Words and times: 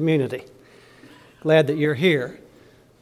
community. 0.00 0.42
Glad 1.42 1.66
that 1.66 1.76
you're 1.76 1.92
here. 1.92 2.40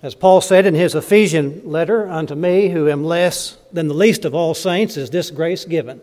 As 0.02 0.16
Paul 0.16 0.40
said 0.40 0.66
in 0.66 0.74
his 0.74 0.96
Ephesian 0.96 1.62
letter, 1.64 2.08
unto 2.08 2.34
me, 2.34 2.70
who 2.70 2.88
am 2.88 3.04
less 3.04 3.56
than 3.72 3.86
the 3.86 3.94
least 3.94 4.24
of 4.24 4.34
all 4.34 4.52
saints, 4.52 4.96
is 4.96 5.10
this 5.10 5.30
grace 5.30 5.64
given, 5.64 6.00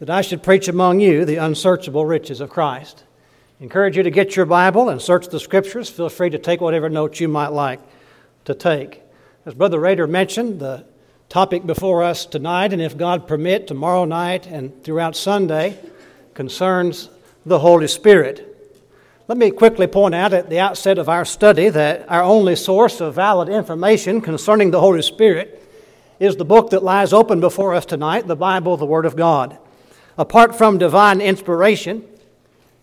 that 0.00 0.10
I 0.10 0.20
should 0.20 0.42
preach 0.42 0.68
among 0.68 1.00
you 1.00 1.24
the 1.24 1.36
unsearchable 1.36 2.04
riches 2.04 2.42
of 2.42 2.50
Christ. 2.50 3.04
Encourage 3.58 3.96
you 3.96 4.02
to 4.02 4.10
get 4.10 4.36
your 4.36 4.44
Bible 4.44 4.90
and 4.90 5.00
search 5.00 5.28
the 5.28 5.40
Scriptures. 5.40 5.88
Feel 5.88 6.10
free 6.10 6.28
to 6.28 6.38
take 6.38 6.60
whatever 6.60 6.90
notes 6.90 7.20
you 7.20 7.28
might 7.28 7.52
like 7.52 7.80
to 8.44 8.54
take. 8.54 9.00
As 9.46 9.54
Brother 9.54 9.80
Rader 9.80 10.06
mentioned, 10.06 10.60
the 10.60 10.84
topic 11.30 11.64
before 11.64 12.02
us 12.02 12.26
tonight, 12.26 12.74
and 12.74 12.82
if 12.82 12.98
God 12.98 13.26
permit, 13.26 13.66
tomorrow 13.66 14.04
night 14.04 14.46
and 14.46 14.84
throughout 14.84 15.16
Sunday, 15.16 15.78
concerns 16.34 17.08
the 17.46 17.60
Holy 17.60 17.88
Spirit. 17.88 18.44
Let 19.28 19.36
me 19.36 19.50
quickly 19.50 19.86
point 19.86 20.14
out 20.14 20.32
at 20.32 20.48
the 20.48 20.58
outset 20.58 20.96
of 20.96 21.10
our 21.10 21.26
study 21.26 21.68
that 21.68 22.10
our 22.10 22.22
only 22.22 22.56
source 22.56 22.98
of 22.98 23.16
valid 23.16 23.50
information 23.50 24.22
concerning 24.22 24.70
the 24.70 24.80
Holy 24.80 25.02
Spirit 25.02 25.62
is 26.18 26.36
the 26.36 26.46
book 26.46 26.70
that 26.70 26.82
lies 26.82 27.12
open 27.12 27.38
before 27.38 27.74
us 27.74 27.84
tonight, 27.84 28.26
the 28.26 28.34
Bible, 28.34 28.78
the 28.78 28.86
Word 28.86 29.04
of 29.04 29.16
God. 29.16 29.58
Apart 30.16 30.56
from 30.56 30.78
divine 30.78 31.20
inspiration, 31.20 32.08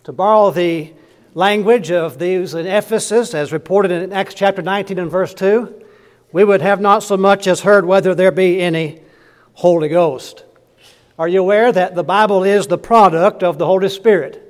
to 0.04 0.12
borrow 0.12 0.52
the 0.52 0.92
language 1.34 1.90
of 1.90 2.20
these 2.20 2.54
in 2.54 2.64
Ephesus, 2.64 3.34
as 3.34 3.52
reported 3.52 3.90
in 3.90 4.12
Acts 4.12 4.34
chapter 4.34 4.62
19 4.62 5.00
and 5.00 5.10
verse 5.10 5.34
2, 5.34 5.84
we 6.30 6.44
would 6.44 6.62
have 6.62 6.80
not 6.80 7.02
so 7.02 7.16
much 7.16 7.48
as 7.48 7.62
heard 7.62 7.84
whether 7.84 8.14
there 8.14 8.30
be 8.30 8.60
any 8.60 9.00
Holy 9.54 9.88
Ghost. 9.88 10.44
Are 11.18 11.26
you 11.26 11.40
aware 11.40 11.72
that 11.72 11.96
the 11.96 12.04
Bible 12.04 12.44
is 12.44 12.68
the 12.68 12.78
product 12.78 13.42
of 13.42 13.58
the 13.58 13.66
Holy 13.66 13.88
Spirit? 13.88 14.45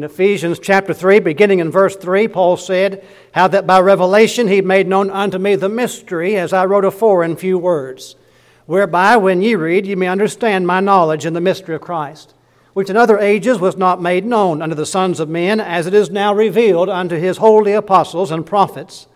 In 0.00 0.04
Ephesians 0.04 0.58
chapter 0.58 0.94
3, 0.94 1.20
beginning 1.20 1.58
in 1.58 1.70
verse 1.70 1.94
3, 1.94 2.26
Paul 2.26 2.56
said, 2.56 3.04
How 3.32 3.48
that 3.48 3.66
by 3.66 3.80
revelation 3.80 4.48
he 4.48 4.62
made 4.62 4.88
known 4.88 5.10
unto 5.10 5.36
me 5.36 5.56
the 5.56 5.68
mystery, 5.68 6.36
as 6.36 6.54
I 6.54 6.64
wrote 6.64 6.86
afore 6.86 7.22
in 7.22 7.36
few 7.36 7.58
words, 7.58 8.16
whereby, 8.64 9.18
when 9.18 9.42
ye 9.42 9.54
read, 9.56 9.84
ye 9.84 9.94
may 9.94 10.06
understand 10.06 10.66
my 10.66 10.80
knowledge 10.80 11.26
in 11.26 11.34
the 11.34 11.40
mystery 11.42 11.74
of 11.74 11.82
Christ, 11.82 12.32
which 12.72 12.88
in 12.88 12.96
other 12.96 13.18
ages 13.18 13.58
was 13.58 13.76
not 13.76 14.00
made 14.00 14.24
known 14.24 14.62
unto 14.62 14.74
the 14.74 14.86
sons 14.86 15.20
of 15.20 15.28
men, 15.28 15.60
as 15.60 15.86
it 15.86 15.92
is 15.92 16.08
now 16.08 16.32
revealed 16.32 16.88
unto 16.88 17.16
his 17.16 17.36
holy 17.36 17.74
apostles 17.74 18.30
and 18.30 18.46
prophets 18.46 19.06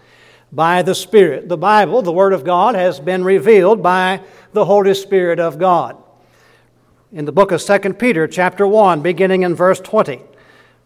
by 0.53 0.83
the 0.83 0.95
Spirit. 0.95 1.49
The 1.49 1.57
Bible, 1.57 2.03
the 2.03 2.13
Word 2.13 2.35
of 2.35 2.45
God, 2.45 2.75
has 2.75 3.01
been 3.01 3.25
revealed 3.25 3.83
by 3.83 4.21
the 4.53 4.67
Holy 4.67 4.93
Spirit 4.93 5.41
of 5.41 5.59
God. 5.59 5.97
In 7.11 7.25
the 7.25 7.33
book 7.33 7.53
of 7.53 7.63
2 7.63 7.95
Peter, 7.95 8.29
chapter 8.29 8.67
1, 8.67 9.01
beginning 9.01 9.45
in 9.45 9.55
verse 9.55 9.81
20. 9.81 10.21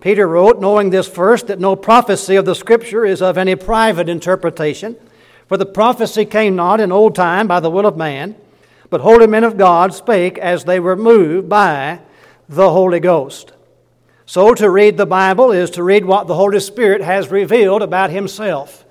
Peter 0.00 0.28
wrote, 0.28 0.60
knowing 0.60 0.90
this 0.90 1.08
first, 1.08 1.48
that 1.48 1.58
no 1.58 1.74
prophecy 1.74 2.36
of 2.36 2.44
the 2.44 2.54
Scripture 2.54 3.04
is 3.04 3.20
of 3.20 3.36
any 3.36 3.56
private 3.56 4.08
interpretation, 4.08 4.96
for 5.48 5.56
the 5.56 5.66
prophecy 5.66 6.24
came 6.24 6.54
not 6.54 6.80
in 6.80 6.92
old 6.92 7.14
time 7.14 7.48
by 7.48 7.58
the 7.58 7.70
will 7.70 7.86
of 7.86 7.96
man, 7.96 8.36
but 8.90 9.00
holy 9.00 9.26
men 9.26 9.44
of 9.44 9.58
God 9.58 9.92
spake 9.92 10.38
as 10.38 10.64
they 10.64 10.78
were 10.78 10.96
moved 10.96 11.48
by 11.48 12.00
the 12.48 12.70
Holy 12.70 13.00
Ghost. 13.00 13.52
So, 14.24 14.54
to 14.54 14.70
read 14.70 14.96
the 14.96 15.06
Bible 15.06 15.52
is 15.52 15.70
to 15.70 15.82
read 15.82 16.04
what 16.04 16.26
the 16.26 16.34
Holy 16.34 16.60
Spirit 16.60 17.00
has 17.00 17.30
revealed 17.30 17.82
about 17.82 18.10
Himself. 18.10 18.84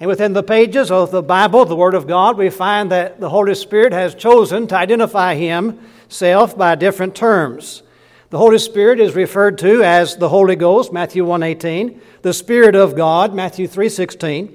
And 0.00 0.08
within 0.08 0.32
the 0.32 0.42
pages 0.42 0.90
of 0.90 1.10
the 1.10 1.22
Bible, 1.22 1.66
the 1.66 1.76
Word 1.76 1.94
of 1.94 2.06
God, 2.06 2.38
we 2.38 2.48
find 2.48 2.90
that 2.90 3.20
the 3.20 3.28
Holy 3.28 3.54
Spirit 3.54 3.92
has 3.92 4.14
chosen 4.14 4.66
to 4.68 4.76
identify 4.76 5.34
Himself 5.34 6.56
by 6.56 6.74
different 6.74 7.14
terms. 7.14 7.82
The 8.30 8.38
Holy 8.38 8.58
Spirit 8.58 9.00
is 9.00 9.16
referred 9.16 9.58
to 9.58 9.82
as 9.82 10.14
the 10.14 10.28
Holy 10.28 10.54
Ghost, 10.54 10.92
Matthew 10.92 11.24
1:18, 11.24 12.00
the 12.22 12.32
Spirit 12.32 12.76
of 12.76 12.94
God, 12.94 13.34
Matthew 13.34 13.66
3:16, 13.66 14.50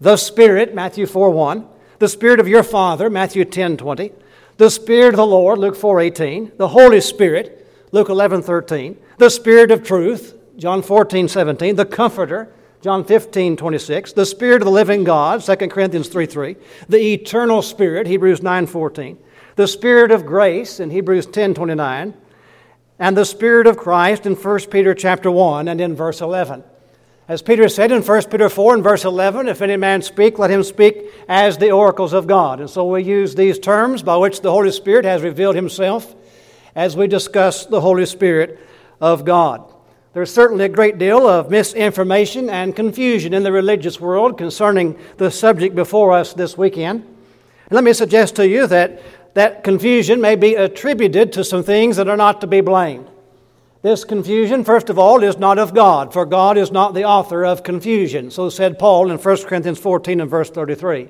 the 0.00 0.16
Spirit, 0.16 0.74
Matthew 0.74 1.06
4:1, 1.06 1.66
the 2.00 2.08
Spirit 2.08 2.40
of 2.40 2.48
your 2.48 2.64
Father, 2.64 3.08
Matthew 3.08 3.44
10:20, 3.44 4.10
the 4.56 4.70
Spirit 4.70 5.10
of 5.10 5.18
the 5.18 5.26
Lord, 5.26 5.60
Luke 5.60 5.76
4:18, 5.76 6.50
the 6.56 6.68
Holy 6.68 7.00
Spirit, 7.00 7.64
Luke 7.92 8.08
11:13, 8.08 8.96
the 9.18 9.30
Spirit 9.30 9.70
of 9.70 9.84
truth, 9.84 10.34
John 10.56 10.82
14:17, 10.82 11.76
the 11.76 11.84
Comforter, 11.84 12.48
John 12.80 13.04
15, 13.04 13.56
26, 13.56 14.12
the 14.14 14.26
Spirit 14.26 14.62
of 14.62 14.66
the 14.66 14.72
living 14.72 15.04
God, 15.04 15.44
2 15.44 15.70
Corinthians 15.70 16.08
3, 16.08 16.26
3, 16.26 16.56
the 16.88 17.12
eternal 17.14 17.62
Spirit, 17.62 18.08
Hebrews 18.08 18.42
9, 18.42 18.66
14, 18.66 19.16
the 19.54 19.68
Spirit 19.68 20.10
of 20.10 20.26
grace 20.26 20.80
in 20.80 20.90
Hebrews 20.90 21.26
10, 21.26 21.54
29, 21.54 22.14
and 22.98 23.16
the 23.16 23.24
Spirit 23.24 23.66
of 23.66 23.76
Christ 23.76 24.26
in 24.26 24.34
1 24.34 24.60
Peter 24.70 24.94
chapter 24.94 25.30
1 25.30 25.68
and 25.68 25.80
in 25.80 25.94
verse 25.94 26.20
11. 26.20 26.64
As 27.28 27.40
Peter 27.40 27.68
said 27.68 27.92
in 27.92 28.02
1 28.02 28.22
Peter 28.24 28.48
4 28.48 28.74
and 28.74 28.82
verse 28.82 29.04
11, 29.04 29.48
if 29.48 29.62
any 29.62 29.76
man 29.76 30.02
speak, 30.02 30.38
let 30.38 30.50
him 30.50 30.62
speak 30.62 31.06
as 31.28 31.56
the 31.56 31.70
oracles 31.70 32.12
of 32.12 32.26
God. 32.26 32.60
And 32.60 32.68
so 32.68 32.84
we 32.84 33.02
use 33.04 33.34
these 33.34 33.58
terms 33.58 34.02
by 34.02 34.16
which 34.16 34.40
the 34.40 34.50
Holy 34.50 34.72
Spirit 34.72 35.04
has 35.04 35.22
revealed 35.22 35.54
himself 35.54 36.14
as 36.74 36.96
we 36.96 37.06
discuss 37.06 37.66
the 37.66 37.80
Holy 37.80 38.06
Spirit 38.06 38.58
of 39.00 39.24
God. 39.24 39.72
There's 40.14 40.32
certainly 40.32 40.66
a 40.66 40.68
great 40.68 40.98
deal 40.98 41.26
of 41.26 41.50
misinformation 41.50 42.50
and 42.50 42.76
confusion 42.76 43.32
in 43.32 43.44
the 43.44 43.52
religious 43.52 43.98
world 43.98 44.36
concerning 44.36 44.98
the 45.16 45.30
subject 45.30 45.74
before 45.74 46.12
us 46.12 46.34
this 46.34 46.58
weekend. 46.58 47.02
And 47.02 47.72
let 47.72 47.84
me 47.84 47.94
suggest 47.94 48.36
to 48.36 48.46
you 48.46 48.66
that 48.66 49.00
that 49.34 49.64
confusion 49.64 50.20
may 50.20 50.36
be 50.36 50.54
attributed 50.54 51.32
to 51.32 51.44
some 51.44 51.62
things 51.62 51.96
that 51.96 52.08
are 52.08 52.16
not 52.16 52.40
to 52.40 52.46
be 52.46 52.60
blamed. 52.60 53.08
This 53.80 54.04
confusion, 54.04 54.62
first 54.62 54.90
of 54.90 54.98
all, 54.98 55.24
is 55.24 55.38
not 55.38 55.58
of 55.58 55.74
God, 55.74 56.12
for 56.12 56.24
God 56.24 56.56
is 56.56 56.70
not 56.70 56.94
the 56.94 57.04
author 57.04 57.44
of 57.44 57.64
confusion. 57.64 58.30
So 58.30 58.48
said 58.48 58.78
Paul 58.78 59.10
in 59.10 59.18
1 59.18 59.36
Corinthians 59.44 59.78
14 59.78 60.20
and 60.20 60.30
verse 60.30 60.50
33. 60.50 61.08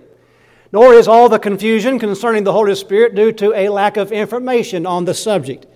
Nor 0.73 0.95
is 0.95 1.07
all 1.07 1.29
the 1.29 1.39
confusion 1.39 1.99
concerning 1.99 2.45
the 2.45 2.53
Holy 2.53 2.75
Spirit 2.75 3.15
due 3.15 3.31
to 3.33 3.53
a 3.53 3.69
lack 3.69 3.99
of 3.99 4.11
information 4.11 4.87
on 4.87 5.05
the 5.05 5.13
subject. 5.13 5.67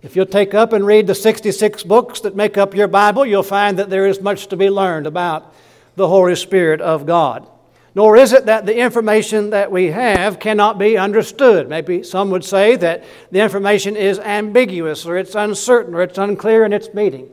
If 0.00 0.16
you'll 0.16 0.24
take 0.24 0.54
up 0.54 0.72
and 0.72 0.86
read 0.86 1.06
the 1.06 1.14
66 1.14 1.82
books 1.82 2.20
that 2.20 2.34
make 2.34 2.56
up 2.56 2.74
your 2.74 2.88
Bible, 2.88 3.26
you'll 3.26 3.42
find 3.42 3.78
that 3.78 3.90
there 3.90 4.06
is 4.06 4.22
much 4.22 4.46
to 4.48 4.56
be 4.56 4.70
learned 4.70 5.06
about 5.06 5.54
the 5.96 6.08
Holy 6.08 6.34
Spirit 6.34 6.80
of 6.80 7.04
God 7.04 7.46
nor 7.94 8.16
is 8.16 8.32
it 8.32 8.46
that 8.46 8.64
the 8.64 8.78
information 8.78 9.50
that 9.50 9.70
we 9.70 9.88
have 9.88 10.38
cannot 10.38 10.78
be 10.78 10.96
understood. 10.96 11.68
Maybe 11.68 12.02
some 12.02 12.30
would 12.30 12.44
say 12.44 12.76
that 12.76 13.04
the 13.30 13.40
information 13.40 13.96
is 13.96 14.18
ambiguous 14.18 15.04
or 15.04 15.18
it's 15.18 15.34
uncertain 15.34 15.94
or 15.94 16.02
it's 16.02 16.16
unclear 16.16 16.64
in 16.64 16.72
its 16.72 16.94
meaning. 16.94 17.28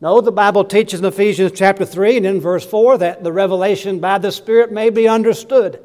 No, 0.00 0.20
the 0.20 0.32
Bible 0.32 0.64
teaches 0.64 1.00
in 1.00 1.06
Ephesians 1.06 1.52
chapter 1.54 1.84
3 1.84 2.18
and 2.18 2.26
in 2.26 2.40
verse 2.40 2.66
4 2.66 2.98
that 2.98 3.22
the 3.22 3.32
revelation 3.32 4.00
by 4.00 4.18
the 4.18 4.32
Spirit 4.32 4.72
may 4.72 4.90
be 4.90 5.08
understood. 5.08 5.80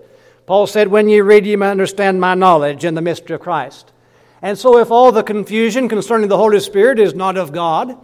Paul 0.48 0.68
said, 0.68 0.90
When 0.90 1.08
ye 1.08 1.22
read, 1.22 1.46
ye 1.46 1.56
may 1.56 1.70
understand 1.70 2.20
my 2.20 2.34
knowledge 2.34 2.84
in 2.84 2.96
the 2.96 3.02
mystery 3.02 3.36
of 3.36 3.42
Christ. 3.42 3.94
And 4.42 4.58
so, 4.58 4.80
if 4.80 4.90
all 4.92 5.12
the 5.12 5.24
confusion 5.24 5.88
concerning 5.88 6.28
the 6.28 6.38
Holy 6.38 6.60
Spirit 6.60 7.00
is 7.00 7.14
not 7.14 7.38
of 7.38 7.54
God, 7.54 7.98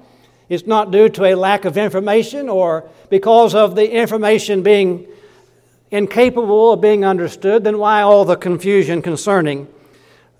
it's 0.47 0.67
not 0.67 0.91
due 0.91 1.09
to 1.09 1.25
a 1.25 1.35
lack 1.35 1.65
of 1.65 1.77
information 1.77 2.47
or 2.47 2.89
because 3.09 3.53
of 3.53 3.75
the 3.75 3.91
information 3.91 4.63
being 4.63 5.07
incapable 5.91 6.73
of 6.73 6.81
being 6.81 7.05
understood, 7.05 7.63
then 7.63 7.77
why 7.77 8.01
all 8.01 8.25
the 8.25 8.35
confusion 8.35 9.01
concerning 9.01 9.67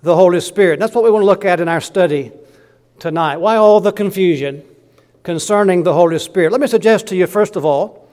the 0.02 0.14
Holy 0.14 0.40
Spirit? 0.40 0.78
That's 0.78 0.94
what 0.94 1.04
we 1.04 1.10
want 1.10 1.22
to 1.22 1.26
look 1.26 1.44
at 1.44 1.60
in 1.60 1.68
our 1.68 1.80
study 1.80 2.32
tonight. 2.98 3.38
Why 3.38 3.56
all 3.56 3.80
the 3.80 3.92
confusion 3.92 4.62
concerning 5.22 5.82
the 5.82 5.94
Holy 5.94 6.18
Spirit? 6.18 6.52
Let 6.52 6.60
me 6.60 6.66
suggest 6.66 7.06
to 7.08 7.16
you, 7.16 7.26
first 7.26 7.56
of 7.56 7.64
all, 7.64 8.08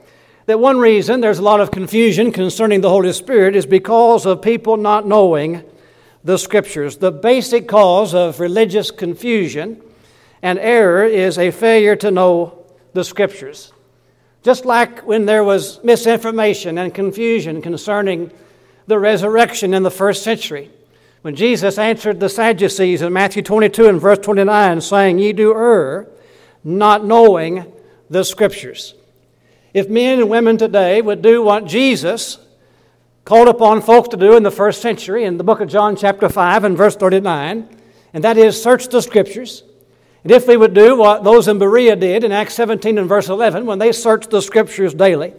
that 0.46 0.60
one 0.60 0.78
reason 0.78 1.20
there's 1.20 1.40
a 1.40 1.42
lot 1.42 1.60
of 1.60 1.70
confusion 1.70 2.32
concerning 2.32 2.80
the 2.80 2.88
Holy 2.88 3.12
Spirit 3.12 3.56
is 3.56 3.66
because 3.66 4.26
of 4.26 4.40
people 4.42 4.76
not 4.76 5.06
knowing 5.06 5.62
the 6.22 6.38
Scriptures. 6.38 6.98
The 6.98 7.12
basic 7.12 7.68
cause 7.68 8.14
of 8.14 8.40
religious 8.40 8.90
confusion 8.90 9.82
and 10.42 10.58
error 10.58 11.04
is 11.04 11.38
a 11.38 11.50
failure 11.50 11.96
to 11.96 12.10
know 12.10 12.64
the 12.92 13.04
Scriptures. 13.04 13.72
Just 14.46 14.64
like 14.64 15.00
when 15.00 15.26
there 15.26 15.42
was 15.42 15.82
misinformation 15.82 16.78
and 16.78 16.94
confusion 16.94 17.60
concerning 17.60 18.30
the 18.86 18.96
resurrection 18.96 19.74
in 19.74 19.82
the 19.82 19.90
first 19.90 20.22
century. 20.22 20.70
When 21.22 21.34
Jesus 21.34 21.78
answered 21.78 22.20
the 22.20 22.28
Sadducees 22.28 23.02
in 23.02 23.12
Matthew 23.12 23.42
22 23.42 23.88
and 23.88 24.00
verse 24.00 24.20
29, 24.20 24.80
saying, 24.82 25.18
Ye 25.18 25.32
do 25.32 25.52
err, 25.52 26.06
not 26.62 27.04
knowing 27.04 27.72
the 28.08 28.22
Scriptures. 28.22 28.94
If 29.74 29.88
men 29.88 30.20
and 30.20 30.30
women 30.30 30.58
today 30.58 31.02
would 31.02 31.22
do 31.22 31.42
what 31.42 31.64
Jesus 31.64 32.38
called 33.24 33.48
upon 33.48 33.82
folks 33.82 34.10
to 34.10 34.16
do 34.16 34.36
in 34.36 34.44
the 34.44 34.52
first 34.52 34.80
century 34.80 35.24
in 35.24 35.38
the 35.38 35.42
book 35.42 35.60
of 35.60 35.68
John, 35.68 35.96
chapter 35.96 36.28
5, 36.28 36.62
and 36.62 36.76
verse 36.76 36.94
39, 36.94 37.68
and 38.12 38.22
that 38.22 38.38
is 38.38 38.62
search 38.62 38.86
the 38.90 39.02
Scriptures 39.02 39.64
and 40.26 40.32
if 40.32 40.48
we 40.48 40.56
would 40.56 40.74
do 40.74 40.96
what 40.96 41.22
those 41.22 41.46
in 41.46 41.60
Berea 41.60 41.94
did 41.94 42.24
in 42.24 42.32
Acts 42.32 42.54
17 42.54 42.98
and 42.98 43.08
verse 43.08 43.28
11, 43.28 43.64
when 43.64 43.78
they 43.78 43.92
searched 43.92 44.28
the 44.28 44.42
Scriptures 44.42 44.92
daily 44.92 45.32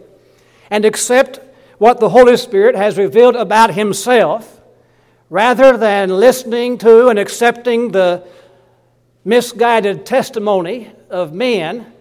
and 0.70 0.86
accept 0.86 1.40
what 1.76 2.00
the 2.00 2.08
Holy 2.08 2.38
Spirit 2.38 2.74
has 2.74 2.96
revealed 2.96 3.36
about 3.36 3.74
Himself, 3.74 4.62
rather 5.28 5.76
than 5.76 6.08
listening 6.08 6.78
to 6.78 7.08
and 7.08 7.18
accepting 7.18 7.90
the 7.90 8.26
misguided 9.26 10.06
testimony 10.06 10.90
of 11.10 11.34
men, 11.34 11.92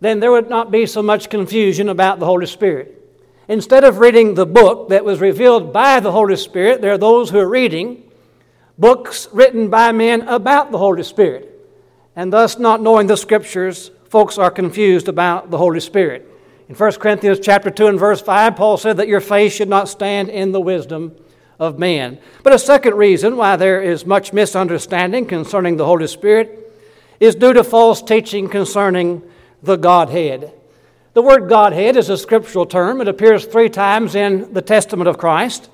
then 0.00 0.18
there 0.18 0.32
would 0.32 0.50
not 0.50 0.72
be 0.72 0.86
so 0.86 1.02
much 1.02 1.30
confusion 1.30 1.88
about 1.88 2.18
the 2.18 2.26
Holy 2.26 2.46
Spirit. 2.46 3.00
Instead 3.46 3.84
of 3.84 4.00
reading 4.00 4.34
the 4.34 4.44
book 4.44 4.88
that 4.88 5.04
was 5.04 5.20
revealed 5.20 5.72
by 5.72 6.00
the 6.00 6.10
Holy 6.10 6.34
Spirit, 6.34 6.80
there 6.80 6.94
are 6.94 6.98
those 6.98 7.30
who 7.30 7.38
are 7.38 7.48
reading 7.48 8.02
books 8.76 9.28
written 9.30 9.70
by 9.70 9.92
men 9.92 10.22
about 10.22 10.72
the 10.72 10.78
Holy 10.78 11.04
Spirit. 11.04 11.52
And 12.16 12.32
thus, 12.32 12.58
not 12.58 12.80
knowing 12.80 13.06
the 13.06 13.16
Scriptures, 13.16 13.90
folks 14.08 14.38
are 14.38 14.50
confused 14.50 15.06
about 15.06 15.50
the 15.50 15.58
Holy 15.58 15.80
Spirit. 15.80 16.26
In 16.68 16.74
1 16.74 16.92
Corinthians 16.94 17.38
chapter 17.40 17.70
2 17.70 17.86
and 17.86 17.98
verse 17.98 18.22
5, 18.22 18.56
Paul 18.56 18.78
said 18.78 18.96
that 18.96 19.06
your 19.06 19.20
faith 19.20 19.52
should 19.52 19.68
not 19.68 19.88
stand 19.88 20.30
in 20.30 20.50
the 20.50 20.60
wisdom 20.60 21.14
of 21.58 21.78
men. 21.78 22.18
But 22.42 22.54
a 22.54 22.58
second 22.58 22.94
reason 22.94 23.36
why 23.36 23.56
there 23.56 23.82
is 23.82 24.06
much 24.06 24.32
misunderstanding 24.32 25.26
concerning 25.26 25.76
the 25.76 25.84
Holy 25.84 26.06
Spirit 26.06 26.62
is 27.20 27.34
due 27.34 27.52
to 27.52 27.62
false 27.62 28.02
teaching 28.02 28.48
concerning 28.48 29.22
the 29.62 29.76
Godhead. 29.76 30.52
The 31.12 31.22
word 31.22 31.48
Godhead 31.48 31.96
is 31.96 32.10
a 32.10 32.18
scriptural 32.18 32.66
term. 32.66 33.00
It 33.00 33.08
appears 33.08 33.46
three 33.46 33.70
times 33.70 34.14
in 34.14 34.52
the 34.52 34.62
Testament 34.62 35.08
of 35.08 35.18
Christ. 35.18 35.70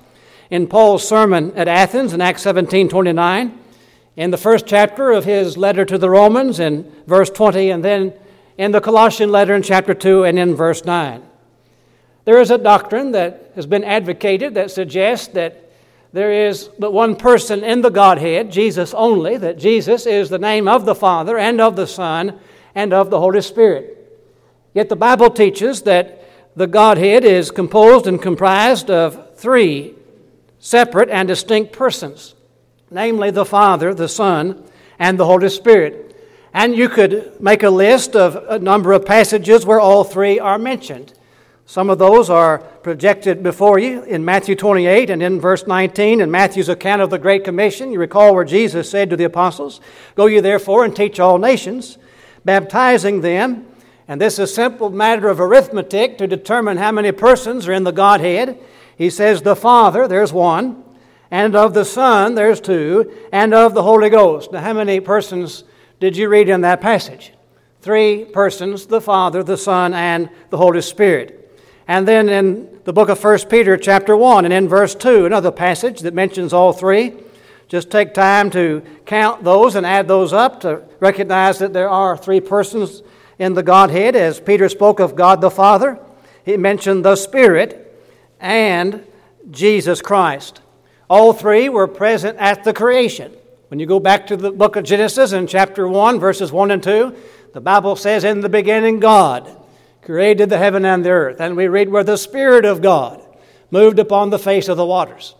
In 0.49 0.67
Paul's 0.67 1.07
sermon 1.07 1.53
at 1.55 1.67
Athens 1.67 2.13
in 2.13 2.21
Acts 2.21 2.43
17 2.43 2.87
29, 2.87 3.59
in 4.15 4.31
the 4.31 4.37
first 4.37 4.65
chapter 4.67 5.11
of 5.11 5.25
his 5.25 5.57
letter 5.57 5.85
to 5.85 5.97
the 5.97 6.09
Romans 6.09 6.59
in 6.59 6.91
verse 7.07 7.29
20, 7.29 7.71
and 7.71 7.83
then 7.83 8.13
in 8.57 8.71
the 8.71 8.81
Colossian 8.81 9.31
letter 9.31 9.55
in 9.55 9.63
chapter 9.63 9.93
2 9.93 10.23
and 10.25 10.37
in 10.37 10.55
verse 10.55 10.85
9. 10.85 11.23
There 12.25 12.39
is 12.39 12.51
a 12.51 12.57
doctrine 12.57 13.11
that 13.11 13.51
has 13.55 13.65
been 13.65 13.83
advocated 13.83 14.53
that 14.53 14.71
suggests 14.71 15.27
that 15.29 15.71
there 16.13 16.47
is 16.47 16.69
but 16.77 16.93
one 16.93 17.15
person 17.15 17.63
in 17.63 17.81
the 17.81 17.89
Godhead, 17.89 18.51
Jesus 18.51 18.93
only, 18.93 19.35
that 19.37 19.57
Jesus 19.57 20.05
is 20.05 20.29
the 20.29 20.37
name 20.37 20.67
of 20.67 20.85
the 20.85 20.95
Father 20.95 21.37
and 21.37 21.59
of 21.59 21.75
the 21.75 21.87
Son 21.87 22.39
and 22.75 22.93
of 22.93 23.09
the 23.09 23.19
Holy 23.19 23.41
Spirit. 23.41 23.99
Yet 24.73 24.89
the 24.89 24.95
Bible 24.95 25.31
teaches 25.31 25.81
that 25.81 26.23
the 26.55 26.67
Godhead 26.67 27.25
is 27.25 27.49
composed 27.49 28.05
and 28.05 28.21
comprised 28.21 28.91
of 28.91 29.35
three 29.35 29.95
separate 30.59 31.09
and 31.09 31.27
distinct 31.27 31.73
persons, 31.73 32.35
namely 32.93 33.31
the 33.31 33.45
Father, 33.45 33.93
the 33.93 34.07
Son, 34.07 34.63
and 34.99 35.19
the 35.19 35.25
Holy 35.25 35.49
Spirit. 35.49 36.15
And 36.53 36.75
you 36.75 36.87
could 36.87 37.41
make 37.41 37.63
a 37.63 37.69
list 37.69 38.15
of 38.15 38.35
a 38.35 38.59
number 38.59 38.93
of 38.93 39.05
passages 39.05 39.65
where 39.65 39.79
all 39.79 40.03
three 40.03 40.39
are 40.39 40.59
mentioned. 40.59 41.13
Some 41.65 41.89
of 41.89 41.97
those 41.97 42.29
are 42.29 42.59
projected 42.59 43.41
before 43.41 43.79
you 43.79 44.03
in 44.03 44.23
Matthew 44.23 44.55
28 44.55 45.09
and 45.09 45.23
in 45.23 45.39
verse 45.39 45.65
19 45.65 46.21
in 46.21 46.29
Matthew's 46.29 46.69
account 46.69 47.01
of 47.01 47.09
the 47.09 47.17
Great 47.17 47.43
Commission. 47.43 47.91
You 47.91 47.99
recall 47.99 48.35
where 48.35 48.43
Jesus 48.43 48.89
said 48.89 49.09
to 49.09 49.17
the 49.17 49.23
apostles, 49.23 49.81
Go 50.15 50.27
ye 50.27 50.39
therefore 50.39 50.85
and 50.85 50.95
teach 50.95 51.19
all 51.19 51.37
nations, 51.37 51.97
baptizing 52.45 53.21
them 53.21 53.65
and 54.07 54.19
this 54.19 54.33
is 54.33 54.39
a 54.39 54.47
simple 54.47 54.89
matter 54.89 55.29
of 55.29 55.39
arithmetic 55.39 56.17
to 56.17 56.27
determine 56.27 56.77
how 56.77 56.91
many 56.91 57.11
persons 57.11 57.67
are 57.67 57.73
in 57.73 57.83
the 57.83 57.91
Godhead. 57.91 58.59
He 58.97 59.09
says, 59.09 59.41
the 59.41 59.55
Father, 59.55 60.07
there's 60.07 60.33
one, 60.33 60.83
and 61.33 61.55
of 61.55 61.73
the 61.73 61.83
Son, 61.83 62.35
there's 62.35 62.61
two, 62.61 63.11
and 63.31 63.55
of 63.55 63.73
the 63.73 63.81
Holy 63.81 64.11
Ghost. 64.11 64.51
Now, 64.51 64.61
how 64.61 64.73
many 64.73 64.99
persons 64.99 65.63
did 65.99 66.15
you 66.15 66.29
read 66.29 66.47
in 66.47 66.61
that 66.61 66.79
passage? 66.79 67.33
Three 67.81 68.23
persons 68.23 68.85
the 68.85 69.01
Father, 69.01 69.41
the 69.41 69.57
Son, 69.57 69.95
and 69.95 70.29
the 70.51 70.57
Holy 70.57 70.83
Spirit. 70.83 71.59
And 71.87 72.07
then 72.07 72.29
in 72.29 72.79
the 72.83 72.93
book 72.93 73.09
of 73.09 73.21
1 73.21 73.39
Peter, 73.49 73.77
chapter 73.77 74.15
1, 74.15 74.45
and 74.45 74.53
in 74.53 74.67
verse 74.69 74.93
2, 74.93 75.25
another 75.25 75.49
passage 75.49 76.01
that 76.01 76.13
mentions 76.13 76.53
all 76.53 76.71
three. 76.71 77.15
Just 77.67 77.89
take 77.89 78.13
time 78.13 78.51
to 78.51 78.83
count 79.07 79.43
those 79.43 79.73
and 79.73 79.87
add 79.87 80.07
those 80.07 80.33
up 80.33 80.61
to 80.61 80.83
recognize 80.99 81.57
that 81.57 81.73
there 81.73 81.89
are 81.89 82.15
three 82.15 82.41
persons 82.41 83.01
in 83.39 83.55
the 83.55 83.63
Godhead, 83.63 84.15
as 84.15 84.39
Peter 84.39 84.69
spoke 84.69 84.99
of 84.99 85.15
God 85.15 85.41
the 85.41 85.49
Father, 85.49 85.97
he 86.45 86.57
mentioned 86.57 87.03
the 87.03 87.15
Spirit 87.15 87.91
and 88.39 89.03
Jesus 89.49 89.99
Christ. 89.99 90.59
All 91.09 91.33
three 91.33 91.69
were 91.69 91.87
present 91.87 92.37
at 92.39 92.63
the 92.63 92.73
creation. 92.73 93.31
When 93.69 93.79
you 93.79 93.85
go 93.85 93.99
back 93.99 94.27
to 94.27 94.37
the 94.37 94.51
book 94.51 94.75
of 94.75 94.83
Genesis 94.83 95.31
in 95.31 95.47
chapter 95.47 95.87
1, 95.87 96.19
verses 96.19 96.51
1 96.51 96.71
and 96.71 96.83
2, 96.83 97.15
the 97.53 97.61
Bible 97.61 97.95
says, 97.95 98.23
In 98.23 98.41
the 98.41 98.49
beginning, 98.49 98.99
God 98.99 99.49
created 100.01 100.49
the 100.49 100.57
heaven 100.57 100.85
and 100.85 101.03
the 101.03 101.09
earth. 101.09 101.39
And 101.39 101.57
we 101.57 101.67
read 101.67 101.89
where 101.89 102.03
the 102.03 102.17
Spirit 102.17 102.65
of 102.65 102.81
God 102.81 103.21
moved 103.71 103.99
upon 103.99 104.29
the 104.29 104.39
face 104.39 104.67
of 104.67 104.77
the 104.77 104.85
waters. 104.85 105.35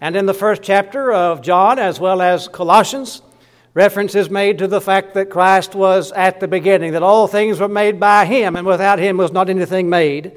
And 0.00 0.16
in 0.16 0.26
the 0.26 0.34
first 0.34 0.62
chapter 0.62 1.12
of 1.12 1.42
John, 1.42 1.78
as 1.78 2.00
well 2.00 2.20
as 2.20 2.48
Colossians, 2.48 3.22
Reference 3.76 4.14
is 4.14 4.30
made 4.30 4.56
to 4.56 4.68
the 4.68 4.80
fact 4.80 5.12
that 5.12 5.28
Christ 5.28 5.74
was 5.74 6.10
at 6.12 6.40
the 6.40 6.48
beginning, 6.48 6.92
that 6.92 7.02
all 7.02 7.28
things 7.28 7.60
were 7.60 7.68
made 7.68 8.00
by 8.00 8.24
Him, 8.24 8.56
and 8.56 8.66
without 8.66 8.98
Him 8.98 9.18
was 9.18 9.32
not 9.32 9.50
anything 9.50 9.90
made 9.90 10.32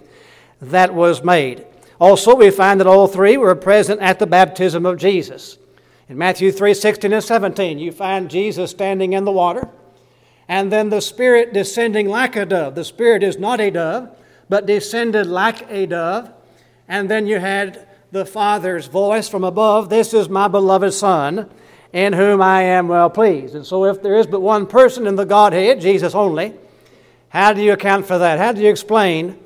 that 0.61 0.93
was 0.93 1.23
made. 1.23 1.65
Also, 1.99 2.35
we 2.35 2.49
find 2.49 2.79
that 2.79 2.87
all 2.87 3.07
three 3.07 3.35
were 3.35 3.55
present 3.55 4.01
at 4.01 4.19
the 4.19 4.27
baptism 4.27 4.85
of 4.85 4.97
Jesus. 4.97 5.57
In 6.07 6.17
Matthew 6.17 6.51
3 6.51 6.73
16 6.73 7.11
and 7.11 7.23
17, 7.23 7.77
you 7.77 7.91
find 7.91 8.29
Jesus 8.29 8.71
standing 8.71 9.13
in 9.13 9.25
the 9.25 9.31
water, 9.31 9.67
and 10.47 10.71
then 10.71 10.89
the 10.89 11.01
Spirit 11.01 11.53
descending 11.53 12.07
like 12.07 12.35
a 12.35 12.45
dove. 12.45 12.75
The 12.75 12.85
Spirit 12.85 13.21
is 13.21 13.37
not 13.37 13.59
a 13.59 13.69
dove, 13.69 14.09
but 14.47 14.65
descended 14.65 15.27
like 15.27 15.69
a 15.69 15.85
dove. 15.85 16.31
And 16.87 17.09
then 17.11 17.27
you 17.27 17.39
had 17.39 17.87
the 18.11 18.25
Father's 18.25 18.87
voice 18.87 19.29
from 19.29 19.43
above 19.43 19.89
This 19.89 20.13
is 20.13 20.29
my 20.29 20.47
beloved 20.47 20.93
Son 20.93 21.49
in 21.91 22.13
whom 22.13 22.41
I 22.41 22.63
am 22.63 22.87
well 22.87 23.09
pleased. 23.09 23.55
And 23.55 23.65
so, 23.65 23.85
if 23.85 24.01
there 24.01 24.15
is 24.15 24.25
but 24.25 24.41
one 24.41 24.65
person 24.65 25.05
in 25.05 25.15
the 25.15 25.25
Godhead, 25.25 25.81
Jesus 25.81 26.15
only, 26.15 26.53
how 27.29 27.53
do 27.53 27.61
you 27.61 27.73
account 27.73 28.07
for 28.07 28.17
that? 28.17 28.39
How 28.39 28.51
do 28.51 28.61
you 28.61 28.69
explain 28.69 29.37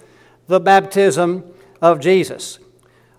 the 0.48 0.60
baptism 0.60 1.53
of 1.84 2.00
Jesus? 2.00 2.60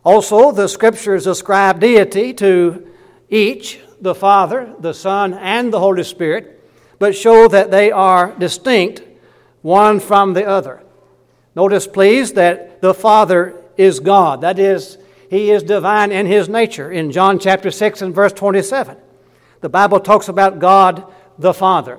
Also, 0.05 0.51
the 0.51 0.69
Scriptures 0.69 1.27
ascribe 1.27 1.81
deity 1.81 2.33
to 2.35 2.89
each, 3.29 3.81
the 4.01 4.15
Father, 4.15 4.75
the 4.81 4.95
Son, 4.95 5.35
and 5.35 5.73
the 5.73 5.79
Holy 5.79 6.03
Spirit, 6.03 6.63
but 6.99 7.15
show 7.15 7.47
that 7.49 7.71
they 7.71 7.93
are 7.93 8.35
distinct 8.39 9.03
one 9.61 10.01
from 10.01 10.33
the 10.33 10.47
other. 10.47 10.83
Notice, 11.55 11.87
please, 11.87 12.33
that 12.33 12.81
the 12.81 12.95
Father 12.95 13.63
is 13.77 14.01
God. 14.01 14.41
That 14.41 14.59
is, 14.59 14.99
He 15.29 15.51
is 15.51 15.63
divine 15.63 16.11
in 16.11 16.27
His 16.27 16.49
nature 16.49 16.91
in 16.91 17.13
John 17.13 17.39
chapter 17.39 17.71
6 17.71 18.01
and 18.03 18.15
verse 18.15 18.33
27. 18.33 18.97
The 19.61 19.69
Bible 19.69 20.01
talks 20.01 20.29
about 20.29 20.59
God 20.59 21.13
the 21.39 21.55
Father, 21.55 21.99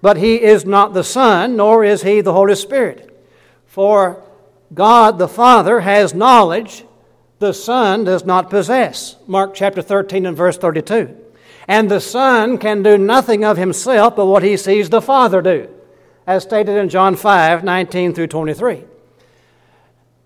but 0.00 0.16
He 0.16 0.42
is 0.42 0.64
not 0.64 0.94
the 0.94 1.04
Son, 1.04 1.56
nor 1.56 1.84
is 1.84 2.02
He 2.02 2.22
the 2.22 2.32
Holy 2.32 2.54
Spirit. 2.54 3.12
For 3.66 4.22
God 4.74 5.18
the 5.18 5.28
Father 5.28 5.80
has 5.80 6.14
knowledge 6.14 6.84
the 7.38 7.52
Son 7.52 8.04
does 8.04 8.24
not 8.24 8.50
possess. 8.50 9.16
Mark 9.26 9.54
chapter 9.54 9.82
13 9.82 10.26
and 10.26 10.36
verse 10.36 10.56
32. 10.56 11.14
And 11.68 11.90
the 11.90 12.00
Son 12.00 12.58
can 12.58 12.82
do 12.82 12.96
nothing 12.96 13.44
of 13.44 13.56
himself 13.56 14.16
but 14.16 14.26
what 14.26 14.42
he 14.42 14.56
sees 14.56 14.88
the 14.88 15.02
Father 15.02 15.42
do, 15.42 15.68
as 16.26 16.44
stated 16.44 16.76
in 16.76 16.88
John 16.88 17.16
5 17.16 17.64
19 17.64 18.14
through 18.14 18.28
23. 18.28 18.84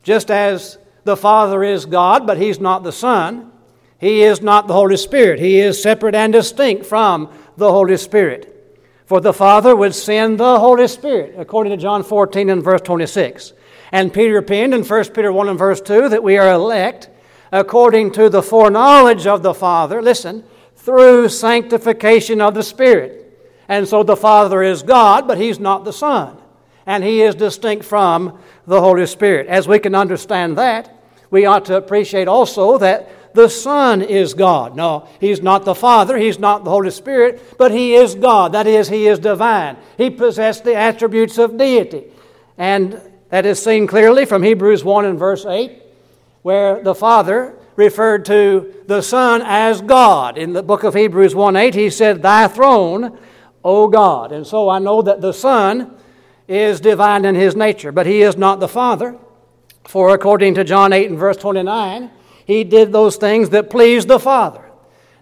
Just 0.02 0.30
as 0.30 0.78
the 1.04 1.16
Father 1.16 1.62
is 1.64 1.86
God, 1.86 2.26
but 2.26 2.38
he's 2.38 2.60
not 2.60 2.82
the 2.82 2.92
Son, 2.92 3.50
he 3.98 4.22
is 4.22 4.40
not 4.40 4.66
the 4.66 4.74
Holy 4.74 4.96
Spirit. 4.96 5.40
He 5.40 5.58
is 5.58 5.82
separate 5.82 6.14
and 6.14 6.32
distinct 6.32 6.86
from 6.86 7.30
the 7.56 7.70
Holy 7.70 7.96
Spirit. 7.96 8.56
For 9.04 9.20
the 9.20 9.32
Father 9.32 9.74
would 9.74 9.94
send 9.94 10.38
the 10.38 10.58
Holy 10.58 10.88
Spirit, 10.88 11.34
according 11.36 11.72
to 11.72 11.76
John 11.76 12.02
14 12.02 12.48
and 12.48 12.62
verse 12.62 12.80
26. 12.80 13.52
And 13.92 14.12
Peter 14.12 14.40
penned 14.42 14.74
in 14.74 14.84
1 14.84 15.04
Peter 15.06 15.32
1 15.32 15.48
and 15.48 15.58
verse 15.58 15.80
2 15.80 16.08
that 16.10 16.22
we 16.22 16.38
are 16.38 16.52
elect 16.52 17.08
according 17.52 18.12
to 18.12 18.28
the 18.28 18.42
foreknowledge 18.42 19.26
of 19.26 19.42
the 19.42 19.54
Father, 19.54 20.00
listen, 20.00 20.44
through 20.76 21.28
sanctification 21.28 22.40
of 22.40 22.54
the 22.54 22.62
Spirit. 22.62 23.16
And 23.68 23.86
so 23.86 24.02
the 24.02 24.16
Father 24.16 24.62
is 24.62 24.82
God, 24.82 25.26
but 25.28 25.38
He's 25.38 25.60
not 25.60 25.84
the 25.84 25.92
Son. 25.92 26.36
And 26.86 27.04
He 27.04 27.22
is 27.22 27.34
distinct 27.34 27.84
from 27.84 28.38
the 28.66 28.80
Holy 28.80 29.06
Spirit. 29.06 29.46
As 29.46 29.68
we 29.68 29.78
can 29.78 29.94
understand 29.94 30.58
that, 30.58 30.96
we 31.30 31.46
ought 31.46 31.66
to 31.66 31.76
appreciate 31.76 32.28
also 32.28 32.78
that 32.78 33.34
the 33.34 33.48
Son 33.48 34.02
is 34.02 34.34
God. 34.34 34.74
No, 34.74 35.06
He's 35.20 35.40
not 35.42 35.64
the 35.64 35.74
Father, 35.74 36.16
He's 36.16 36.38
not 36.38 36.64
the 36.64 36.70
Holy 36.70 36.90
Spirit, 36.90 37.58
but 37.58 37.70
He 37.70 37.94
is 37.94 38.14
God. 38.14 38.52
That 38.52 38.66
is, 38.66 38.88
He 38.88 39.06
is 39.06 39.18
divine. 39.18 39.76
He 39.96 40.10
possessed 40.10 40.64
the 40.64 40.74
attributes 40.74 41.38
of 41.38 41.56
deity. 41.56 42.04
And 42.58 43.00
that 43.30 43.46
is 43.46 43.62
seen 43.62 43.86
clearly 43.86 44.24
from 44.24 44.42
Hebrews 44.42 44.84
1 44.84 45.04
and 45.04 45.18
verse 45.18 45.46
8, 45.46 45.82
where 46.42 46.82
the 46.82 46.94
Father 46.94 47.56
referred 47.76 48.24
to 48.26 48.74
the 48.86 49.00
Son 49.00 49.42
as 49.44 49.80
God. 49.80 50.36
In 50.36 50.52
the 50.52 50.62
book 50.62 50.84
of 50.84 50.94
Hebrews 50.94 51.34
1 51.34 51.56
8, 51.56 51.74
he 51.74 51.90
said, 51.90 52.22
Thy 52.22 52.48
throne, 52.48 53.18
O 53.64 53.88
God. 53.88 54.32
And 54.32 54.46
so 54.46 54.68
I 54.68 54.78
know 54.78 55.02
that 55.02 55.20
the 55.20 55.32
Son 55.32 55.96
is 56.48 56.80
divine 56.80 57.24
in 57.24 57.34
his 57.34 57.54
nature, 57.54 57.92
but 57.92 58.06
he 58.06 58.22
is 58.22 58.36
not 58.36 58.60
the 58.60 58.68
Father. 58.68 59.16
For 59.84 60.12
according 60.14 60.54
to 60.54 60.64
John 60.64 60.92
8 60.92 61.10
and 61.10 61.18
verse 61.18 61.36
29, 61.36 62.10
he 62.44 62.64
did 62.64 62.92
those 62.92 63.16
things 63.16 63.50
that 63.50 63.70
pleased 63.70 64.08
the 64.08 64.18
Father. 64.18 64.64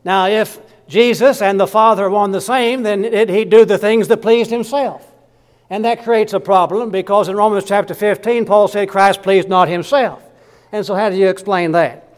Now, 0.04 0.26
if 0.26 0.58
Jesus 0.88 1.42
and 1.42 1.60
the 1.60 1.66
Father 1.66 2.06
are 2.06 2.10
one 2.10 2.32
the 2.32 2.40
same, 2.40 2.82
then 2.82 3.02
did 3.02 3.28
he'd 3.28 3.50
do 3.50 3.64
the 3.64 3.78
things 3.78 4.08
that 4.08 4.22
pleased 4.22 4.50
himself. 4.50 5.07
And 5.70 5.84
that 5.84 6.02
creates 6.02 6.32
a 6.32 6.40
problem 6.40 6.90
because 6.90 7.28
in 7.28 7.37
Romans 7.37 7.64
chapter 7.64 7.94
15, 7.94 8.46
Paul 8.46 8.68
said 8.68 8.88
Christ 8.88 9.22
pleased 9.22 9.48
not 9.48 9.68
himself. 9.68 10.22
And 10.72 10.84
so, 10.84 10.94
how 10.94 11.10
do 11.10 11.16
you 11.16 11.28
explain 11.28 11.72
that? 11.72 12.08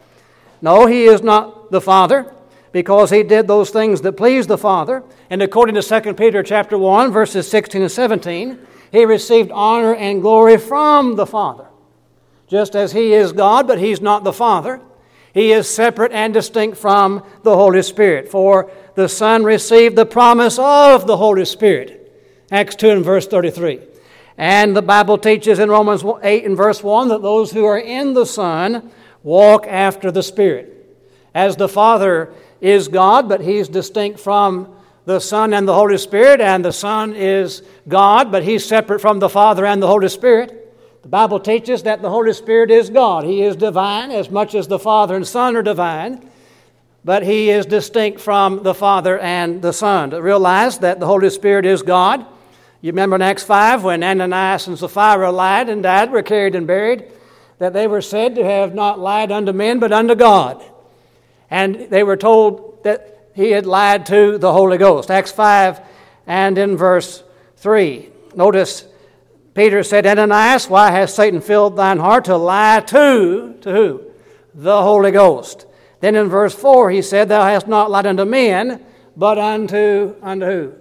No, 0.61 0.85
he 0.85 1.05
is 1.05 1.21
not 1.21 1.71
the 1.71 1.81
Father 1.81 2.33
because 2.71 3.09
he 3.09 3.23
did 3.23 3.47
those 3.47 3.69
things 3.69 4.01
that 4.01 4.13
pleased 4.13 4.47
the 4.47 4.57
Father. 4.57 5.03
And 5.29 5.41
according 5.41 5.75
to 5.75 6.01
2 6.01 6.13
Peter 6.13 6.43
chapter 6.43 6.77
1, 6.77 7.11
verses 7.11 7.49
16 7.49 7.81
and 7.81 7.91
17, 7.91 8.59
he 8.91 9.05
received 9.05 9.51
honor 9.51 9.95
and 9.95 10.21
glory 10.21 10.57
from 10.57 11.15
the 11.15 11.25
Father. 11.25 11.67
Just 12.47 12.75
as 12.75 12.91
he 12.91 13.13
is 13.13 13.31
God, 13.31 13.67
but 13.67 13.79
he's 13.79 14.01
not 14.01 14.23
the 14.23 14.33
Father, 14.33 14.81
he 15.33 15.53
is 15.53 15.69
separate 15.69 16.11
and 16.11 16.33
distinct 16.33 16.77
from 16.77 17.23
the 17.43 17.55
Holy 17.55 17.81
Spirit. 17.81 18.29
For 18.29 18.69
the 18.95 19.07
Son 19.07 19.43
received 19.43 19.95
the 19.95 20.05
promise 20.05 20.59
of 20.59 21.07
the 21.07 21.15
Holy 21.17 21.45
Spirit. 21.45 22.00
Acts 22.51 22.75
2 22.75 22.89
and 22.89 23.05
verse 23.05 23.27
33. 23.27 23.79
And 24.37 24.75
the 24.75 24.81
Bible 24.81 25.17
teaches 25.17 25.59
in 25.59 25.69
Romans 25.69 26.03
8 26.21 26.45
and 26.45 26.57
verse 26.57 26.83
1 26.83 27.07
that 27.07 27.21
those 27.21 27.51
who 27.51 27.65
are 27.65 27.79
in 27.79 28.13
the 28.13 28.25
Son 28.25 28.91
walk 29.23 29.65
after 29.67 30.11
the 30.11 30.23
Spirit. 30.23 30.77
As 31.33 31.55
the 31.55 31.69
Father 31.69 32.33
is 32.59 32.87
God, 32.87 33.29
but 33.29 33.41
he's 33.41 33.69
distinct 33.69 34.19
from 34.19 34.75
the 35.05 35.19
Son 35.19 35.53
and 35.53 35.67
the 35.67 35.73
Holy 35.73 35.97
Spirit, 35.97 36.41
and 36.41 36.63
the 36.63 36.73
Son 36.73 37.13
is 37.13 37.63
God, 37.87 38.31
but 38.31 38.43
he's 38.43 38.65
separate 38.65 38.99
from 38.99 39.19
the 39.19 39.29
Father 39.29 39.65
and 39.65 39.81
the 39.81 39.87
Holy 39.87 40.09
Spirit. 40.09 40.57
The 41.01 41.07
Bible 41.07 41.39
teaches 41.39 41.83
that 41.83 42.01
the 42.01 42.09
Holy 42.09 42.33
Spirit 42.33 42.69
is 42.69 42.89
God. 42.89 43.23
He 43.23 43.41
is 43.41 43.55
divine 43.55 44.11
as 44.11 44.29
much 44.29 44.53
as 44.53 44.67
the 44.67 44.77
Father 44.77 45.15
and 45.15 45.27
Son 45.27 45.55
are 45.55 45.63
divine, 45.63 46.29
but 47.03 47.23
he 47.23 47.49
is 47.49 47.65
distinct 47.65 48.19
from 48.19 48.61
the 48.61 48.75
Father 48.75 49.17
and 49.17 49.61
the 49.61 49.73
Son. 49.73 50.11
To 50.11 50.21
realize 50.21 50.77
that 50.79 50.99
the 50.99 51.07
Holy 51.07 51.31
Spirit 51.31 51.65
is 51.65 51.81
God. 51.81 52.25
You 52.81 52.91
remember 52.91 53.15
in 53.15 53.21
Acts 53.21 53.43
5 53.43 53.83
when 53.83 54.03
Ananias 54.03 54.65
and 54.67 54.77
Sapphira 54.77 55.31
lied 55.31 55.69
and 55.69 55.83
died, 55.83 56.11
were 56.11 56.23
carried 56.23 56.55
and 56.55 56.65
buried, 56.65 57.05
that 57.59 57.73
they 57.73 57.85
were 57.85 58.01
said 58.01 58.33
to 58.35 58.43
have 58.43 58.73
not 58.73 58.99
lied 58.99 59.31
unto 59.31 59.53
men 59.53 59.79
but 59.79 59.91
unto 59.91 60.15
God. 60.15 60.63
And 61.51 61.75
they 61.91 62.01
were 62.01 62.17
told 62.17 62.83
that 62.83 63.29
he 63.35 63.51
had 63.51 63.67
lied 63.67 64.07
to 64.07 64.39
the 64.39 64.51
Holy 64.51 64.79
Ghost. 64.79 65.11
Acts 65.11 65.31
5 65.31 65.79
and 66.25 66.57
in 66.57 66.75
verse 66.75 67.23
3. 67.57 68.09
Notice 68.35 68.85
Peter 69.53 69.83
said, 69.83 70.07
Ananias, 70.07 70.67
why 70.67 70.89
has 70.89 71.13
Satan 71.13 71.41
filled 71.41 71.75
thine 71.75 71.99
heart 71.99 72.25
to 72.25 72.37
lie 72.37 72.79
to, 72.79 73.57
to 73.61 73.71
who? 73.71 74.03
The 74.55 74.81
Holy 74.81 75.11
Ghost. 75.11 75.67
Then 75.99 76.15
in 76.15 76.29
verse 76.29 76.55
4 76.55 76.89
he 76.89 77.03
said, 77.03 77.29
Thou 77.29 77.43
hast 77.43 77.67
not 77.67 77.91
lied 77.91 78.07
unto 78.07 78.25
men, 78.25 78.83
but 79.15 79.37
unto, 79.37 80.15
unto 80.23 80.45
who? 80.47 80.73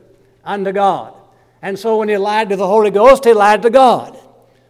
Unto 0.43 0.73
God. 0.73 1.20
And 1.63 1.79
so 1.79 1.99
when 1.99 2.09
he 2.09 2.17
lied 2.17 2.49
to 2.51 2.57
the 2.57 2.67
Holy 2.67 2.91
Ghost, 2.91 3.25
he 3.25 3.33
lied 3.33 3.63
to 3.63 3.71
God. 3.71 4.19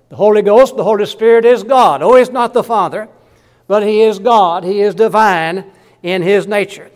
The 0.08 0.16
Holy 0.16 0.42
Ghost, 0.42 0.76
the 0.76 0.84
Holy 0.84 1.06
Spirit 1.06 1.44
is 1.44 1.62
God. 1.62 2.02
Oh, 2.02 2.16
he's 2.16 2.30
not 2.30 2.52
the 2.52 2.64
Father, 2.64 3.08
but 3.68 3.84
he 3.84 4.02
is 4.02 4.18
God. 4.18 4.64
He 4.64 4.80
is 4.80 4.94
divine 4.94 5.64
in 6.02 6.22
his 6.22 6.48
nature. 6.48 6.90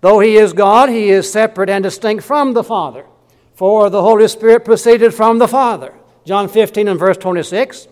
Though 0.00 0.20
he 0.20 0.36
is 0.36 0.52
God, 0.52 0.88
he 0.88 1.10
is 1.10 1.30
separate 1.30 1.68
and 1.68 1.82
distinct 1.82 2.24
from 2.24 2.54
the 2.54 2.64
Father. 2.64 3.04
For 3.54 3.90
the 3.90 4.02
Holy 4.02 4.28
Spirit 4.28 4.64
proceeded 4.64 5.12
from 5.12 5.38
the 5.38 5.48
Father. 5.48 5.92
John 6.24 6.48
15 6.48 6.88
and 6.88 6.98
verse 6.98 7.16
26. 7.16 7.88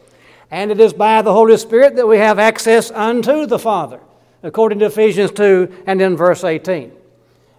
And 0.50 0.70
it 0.70 0.80
is 0.80 0.92
by 0.92 1.22
the 1.22 1.32
Holy 1.32 1.56
Spirit 1.56 1.96
that 1.96 2.06
we 2.06 2.18
have 2.18 2.38
access 2.38 2.90
unto 2.90 3.46
the 3.46 3.58
Father, 3.58 4.00
according 4.42 4.78
to 4.78 4.86
Ephesians 4.86 5.32
2 5.32 5.82
and 5.86 6.00
in 6.00 6.16
verse 6.16 6.44
18. 6.44 6.92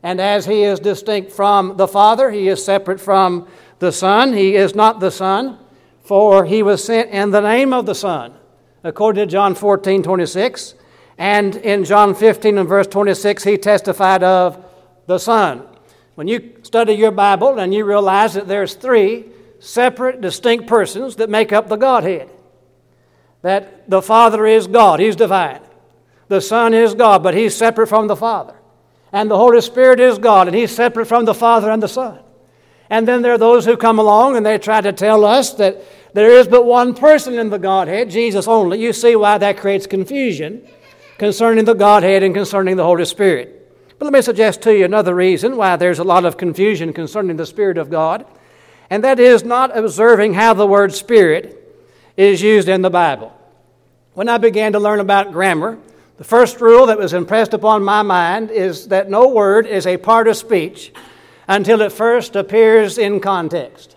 And 0.04 0.22
as 0.22 0.46
he 0.46 0.64
is 0.64 0.80
distinct 0.80 1.32
from 1.32 1.76
the 1.76 1.88
Father, 1.88 2.32
he 2.32 2.48
is 2.48 2.64
separate 2.64 3.02
from 3.02 3.48
the 3.80 3.92
Son. 3.92 4.34
He 4.34 4.56
is 4.56 4.76
not 4.76 5.00
the 5.00 5.12
Son, 5.12 5.60
for 6.02 6.46
he 6.46 6.64
was 6.64 6.84
sent 6.84 7.10
in 7.12 7.32
the 7.32 7.42
name 7.42 7.74
of 7.74 7.86
the 7.86 7.96
Son, 7.96 8.34
according 8.84 9.28
to 9.28 9.32
John 9.32 9.56
14 9.56 10.04
26. 10.04 10.76
And 11.18 11.56
in 11.56 11.84
John 11.84 12.14
15 12.14 12.58
and 12.58 12.70
verse 12.70 12.88
26, 12.88 13.44
he 13.44 13.58
testified 13.58 14.24
of 14.24 14.64
the 15.08 15.18
Son. 15.18 15.64
When 16.16 16.28
you 16.28 16.56
study 16.64 16.94
your 16.94 17.12
Bible 17.12 17.60
and 17.60 17.74
you 17.74 17.86
realize 17.86 18.34
that 18.36 18.48
there's 18.48 18.76
three 18.76 19.26
separate, 19.60 20.22
distinct 20.22 20.68
persons 20.68 21.16
that 21.18 21.30
make 21.30 21.52
up 21.52 21.68
the 21.68 21.76
Godhead, 21.76 22.30
that 23.42 23.90
the 23.90 24.02
Father 24.02 24.46
is 24.46 24.68
God, 24.68 25.00
He's 25.00 25.16
divine. 25.16 25.62
The 26.28 26.42
Son 26.42 26.74
is 26.74 26.94
God, 26.94 27.24
but 27.24 27.34
He's 27.34 27.56
separate 27.56 27.88
from 27.88 28.08
the 28.08 28.16
Father. 28.16 28.56
And 29.12 29.32
the 29.32 29.38
Holy 29.38 29.62
Spirit 29.62 30.00
is 30.00 30.18
God, 30.18 30.48
and 30.48 30.56
He's 30.56 30.76
separate 30.76 31.06
from 31.06 31.26
the 31.26 31.34
Father 31.34 31.72
and 31.72 31.82
the 31.82 31.88
Son. 31.88 32.20
And 32.90 33.08
then 33.08 33.22
there 33.22 33.34
are 33.34 33.38
those 33.38 33.66
who 33.66 33.78
come 33.78 34.00
along 34.00 34.38
and 34.38 34.46
they 34.46 34.58
try 34.58 34.82
to 34.82 34.94
tell 34.94 35.26
us 35.26 35.54
that 35.56 35.82
there 36.14 36.32
is 36.32 36.48
but 36.48 36.66
one 36.66 36.94
person 36.94 37.38
in 37.38 37.50
the 37.50 37.60
Godhead, 37.60 38.10
Jesus 38.10 38.48
only. 38.48 38.80
You 38.82 38.94
see 38.94 39.16
why 39.16 39.38
that 39.38 39.58
creates 39.58 39.86
confusion 39.86 40.66
concerning 41.18 41.66
the 41.66 41.74
Godhead 41.74 42.24
and 42.24 42.34
concerning 42.34 42.78
the 42.78 42.84
Holy 42.84 43.06
Spirit. 43.06 43.54
But 44.00 44.06
let 44.06 44.14
me 44.14 44.22
suggest 44.22 44.62
to 44.64 44.76
you 44.76 44.86
another 44.86 45.16
reason 45.16 45.58
why 45.58 45.76
there's 45.76 46.00
a 46.00 46.04
lot 46.04 46.26
of 46.26 46.38
confusion 46.38 46.94
concerning 46.94 47.38
the 47.38 47.46
Spirit 47.46 47.78
of 47.78 47.90
God, 47.90 48.26
and 48.90 49.04
that 49.04 49.20
is 49.20 49.44
not 49.44 49.76
observing 49.76 50.36
how 50.36 50.54
the 50.54 50.68
word 50.68 50.94
Spirit 50.94 51.64
is 52.16 52.42
used 52.42 52.70
in 52.70 52.84
the 52.84 52.90
Bible. 52.90 53.34
When 54.14 54.30
I 54.30 54.38
began 54.38 54.74
to 54.74 54.80
learn 54.80 55.00
about 55.00 55.32
grammar, 55.32 55.80
the 56.18 56.24
first 56.24 56.62
rule 56.62 56.88
that 56.88 56.98
was 56.98 57.14
impressed 57.14 57.54
upon 57.54 57.84
my 57.84 58.02
mind 58.02 58.50
is 58.50 58.88
that 58.88 59.10
no 59.10 59.28
word 59.28 59.68
is 59.68 59.86
a 59.86 59.98
part 59.98 60.28
of 60.28 60.38
speech 60.38 60.92
until 61.48 61.82
it 61.82 61.92
first 61.92 62.36
appears 62.36 62.98
in 62.98 63.20
context. 63.20 63.96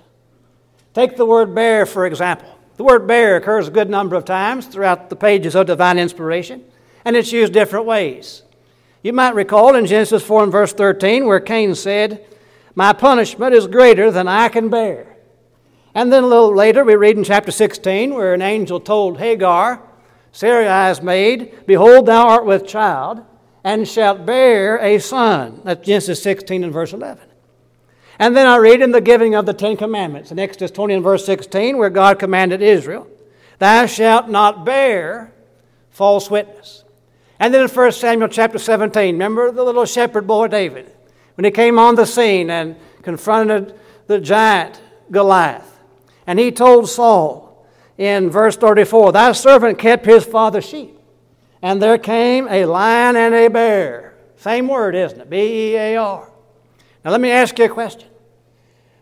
Take 0.94 1.16
the 1.16 1.26
word 1.26 1.54
bear, 1.54 1.86
for 1.86 2.06
example. 2.06 2.58
The 2.76 2.84
word 2.84 3.06
bear 3.06 3.36
occurs 3.36 3.68
a 3.68 3.72
good 3.72 3.90
number 3.90 4.16
of 4.16 4.24
times 4.24 4.66
throughout 4.66 5.10
the 5.10 5.16
pages 5.16 5.54
of 5.54 5.66
divine 5.66 5.98
inspiration 5.98 6.64
and 7.04 7.16
it's 7.16 7.32
used 7.32 7.52
different 7.52 7.86
ways. 7.86 8.42
You 9.02 9.12
might 9.12 9.34
recall 9.34 9.74
in 9.74 9.86
Genesis 9.86 10.22
4 10.22 10.44
and 10.44 10.52
verse 10.52 10.72
13 10.72 11.26
where 11.26 11.40
Cain 11.40 11.74
said, 11.74 12.26
My 12.74 12.92
punishment 12.92 13.54
is 13.54 13.66
greater 13.66 14.10
than 14.10 14.28
I 14.28 14.48
can 14.48 14.68
bear. 14.68 15.16
And 15.94 16.12
then 16.12 16.24
a 16.24 16.26
little 16.28 16.54
later 16.54 16.84
we 16.84 16.94
read 16.94 17.16
in 17.16 17.24
chapter 17.24 17.50
16 17.50 18.14
where 18.14 18.34
an 18.34 18.42
angel 18.42 18.78
told 18.78 19.18
Hagar, 19.18 19.82
Sarai's 20.32 21.02
maid, 21.02 21.66
Behold, 21.66 22.06
thou 22.06 22.28
art 22.28 22.46
with 22.46 22.66
child, 22.66 23.22
and 23.64 23.88
shalt 23.88 24.24
bear 24.24 24.78
a 24.78 24.98
son. 24.98 25.62
That's 25.64 25.84
Genesis 25.84 26.22
16 26.22 26.62
and 26.62 26.72
verse 26.72 26.92
11. 26.92 27.29
And 28.20 28.36
then 28.36 28.46
I 28.46 28.58
read 28.58 28.82
in 28.82 28.92
the 28.92 29.00
giving 29.00 29.34
of 29.34 29.46
the 29.46 29.54
Ten 29.54 29.78
Commandments 29.78 30.30
in 30.30 30.38
Exodus 30.38 30.70
20 30.72 30.92
and 30.92 31.02
verse 31.02 31.24
16 31.24 31.78
where 31.78 31.88
God 31.88 32.18
commanded 32.18 32.60
Israel, 32.60 33.08
Thou 33.58 33.86
shalt 33.86 34.28
not 34.28 34.66
bear 34.66 35.32
false 35.88 36.30
witness. 36.30 36.84
And 37.38 37.54
then 37.54 37.62
in 37.62 37.68
1 37.68 37.92
Samuel 37.92 38.28
chapter 38.28 38.58
17, 38.58 39.14
remember 39.14 39.50
the 39.50 39.64
little 39.64 39.86
shepherd 39.86 40.26
boy 40.26 40.48
David, 40.48 40.94
when 41.36 41.46
he 41.46 41.50
came 41.50 41.78
on 41.78 41.94
the 41.94 42.04
scene 42.04 42.50
and 42.50 42.76
confronted 43.00 43.74
the 44.06 44.20
giant 44.20 44.78
Goliath. 45.10 45.80
And 46.26 46.38
he 46.38 46.52
told 46.52 46.90
Saul 46.90 47.66
in 47.96 48.28
verse 48.28 48.54
34, 48.58 49.12
Thy 49.12 49.32
servant 49.32 49.78
kept 49.78 50.04
his 50.04 50.26
father's 50.26 50.68
sheep, 50.68 50.94
and 51.62 51.80
there 51.80 51.96
came 51.96 52.46
a 52.48 52.66
lion 52.66 53.16
and 53.16 53.34
a 53.34 53.48
bear. 53.48 54.14
Same 54.36 54.68
word, 54.68 54.94
isn't 54.94 55.22
it? 55.22 55.30
B 55.30 55.38
E 55.38 55.76
A 55.76 55.96
R. 55.96 56.30
Now 57.02 57.12
let 57.12 57.20
me 57.22 57.30
ask 57.30 57.58
you 57.58 57.64
a 57.64 57.68
question. 57.70 58.09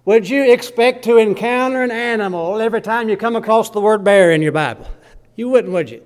Would 0.08 0.26
you 0.26 0.50
expect 0.50 1.04
to 1.04 1.18
encounter 1.18 1.82
an 1.82 1.90
animal 1.90 2.62
every 2.62 2.80
time 2.80 3.10
you 3.10 3.16
come 3.18 3.36
across 3.36 3.68
the 3.68 3.80
word 3.82 4.04
bear 4.04 4.32
in 4.32 4.40
your 4.40 4.52
Bible? 4.52 4.88
You 5.36 5.50
wouldn't, 5.50 5.74
would 5.74 5.90
you? 5.90 6.02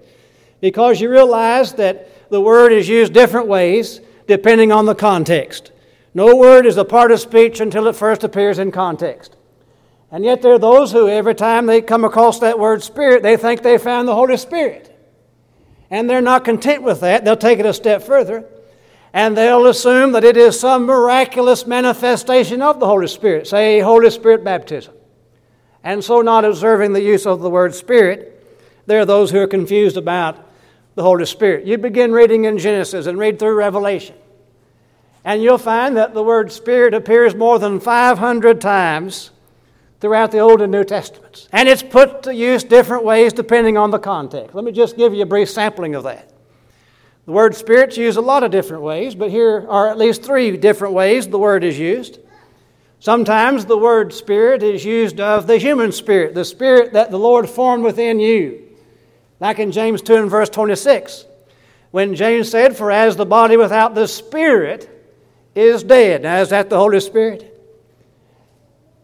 Because 0.61 1.01
you 1.01 1.09
realize 1.09 1.75
that 1.75 2.29
the 2.29 2.41
word 2.41 2.73
is 2.73 2.89
used 2.89 3.13
different 3.13 3.47
ways 3.47 4.01
depending 4.27 4.73
on 4.73 4.87
the 4.87 4.97
context. 4.97 5.71
No 6.15 6.35
word 6.35 6.67
is 6.67 6.79
a 6.79 6.85
part 6.85 7.13
of 7.13 7.21
speech 7.21 7.61
until 7.61 7.87
it 7.87 7.95
first 7.95 8.25
appears 8.25 8.59
in 8.59 8.73
context. 8.73 9.37
And 10.11 10.25
yet 10.25 10.43
there 10.43 10.55
are 10.55 10.59
those 10.59 10.91
who, 10.91 11.09
every 11.09 11.37
time 11.37 11.67
they 11.67 11.81
come 11.81 12.05
across 12.05 12.41
that 12.41 12.59
word 12.59 12.83
spirit, 12.83 13.23
they 13.23 13.37
think 13.37 13.63
they 13.63 13.79
found 13.79 14.09
the 14.09 14.17
Holy 14.17 14.37
Spirit. 14.37 14.99
And 15.91 16.11
they're 16.11 16.21
not 16.21 16.45
content 16.45 16.83
with 16.83 17.03
that. 17.03 17.25
They'll 17.25 17.37
take 17.37 17.61
it 17.61 17.67
a 17.67 17.73
step 17.73 18.03
further. 18.03 18.52
And 19.13 19.37
they'll 19.37 19.67
assume 19.67 20.13
that 20.13 20.25
it 20.25 20.37
is 20.37 20.59
some 20.59 20.87
miraculous 20.87 21.67
manifestation 21.67 22.63
of 22.63 22.81
the 22.81 22.87
Holy 22.87 23.07
Spirit, 23.07 23.47
say 23.47 23.81
Holy 23.81 24.11
Spirit 24.11 24.43
baptism. 24.43 24.95
And 25.85 26.03
so, 26.03 26.23
not 26.23 26.45
observing 26.45 26.93
the 26.93 27.03
use 27.03 27.27
of 27.27 27.41
the 27.41 27.51
word 27.51 27.75
spirit, 27.75 28.29
there 28.87 29.01
are 29.01 29.05
those 29.05 29.31
who 29.31 29.39
are 29.41 29.47
confused 29.47 29.97
about 29.97 30.39
the 30.95 31.03
Holy 31.03 31.27
Spirit. 31.27 31.67
You 31.67 31.77
begin 31.77 32.13
reading 32.13 32.45
in 32.45 32.59
Genesis 32.59 33.07
and 33.07 33.19
read 33.19 33.39
through 33.39 33.55
Revelation, 33.55 34.15
and 35.25 35.43
you'll 35.43 35.59
find 35.59 35.97
that 35.97 36.15
the 36.15 36.23
word 36.23 36.53
Spirit 36.53 36.95
appears 36.95 37.35
more 37.35 37.59
than 37.59 37.81
500 37.81 38.61
times 38.61 39.31
throughout 40.01 40.33
the 40.33 40.39
Old 40.39 40.61
and 40.61 40.73
New 40.73 40.85
Testaments. 40.85 41.49
And 41.53 41.69
it's 41.69 41.83
put 41.83 42.25
to 42.25 42.35
use 42.35 42.65
different 42.65 43.05
ways 43.05 43.33
depending 43.33 43.77
on 43.77 43.91
the 43.91 44.01
context. 44.01 44.55
Let 44.55 44.65
me 44.65 44.73
just 44.73 44.97
give 44.97 45.15
you 45.15 45.23
a 45.23 45.27
brief 45.27 45.49
sampling 45.49 45.95
of 45.95 46.05
that. 46.05 46.32
The 47.27 47.33
word 47.33 47.55
Spirit's 47.55 47.97
used 47.97 48.19
a 48.19 48.23
lot 48.23 48.43
of 48.43 48.51
different 48.51 48.83
ways, 48.83 49.15
but 49.15 49.31
here 49.31 49.67
are 49.69 49.89
at 49.89 49.99
least 49.99 50.23
three 50.23 50.57
different 50.57 50.95
ways 50.95 51.29
the 51.29 51.39
word 51.39 51.63
is 51.63 51.79
used. 51.79 52.19
Sometimes 52.99 53.65
the 53.65 53.77
word 53.77 54.13
spirit 54.13 54.63
is 54.63 54.85
used 54.85 55.19
of 55.19 55.49
the 55.49 55.59
human 55.59 55.91
spirit, 55.91 56.35
the 56.35 56.45
spirit 56.45 56.93
that 56.93 57.11
the 57.11 57.19
Lord 57.19 57.49
formed 57.49 57.83
within 57.83 58.21
you. 58.21 58.63
Like 59.41 59.59
in 59.59 59.73
James 59.73 60.03
2 60.03 60.15
and 60.15 60.31
verse 60.31 60.49
26, 60.49 61.25
when 61.91 62.15
James 62.15 62.49
said, 62.49 62.77
For 62.77 62.93
as 62.93 63.17
the 63.17 63.27
body 63.27 63.57
without 63.57 63.97
the 63.97 64.07
spirit 64.07 64.89
is 65.57 65.83
dead. 65.83 66.23
Now, 66.23 66.41
is 66.41 66.51
that 66.51 66.71
the 66.71 66.79
Holy 66.79 67.01
Spirit? 67.01 67.49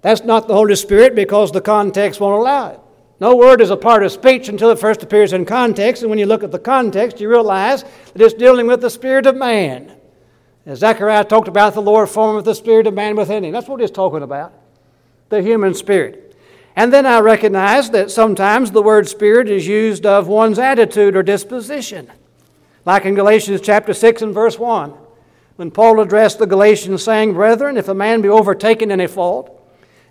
That's 0.00 0.22
not 0.22 0.46
the 0.46 0.54
Holy 0.54 0.76
Spirit 0.76 1.16
because 1.16 1.50
the 1.50 1.60
context 1.60 2.20
won't 2.20 2.38
allow 2.38 2.68
it. 2.68 2.80
No 3.20 3.34
word 3.34 3.60
is 3.60 3.70
a 3.70 3.76
part 3.76 4.02
of 4.04 4.12
speech 4.12 4.48
until 4.48 4.70
it 4.70 4.78
first 4.78 5.02
appears 5.02 5.32
in 5.32 5.44
context, 5.44 6.02
and 6.02 6.10
when 6.10 6.20
you 6.20 6.26
look 6.26 6.44
at 6.44 6.52
the 6.52 6.58
context, 6.58 7.20
you 7.20 7.28
realize 7.28 7.82
that 7.82 8.22
it's 8.22 8.34
dealing 8.34 8.66
with 8.66 8.80
the 8.80 8.90
spirit 8.90 9.26
of 9.26 9.34
man. 9.34 9.92
As 10.64 10.80
Zechariah 10.80 11.24
talked 11.24 11.48
about 11.48 11.74
the 11.74 11.82
Lord 11.82 12.08
forming 12.08 12.44
the 12.44 12.54
spirit 12.54 12.86
of 12.86 12.94
man 12.94 13.16
within 13.16 13.44
him. 13.44 13.52
That's 13.52 13.68
what 13.68 13.80
he's 13.80 13.90
talking 13.90 14.22
about 14.22 14.52
the 15.30 15.42
human 15.42 15.74
spirit. 15.74 16.36
And 16.74 16.92
then 16.92 17.06
I 17.06 17.18
recognize 17.18 17.90
that 17.90 18.10
sometimes 18.10 18.70
the 18.70 18.82
word 18.82 19.08
spirit 19.08 19.48
is 19.48 19.66
used 19.66 20.06
of 20.06 20.28
one's 20.28 20.58
attitude 20.58 21.16
or 21.16 21.22
disposition. 21.22 22.10
Like 22.86 23.04
in 23.04 23.14
Galatians 23.14 23.60
chapter 23.60 23.92
6 23.92 24.22
and 24.22 24.32
verse 24.32 24.58
1, 24.58 24.94
when 25.56 25.70
Paul 25.70 26.00
addressed 26.00 26.38
the 26.38 26.46
Galatians, 26.46 27.02
saying, 27.02 27.34
Brethren, 27.34 27.76
if 27.76 27.88
a 27.88 27.94
man 27.94 28.22
be 28.22 28.28
overtaken 28.28 28.90
in 28.90 29.00
a 29.00 29.08
fault, 29.08 29.57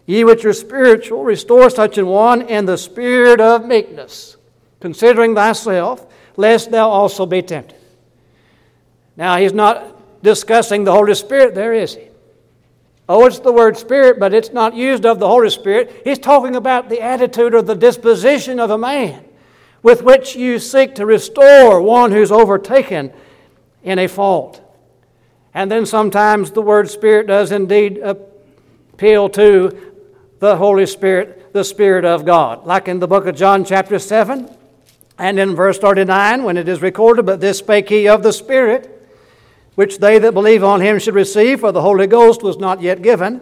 ye 0.08 0.24
which 0.24 0.44
are 0.46 0.54
spiritual, 0.54 1.24
restore 1.24 1.70
such 1.70 2.00
an 2.00 2.08
one 2.08 2.42
in 2.42 2.66
the 2.66 2.78
spirit 2.78 3.40
of 3.40 3.66
meekness, 3.66 4.38
considering 4.80 5.36
thyself, 5.36 6.08
lest 6.36 6.72
thou 6.72 6.90
also 6.90 7.28
be 7.28 7.44
tempted. 7.44 7.78
Now, 9.16 9.38
he's 9.38 9.54
not 9.54 10.24
discussing 10.24 10.84
the 10.84 10.92
Holy 10.92 11.14
Spirit 11.14 11.54
there, 11.54 11.74
is 11.74 11.96
he? 11.96 12.08
Oh, 13.10 13.26
it's 13.26 13.40
the 13.40 13.54
word 13.54 13.78
Spirit, 13.78 14.20
but 14.20 14.34
it's 14.34 14.52
not 14.52 14.74
used 14.76 15.06
of 15.06 15.20
the 15.20 15.28
Holy 15.28 15.50
Spirit. 15.50 16.02
He's 16.04 16.20
talking 16.20 16.56
about 16.56 16.90
the 16.90 17.02
attitude 17.02 17.54
or 17.54 17.62
the 17.62 17.76
disposition 17.76 18.60
of 18.60 18.70
a 18.70 18.78
man 18.78 19.24
with 19.82 20.04
which 20.04 20.36
you 20.36 20.60
seek 20.60 20.96
to 20.96 21.06
restore 21.06 21.82
one 21.82 22.12
who's 22.12 22.32
overtaken 22.32 23.14
in 23.84 24.00
a 24.00 24.08
fault. 24.08 24.62
And 25.54 25.72
then 25.72 25.86
sometimes 25.86 26.52
the 26.52 26.62
word 26.62 26.90
Spirit 26.90 27.28
does 27.28 27.52
indeed 27.52 28.00
appeal 28.00 29.30
to 29.30 29.87
the 30.40 30.56
Holy 30.58 30.86
Spirit, 30.86 31.54
the 31.54 31.64
Spirit 31.64 32.06
of 32.06 32.26
God. 32.26 32.66
Like 32.66 32.88
in 32.88 33.00
the 33.00 33.08
book 33.08 33.26
of 33.26 33.36
John, 33.36 33.66
chapter 33.66 34.00
7, 34.00 34.50
and 35.18 35.40
in 35.40 35.56
verse 35.56 35.80
39, 35.80 36.44
when 36.44 36.58
it 36.58 36.68
is 36.68 36.82
recorded, 36.82 37.26
But 37.26 37.42
this 37.42 37.60
spake 37.60 37.90
he 37.90 38.08
of 38.08 38.24
the 38.24 38.34
Spirit 38.34 38.94
which 39.78 40.00
they 40.00 40.18
that 40.18 40.34
believe 40.34 40.64
on 40.64 40.82
him 40.82 40.98
should 40.98 41.14
receive, 41.14 41.60
for 41.60 41.72
the 41.72 41.84
Holy 41.84 42.08
Ghost 42.08 42.42
was 42.42 42.58
not 42.58 42.82
yet 42.82 43.04
given, 43.04 43.40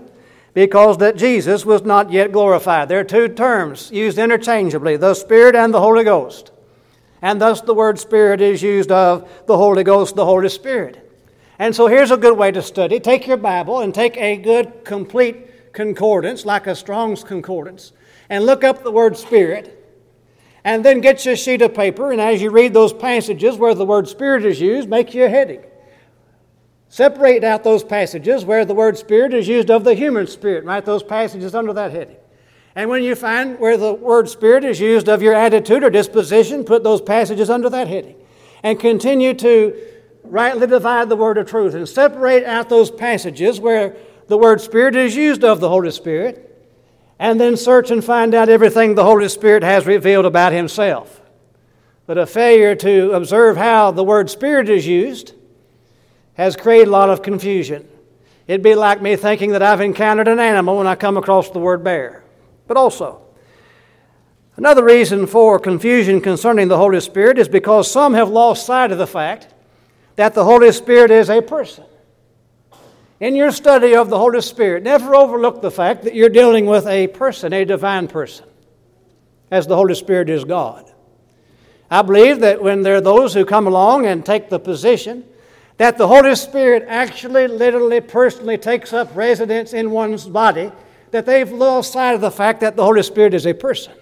because 0.54 0.98
that 0.98 1.16
Jesus 1.16 1.66
was 1.66 1.84
not 1.84 2.12
yet 2.12 2.34
glorified. 2.34 2.90
There 2.90 3.00
are 3.00 3.06
two 3.06 3.30
terms 3.30 3.90
used 3.90 4.18
interchangeably 4.18 4.98
the 4.98 5.14
Spirit 5.14 5.56
and 5.56 5.74
the 5.74 5.80
Holy 5.80 6.04
Ghost. 6.04 6.52
And 7.22 7.40
thus 7.40 7.62
the 7.62 7.74
word 7.74 8.00
Spirit 8.00 8.42
is 8.42 8.62
used 8.62 8.92
of 8.92 9.32
the 9.46 9.56
Holy 9.56 9.86
Ghost, 9.86 10.18
the 10.18 10.26
Holy 10.26 10.50
Spirit. 10.50 11.10
And 11.58 11.74
so 11.74 11.88
here's 11.88 12.12
a 12.12 12.18
good 12.18 12.38
way 12.38 12.52
to 12.52 12.62
study. 12.62 13.00
Take 13.00 13.28
your 13.28 13.38
Bible 13.38 13.80
and 13.80 13.96
take 13.96 14.18
a 14.18 14.36
good, 14.36 14.84
complete 14.84 15.38
concordance, 15.76 16.46
like 16.46 16.66
a 16.66 16.76
Strong's 16.76 17.24
concordance, 17.24 17.92
and 18.30 18.46
look 18.46 18.64
up 18.64 18.84
the 18.84 18.92
word 18.92 19.16
Spirit. 19.16 19.84
And 20.64 20.84
then 20.84 21.00
get 21.00 21.24
you 21.28 21.34
a 21.34 21.36
sheet 21.36 21.62
of 21.62 21.76
paper, 21.76 22.12
and 22.12 22.20
as 22.20 22.42
you 22.42 22.50
read 22.50 22.74
those 22.74 22.92
passages 22.92 23.56
where 23.56 23.76
the 23.76 23.86
word 23.86 24.08
Spirit 24.08 24.44
is 24.44 24.60
used, 24.60 24.90
make 24.90 25.14
you 25.14 25.26
a 25.26 25.30
heading. 25.30 25.62
Separate 26.96 27.44
out 27.44 27.66
those 27.66 27.84
passages 27.84 28.46
where 28.46 28.64
the 28.64 28.74
word 28.74 28.98
spirit 28.98 29.34
is 29.34 29.50
used 29.50 29.70
of 29.70 29.84
the 29.84 29.96
human 29.96 30.28
spirit. 30.28 30.64
Write 30.64 30.86
those 30.86 31.04
passages 31.04 31.54
under 31.54 31.74
that 31.74 31.92
heading. 31.92 32.16
And 32.74 32.90
when 32.90 33.04
you 33.04 33.16
find 33.16 33.60
where 33.60 33.76
the 33.76 33.94
word 33.94 34.30
spirit 34.30 34.64
is 34.64 34.80
used 34.80 35.10
of 35.10 35.22
your 35.22 35.34
attitude 35.34 35.84
or 35.84 35.90
disposition, 35.90 36.64
put 36.64 36.84
those 36.84 37.02
passages 37.02 37.50
under 37.50 37.70
that 37.70 37.90
heading. 37.90 38.16
And 38.64 38.80
continue 38.80 39.34
to 39.34 39.76
rightly 40.24 40.68
divide 40.68 41.10
the 41.10 41.18
word 41.18 41.38
of 41.38 41.50
truth 41.50 41.74
and 41.74 41.88
separate 41.88 42.46
out 42.46 42.70
those 42.70 42.90
passages 42.90 43.60
where 43.60 43.98
the 44.28 44.38
word 44.38 44.62
spirit 44.62 44.96
is 44.96 45.16
used 45.16 45.44
of 45.44 45.60
the 45.60 45.70
Holy 45.70 45.92
Spirit. 45.92 46.52
And 47.18 47.40
then 47.40 47.56
search 47.56 47.92
and 47.92 48.04
find 48.04 48.34
out 48.34 48.50
everything 48.50 48.96
the 48.96 49.04
Holy 49.04 49.30
Spirit 49.30 49.64
has 49.64 49.86
revealed 49.86 50.26
about 50.26 50.52
Himself. 50.52 51.22
But 52.08 52.18
a 52.18 52.26
failure 52.26 52.76
to 52.76 53.14
observe 53.14 53.58
how 53.58 53.92
the 53.92 54.04
word 54.04 54.30
spirit 54.30 54.70
is 54.70 54.86
used 54.86 55.34
has 56.36 56.56
created 56.56 56.90
a 56.90 56.92
lot 56.92 57.10
of 57.10 57.22
confusion. 57.22 57.88
It'd 58.48 58.62
be 58.62 58.76
like 58.76 59.02
me 59.02 59.16
thinking 59.16 59.52
that 59.52 59.64
I've 59.64 59.82
encountered 59.82 60.28
an 60.28 60.40
animal 60.40 60.78
when 60.78 60.88
I 60.88 60.96
come 60.96 61.18
across 61.18 61.50
the 61.50 61.60
word 61.60 61.84
bear. 61.84 62.24
But 62.68 62.78
also, 62.78 63.22
another 64.56 64.84
reason 64.84 65.26
for 65.26 65.58
confusion 65.58 66.22
concerning 66.22 66.68
the 66.68 66.78
Holy 66.78 67.00
Spirit 67.00 67.40
is 67.40 67.48
because 67.48 67.90
some 67.90 68.14
have 68.14 68.30
lost 68.30 68.66
sight 68.66 68.92
of 68.92 69.00
the 69.00 69.08
fact 69.08 69.48
that 70.16 70.36
the 70.36 70.44
Holy 70.44 70.72
Spirit 70.72 71.10
is 71.10 71.30
a 71.30 71.42
person. 71.42 71.86
In 73.20 73.36
your 73.36 73.52
study 73.52 73.96
of 73.96 74.10
the 74.10 74.20
Holy 74.20 74.42
Spirit, 74.42 74.84
never 74.84 75.16
overlook 75.16 75.62
the 75.62 75.72
fact 75.72 76.04
that 76.04 76.16
you're 76.16 76.30
dealing 76.30 76.66
with 76.66 76.86
a 76.86 77.08
person, 77.08 77.54
a 77.54 77.64
divine 77.64 78.08
person, 78.08 78.46
as 79.50 79.68
the 79.68 79.76
Holy 79.76 79.96
Spirit 79.96 80.30
is 80.30 80.44
God. 80.44 80.92
I 81.90 82.02
believe 82.02 82.42
that 82.42 82.62
when 82.62 82.82
there 82.82 82.96
are 82.96 83.02
those 83.02 83.34
who 83.34 83.46
come 83.46 83.68
along 83.68 84.06
and 84.06 84.26
take 84.26 84.50
the 84.50 84.60
position 84.60 85.24
that 85.78 85.98
the 85.98 86.08
Holy 86.08 86.36
Spirit 86.36 86.84
actually, 86.88 87.48
literally, 87.48 88.02
personally 88.02 88.58
takes 88.58 88.92
up 88.92 89.16
residence 89.16 89.74
in 89.74 89.92
one's 89.92 90.28
body, 90.28 90.72
that 91.12 91.26
they've 91.26 91.52
lost 91.52 91.94
sight 91.94 92.16
of 92.16 92.22
the 92.22 92.32
fact 92.32 92.60
that 92.62 92.76
the 92.76 92.84
Holy 92.84 93.04
Spirit 93.04 93.34
is 93.34 93.46
a 93.46 93.54
person. 93.54 93.94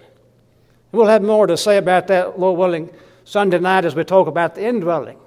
We'll 0.90 1.06
have 1.06 1.22
more 1.22 1.46
to 1.46 1.56
say 1.56 1.76
about 1.76 2.08
that, 2.08 2.38
Lord 2.38 2.58
willing, 2.58 2.90
Sunday 3.24 3.58
night 3.58 3.84
as 3.84 3.94
we 3.94 4.04
talk 4.04 4.26
about 4.26 4.54
the 4.54 4.64
indwelling 4.64 5.18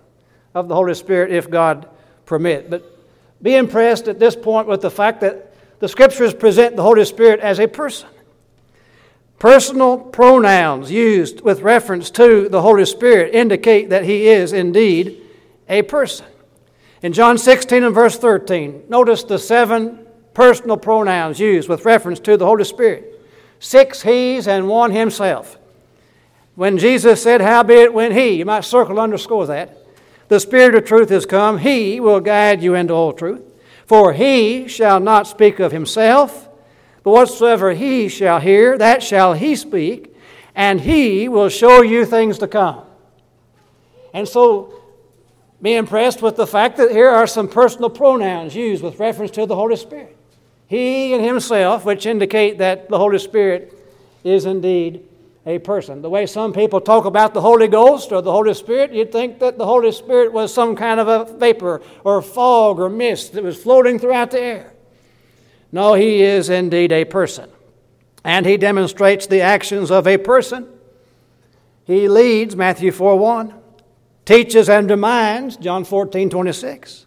of 0.54 0.68
the 0.68 0.76
Holy 0.76 0.94
Spirit, 0.94 1.32
if 1.32 1.50
God 1.50 1.88
permit. 2.26 2.70
But 2.70 2.97
be 3.42 3.56
impressed 3.56 4.08
at 4.08 4.20
this 4.20 4.36
point 4.36 4.68
with 4.68 4.82
the 4.82 4.92
fact 4.92 5.22
that 5.22 5.54
the 5.80 5.88
Scriptures 5.88 6.34
present 6.34 6.76
the 6.76 6.84
Holy 6.84 7.06
Spirit 7.06 7.40
as 7.40 7.60
a 7.60 7.68
person. 7.68 8.10
Personal 9.40 9.98
pronouns 10.00 10.92
used 10.92 11.42
with 11.42 11.62
reference 11.62 12.10
to 12.12 12.50
the 12.50 12.62
Holy 12.62 12.86
Spirit 12.86 13.36
indicate 13.36 13.90
that 13.92 14.06
He 14.06 14.28
is 14.28 14.54
indeed 14.54 15.22
a 15.70 15.84
person. 15.84 16.26
In 17.04 17.14
John 17.14 17.38
16 17.38 17.84
and 17.84 17.94
verse 17.94 18.18
13, 18.18 18.86
notice 18.90 19.24
the 19.24 19.38
seven 19.38 20.08
personal 20.34 20.78
pronouns 20.78 21.40
used 21.40 21.70
with 21.70 21.86
reference 21.86 22.20
to 22.22 22.38
the 22.38 22.46
Holy 22.46 22.64
Spirit 22.64 23.14
six 23.60 24.02
he's 24.02 24.48
and 24.48 24.68
one 24.68 24.92
himself. 24.92 25.58
When 26.56 26.78
Jesus 26.78 27.22
said, 27.22 27.42
Howbeit 27.42 27.94
when 27.94 28.12
he, 28.12 28.34
you 28.34 28.46
might 28.46 28.62
circle 28.62 29.00
underscore 29.00 29.48
that, 29.48 29.78
the 30.28 30.40
Spirit 30.40 30.76
of 30.76 30.86
truth 30.86 31.12
is 31.12 31.26
come, 31.26 31.58
he 31.60 32.00
will 32.00 32.20
guide 32.20 32.62
you 32.62 32.76
into 32.76 32.94
all 32.94 33.14
truth. 33.14 33.42
For 33.86 34.14
he 34.14 34.68
shall 34.68 35.00
not 35.00 35.28
speak 35.28 35.60
of 35.60 35.72
himself, 35.72 36.50
but 37.04 37.12
whatsoever 37.12 37.74
he 37.74 38.10
shall 38.10 38.40
hear, 38.40 38.78
that 38.78 39.02
shall 39.02 39.34
he 39.34 39.56
speak, 39.56 40.14
and 40.54 40.82
he 40.82 41.30
will 41.30 41.50
show 41.50 41.82
you 41.82 42.06
things 42.06 42.38
to 42.40 42.48
come. 42.48 42.84
And 44.14 44.28
so 44.28 44.74
be 45.62 45.76
impressed 45.76 46.22
with 46.22 46.36
the 46.36 46.48
fact 46.48 46.78
that 46.78 46.92
here 46.92 47.10
are 47.10 47.28
some 47.28 47.48
personal 47.48 47.90
pronouns 47.90 48.56
used 48.56 48.84
with 48.84 49.00
reference 49.00 49.32
to 49.32 49.46
the 49.46 49.56
Holy 49.56 49.78
Spirit. 49.78 50.18
He 50.68 51.14
and 51.14 51.24
himself, 51.24 51.86
which 51.86 52.06
indicate 52.06 52.58
that 52.58 52.90
the 52.90 52.98
Holy 52.98 53.20
Spirit 53.20 53.74
is 54.24 54.46
indeed 54.46 55.07
a 55.48 55.58
person. 55.60 56.02
The 56.02 56.10
way 56.10 56.26
some 56.26 56.52
people 56.52 56.82
talk 56.82 57.06
about 57.06 57.34
the 57.34 57.40
Holy 57.40 57.70
Ghost 57.70 58.12
or 58.12 58.22
the 58.22 58.32
Holy 58.32 58.54
Spirit, 58.54 58.92
you'd 58.92 59.14
think 59.14 59.40
that 59.40 59.58
the 59.58 59.66
Holy 59.66 59.94
Spirit 59.94 60.34
was 60.34 60.54
some 60.54 60.76
kind 60.76 61.00
of 61.00 61.08
a 61.08 61.34
vapor 61.38 61.82
or 62.04 62.22
fog 62.22 62.80
or 62.80 62.90
mist 62.90 63.32
that 63.32 63.44
was 63.44 63.58
floating 63.58 63.98
throughout 63.98 64.32
the 64.32 64.42
air. 64.42 64.74
No, 65.72 65.94
he 65.94 66.22
is 66.22 66.50
indeed 66.50 66.92
a 66.92 67.06
person. 67.06 67.50
And 68.26 68.46
he 68.46 68.58
demonstrates 68.58 69.26
the 69.26 69.40
actions 69.40 69.90
of 69.90 70.06
a 70.06 70.18
person. 70.18 70.68
He 71.86 72.10
leads, 72.10 72.58
Matthew 72.58 72.92
4 72.92 73.18
1 73.18 73.54
teaches 74.26 74.68
and 74.68 74.90
reminds, 74.90 75.56
John 75.56 75.86
14, 75.86 76.30
26, 76.30 77.06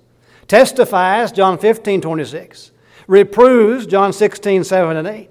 testifies, 0.49 1.31
John 1.31 1.59
15, 1.59 2.01
26, 2.01 2.71
reproves, 3.07 3.85
John 3.87 4.15
16, 4.15 4.65
7 4.65 4.97
and 4.97 5.07
8, 5.07 5.31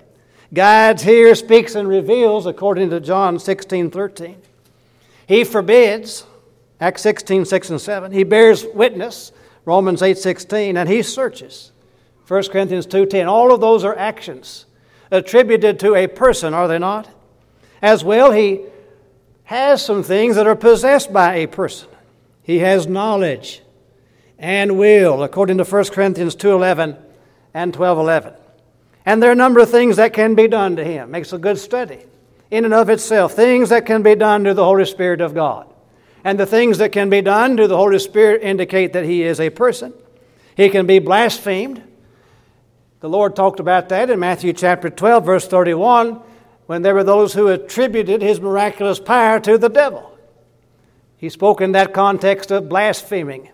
guides, 0.54 1.04
here, 1.04 1.34
speaks, 1.36 1.76
and 1.76 1.88
reveals, 1.88 2.46
according 2.46 2.90
to 2.90 3.00
John 3.00 3.40
16, 3.40 3.92
13. 3.92 4.42
He 5.28 5.44
forbids, 5.44 6.26
Acts 6.80 7.02
16, 7.02 7.46
6 7.46 7.70
and 7.70 7.82
7. 7.82 8.12
He 8.12 8.24
bears 8.24 8.66
witness, 8.74 9.32
Romans 9.66 10.02
8, 10.02 10.18
16, 10.18 10.78
and 10.78 10.90
he 10.90 11.02
searches, 11.02 11.72
1 12.28 12.44
Corinthians 12.50 12.86
2, 12.86 13.06
10. 13.06 13.28
All 13.28 13.54
of 13.54 13.62
those 13.62 13.84
are 13.84 13.98
actions 13.98 14.66
attributed 15.12 15.80
to 15.80 15.96
a 15.96 16.08
person, 16.08 16.54
are 16.54 16.68
they 16.68 16.80
not? 16.80 17.10
As 17.82 18.04
well, 18.04 18.32
he 18.32 18.62
has 19.46 19.84
some 19.84 20.04
things 20.04 20.36
that 20.36 20.48
are 20.48 20.56
possessed 20.56 21.12
by 21.12 21.36
a 21.36 21.48
person. 21.48 21.90
He 22.44 22.60
has 22.60 22.88
knowledge 22.88 23.62
and 24.38 24.78
will, 24.78 25.24
according 25.24 25.58
to 25.58 25.64
1 25.64 25.86
Corinthians 25.86 26.36
2.11 26.36 26.98
and 27.54 27.74
12.11. 27.74 28.36
And 29.10 29.24
there 29.24 29.32
are 29.32 29.34
a 29.34 29.36
number 29.36 29.60
of 29.60 29.72
things 29.72 29.96
that 29.96 30.14
can 30.14 30.36
be 30.36 30.48
done 30.48 30.76
to 30.76 30.84
him. 30.84 31.10
Makes 31.10 31.34
a 31.34 31.40
good 31.40 31.58
study 31.58 31.98
in 32.52 32.64
and 32.64 32.76
of 32.76 32.92
itself. 32.92 33.34
Things 33.34 33.70
that 33.70 33.88
can 33.88 34.04
be 34.04 34.14
done 34.14 34.44
to 34.44 34.54
the 34.54 34.64
Holy 34.64 34.86
Spirit 34.86 35.20
of 35.20 35.34
God. 35.34 35.66
And 36.24 36.40
the 36.40 36.46
things 36.46 36.78
that 36.78 36.92
can 36.92 37.10
be 37.10 37.20
done 37.20 37.58
to 37.58 37.68
the 37.68 37.76
Holy 37.76 37.98
Spirit 37.98 38.44
indicate 38.44 38.94
that 38.94 39.06
he 39.06 39.24
is 39.24 39.40
a 39.40 39.50
person. 39.50 39.96
He 40.56 40.70
can 40.70 40.86
be 40.86 41.00
blasphemed. 41.00 41.82
The 43.00 43.10
Lord 43.10 43.36
talked 43.36 43.60
about 43.60 43.90
that 43.90 44.12
in 44.12 44.20
Matthew 44.20 44.54
chapter 44.54 44.92
12, 44.92 45.26
verse 45.26 45.48
31, 45.48 46.22
when 46.68 46.84
there 46.84 46.94
were 46.94 47.04
those 47.04 47.34
who 47.34 47.48
attributed 47.48 48.22
his 48.22 48.40
miraculous 48.40 49.00
power 49.00 49.40
to 49.40 49.58
the 49.58 49.70
devil. 49.70 50.16
He 51.18 51.30
spoke 51.30 51.62
in 51.62 51.72
that 51.72 51.96
context 51.96 52.52
of 52.52 52.70
blaspheming 52.70 53.50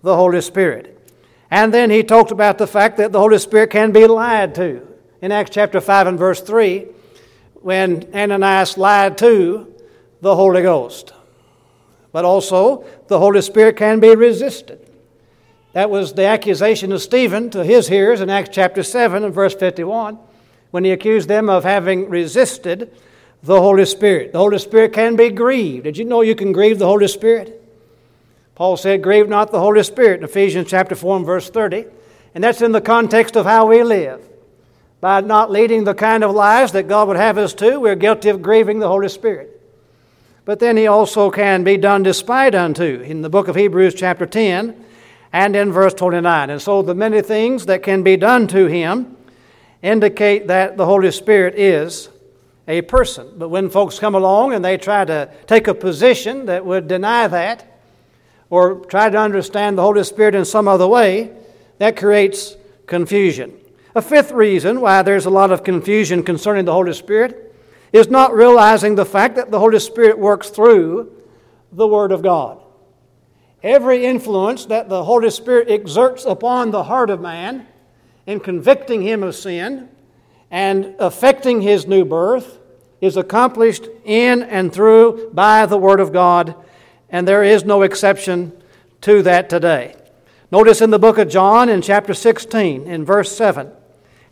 the 0.00 0.16
Holy 0.16 0.40
Spirit. 0.40 0.94
And 1.50 1.74
then 1.74 1.90
he 1.90 2.02
talked 2.02 2.30
about 2.30 2.56
the 2.56 2.66
fact 2.66 2.96
that 2.96 3.12
the 3.12 3.20
Holy 3.20 3.38
Spirit 3.38 3.68
can 3.68 3.92
be 3.92 4.06
lied 4.06 4.54
to. 4.54 4.85
In 5.22 5.32
Acts 5.32 5.50
chapter 5.50 5.80
5 5.80 6.06
and 6.08 6.18
verse 6.18 6.40
3, 6.40 6.86
when 7.54 8.08
Ananias 8.14 8.76
lied 8.76 9.18
to 9.18 9.74
the 10.20 10.36
Holy 10.36 10.62
Ghost. 10.62 11.12
But 12.12 12.24
also, 12.24 12.84
the 13.08 13.18
Holy 13.18 13.42
Spirit 13.42 13.76
can 13.76 14.00
be 14.00 14.14
resisted. 14.14 14.80
That 15.72 15.90
was 15.90 16.14
the 16.14 16.24
accusation 16.24 16.92
of 16.92 17.02
Stephen 17.02 17.50
to 17.50 17.64
his 17.64 17.88
hearers 17.88 18.20
in 18.20 18.30
Acts 18.30 18.50
chapter 18.52 18.82
7 18.82 19.24
and 19.24 19.34
verse 19.34 19.54
51, 19.54 20.18
when 20.70 20.84
he 20.84 20.90
accused 20.90 21.28
them 21.28 21.48
of 21.48 21.64
having 21.64 22.08
resisted 22.08 22.90
the 23.42 23.60
Holy 23.60 23.84
Spirit. 23.84 24.32
The 24.32 24.38
Holy 24.38 24.58
Spirit 24.58 24.92
can 24.92 25.16
be 25.16 25.30
grieved. 25.30 25.84
Did 25.84 25.98
you 25.98 26.04
know 26.04 26.22
you 26.22 26.34
can 26.34 26.52
grieve 26.52 26.78
the 26.78 26.86
Holy 26.86 27.08
Spirit? 27.08 27.62
Paul 28.54 28.76
said, 28.76 29.02
Grieve 29.02 29.28
not 29.28 29.52
the 29.52 29.60
Holy 29.60 29.82
Spirit 29.82 30.20
in 30.20 30.24
Ephesians 30.24 30.68
chapter 30.70 30.94
4 30.94 31.18
and 31.18 31.26
verse 31.26 31.50
30. 31.50 31.84
And 32.34 32.42
that's 32.42 32.62
in 32.62 32.72
the 32.72 32.80
context 32.80 33.36
of 33.36 33.44
how 33.44 33.66
we 33.66 33.82
live. 33.82 34.26
By 35.06 35.20
not 35.20 35.52
leading 35.52 35.84
the 35.84 35.94
kind 35.94 36.24
of 36.24 36.34
lives 36.34 36.72
that 36.72 36.88
God 36.88 37.06
would 37.06 37.16
have 37.16 37.38
us 37.38 37.54
to, 37.54 37.78
we're 37.78 37.94
guilty 37.94 38.28
of 38.28 38.42
grieving 38.42 38.80
the 38.80 38.88
Holy 38.88 39.08
Spirit. 39.08 39.62
But 40.44 40.58
then 40.58 40.76
he 40.76 40.88
also 40.88 41.30
can 41.30 41.62
be 41.62 41.76
done 41.76 42.02
despite 42.02 42.56
unto 42.56 43.02
in 43.02 43.22
the 43.22 43.30
book 43.30 43.46
of 43.46 43.54
Hebrews, 43.54 43.94
chapter 43.94 44.26
10, 44.26 44.74
and 45.32 45.54
in 45.54 45.70
verse 45.70 45.94
29. 45.94 46.50
And 46.50 46.60
so 46.60 46.82
the 46.82 46.92
many 46.92 47.22
things 47.22 47.66
that 47.66 47.84
can 47.84 48.02
be 48.02 48.16
done 48.16 48.48
to 48.48 48.66
him 48.66 49.16
indicate 49.80 50.48
that 50.48 50.76
the 50.76 50.86
Holy 50.86 51.12
Spirit 51.12 51.54
is 51.54 52.08
a 52.66 52.82
person. 52.82 53.28
But 53.36 53.50
when 53.50 53.70
folks 53.70 54.00
come 54.00 54.16
along 54.16 54.54
and 54.54 54.64
they 54.64 54.76
try 54.76 55.04
to 55.04 55.30
take 55.46 55.68
a 55.68 55.74
position 55.74 56.46
that 56.46 56.66
would 56.66 56.88
deny 56.88 57.28
that, 57.28 57.80
or 58.50 58.84
try 58.86 59.08
to 59.08 59.18
understand 59.18 59.78
the 59.78 59.82
Holy 59.82 60.02
Spirit 60.02 60.34
in 60.34 60.44
some 60.44 60.66
other 60.66 60.88
way, 60.88 61.30
that 61.78 61.96
creates 61.96 62.56
confusion. 62.88 63.56
A 63.96 64.02
fifth 64.02 64.30
reason 64.30 64.82
why 64.82 65.00
there's 65.00 65.24
a 65.24 65.30
lot 65.30 65.50
of 65.50 65.64
confusion 65.64 66.22
concerning 66.22 66.66
the 66.66 66.72
Holy 66.74 66.92
Spirit 66.92 67.54
is 67.94 68.08
not 68.08 68.34
realizing 68.34 68.94
the 68.94 69.06
fact 69.06 69.36
that 69.36 69.50
the 69.50 69.58
Holy 69.58 69.78
Spirit 69.78 70.18
works 70.18 70.50
through 70.50 71.10
the 71.72 71.88
Word 71.88 72.12
of 72.12 72.20
God. 72.20 72.60
Every 73.62 74.04
influence 74.04 74.66
that 74.66 74.90
the 74.90 75.04
Holy 75.04 75.30
Spirit 75.30 75.70
exerts 75.70 76.26
upon 76.26 76.72
the 76.72 76.84
heart 76.84 77.08
of 77.08 77.22
man 77.22 77.66
in 78.26 78.38
convicting 78.38 79.00
him 79.00 79.22
of 79.22 79.34
sin 79.34 79.88
and 80.50 80.94
affecting 80.98 81.62
his 81.62 81.86
new 81.86 82.04
birth 82.04 82.58
is 83.00 83.16
accomplished 83.16 83.88
in 84.04 84.42
and 84.42 84.74
through 84.74 85.30
by 85.32 85.64
the 85.64 85.78
Word 85.78 86.00
of 86.00 86.12
God 86.12 86.54
and 87.08 87.26
there 87.26 87.42
is 87.42 87.64
no 87.64 87.80
exception 87.80 88.52
to 89.00 89.22
that 89.22 89.48
today. 89.48 89.96
Notice 90.52 90.82
in 90.82 90.90
the 90.90 90.98
book 90.98 91.16
of 91.16 91.30
John, 91.30 91.70
in 91.70 91.80
chapter 91.80 92.12
16, 92.12 92.86
in 92.86 93.02
verse 93.02 93.34
7, 93.34 93.72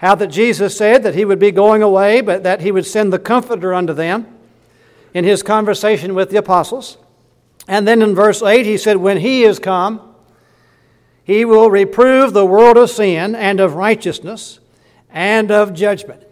how 0.04 0.14
that 0.14 0.26
Jesus 0.26 0.76
said 0.76 1.02
that 1.04 1.14
he 1.14 1.24
would 1.24 1.38
be 1.38 1.50
going 1.50 1.82
away, 1.82 2.20
but 2.20 2.42
that 2.42 2.60
he 2.60 2.70
would 2.70 2.84
send 2.84 3.10
the 3.10 3.18
Comforter 3.18 3.72
unto 3.72 3.94
them 3.94 4.26
in 5.14 5.24
his 5.24 5.42
conversation 5.42 6.14
with 6.14 6.28
the 6.28 6.36
apostles. 6.36 6.98
And 7.66 7.88
then 7.88 8.02
in 8.02 8.14
verse 8.14 8.42
8, 8.42 8.66
he 8.66 8.76
said, 8.76 8.98
When 8.98 9.16
he 9.16 9.44
is 9.44 9.58
come, 9.58 10.14
he 11.22 11.46
will 11.46 11.70
reprove 11.70 12.34
the 12.34 12.44
world 12.44 12.76
of 12.76 12.90
sin 12.90 13.34
and 13.34 13.60
of 13.60 13.76
righteousness 13.76 14.60
and 15.08 15.50
of 15.50 15.72
judgment. 15.72 16.22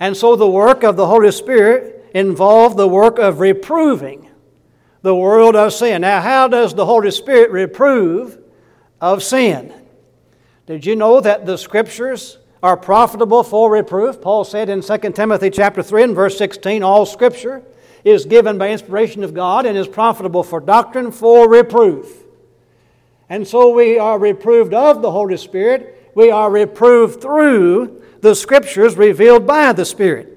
And 0.00 0.16
so 0.16 0.34
the 0.34 0.50
work 0.50 0.82
of 0.82 0.96
the 0.96 1.06
Holy 1.06 1.30
Spirit 1.30 2.10
involved 2.14 2.76
the 2.76 2.88
work 2.88 3.20
of 3.20 3.38
reproving 3.38 4.28
the 5.02 5.14
world 5.14 5.54
of 5.54 5.72
sin. 5.72 6.00
Now, 6.00 6.20
how 6.20 6.48
does 6.48 6.74
the 6.74 6.86
Holy 6.86 7.12
Spirit 7.12 7.52
reprove 7.52 8.38
of 9.00 9.22
sin? 9.22 9.72
Did 10.66 10.84
you 10.84 10.96
know 10.96 11.20
that 11.20 11.46
the 11.46 11.56
Scriptures 11.56 12.38
are 12.64 12.78
profitable 12.78 13.42
for 13.42 13.70
reproof? 13.70 14.22
Paul 14.22 14.42
said 14.42 14.70
in 14.70 14.80
2 14.80 14.96
Timothy 15.12 15.50
chapter 15.50 15.82
3 15.82 16.02
and 16.04 16.14
verse 16.14 16.38
16, 16.38 16.82
all 16.82 17.04
Scripture 17.04 17.62
is 18.04 18.24
given 18.24 18.56
by 18.56 18.70
inspiration 18.70 19.22
of 19.22 19.34
God 19.34 19.66
and 19.66 19.76
is 19.76 19.86
profitable 19.86 20.42
for 20.42 20.60
doctrine, 20.60 21.12
for 21.12 21.46
reproof. 21.46 22.24
And 23.28 23.46
so 23.46 23.68
we 23.68 23.98
are 23.98 24.18
reproved 24.18 24.72
of 24.72 25.02
the 25.02 25.10
Holy 25.10 25.36
Spirit. 25.36 26.10
We 26.14 26.30
are 26.30 26.50
reproved 26.50 27.20
through 27.20 28.02
the 28.22 28.34
Scriptures 28.34 28.96
revealed 28.96 29.46
by 29.46 29.74
the 29.74 29.84
Spirit. 29.84 30.30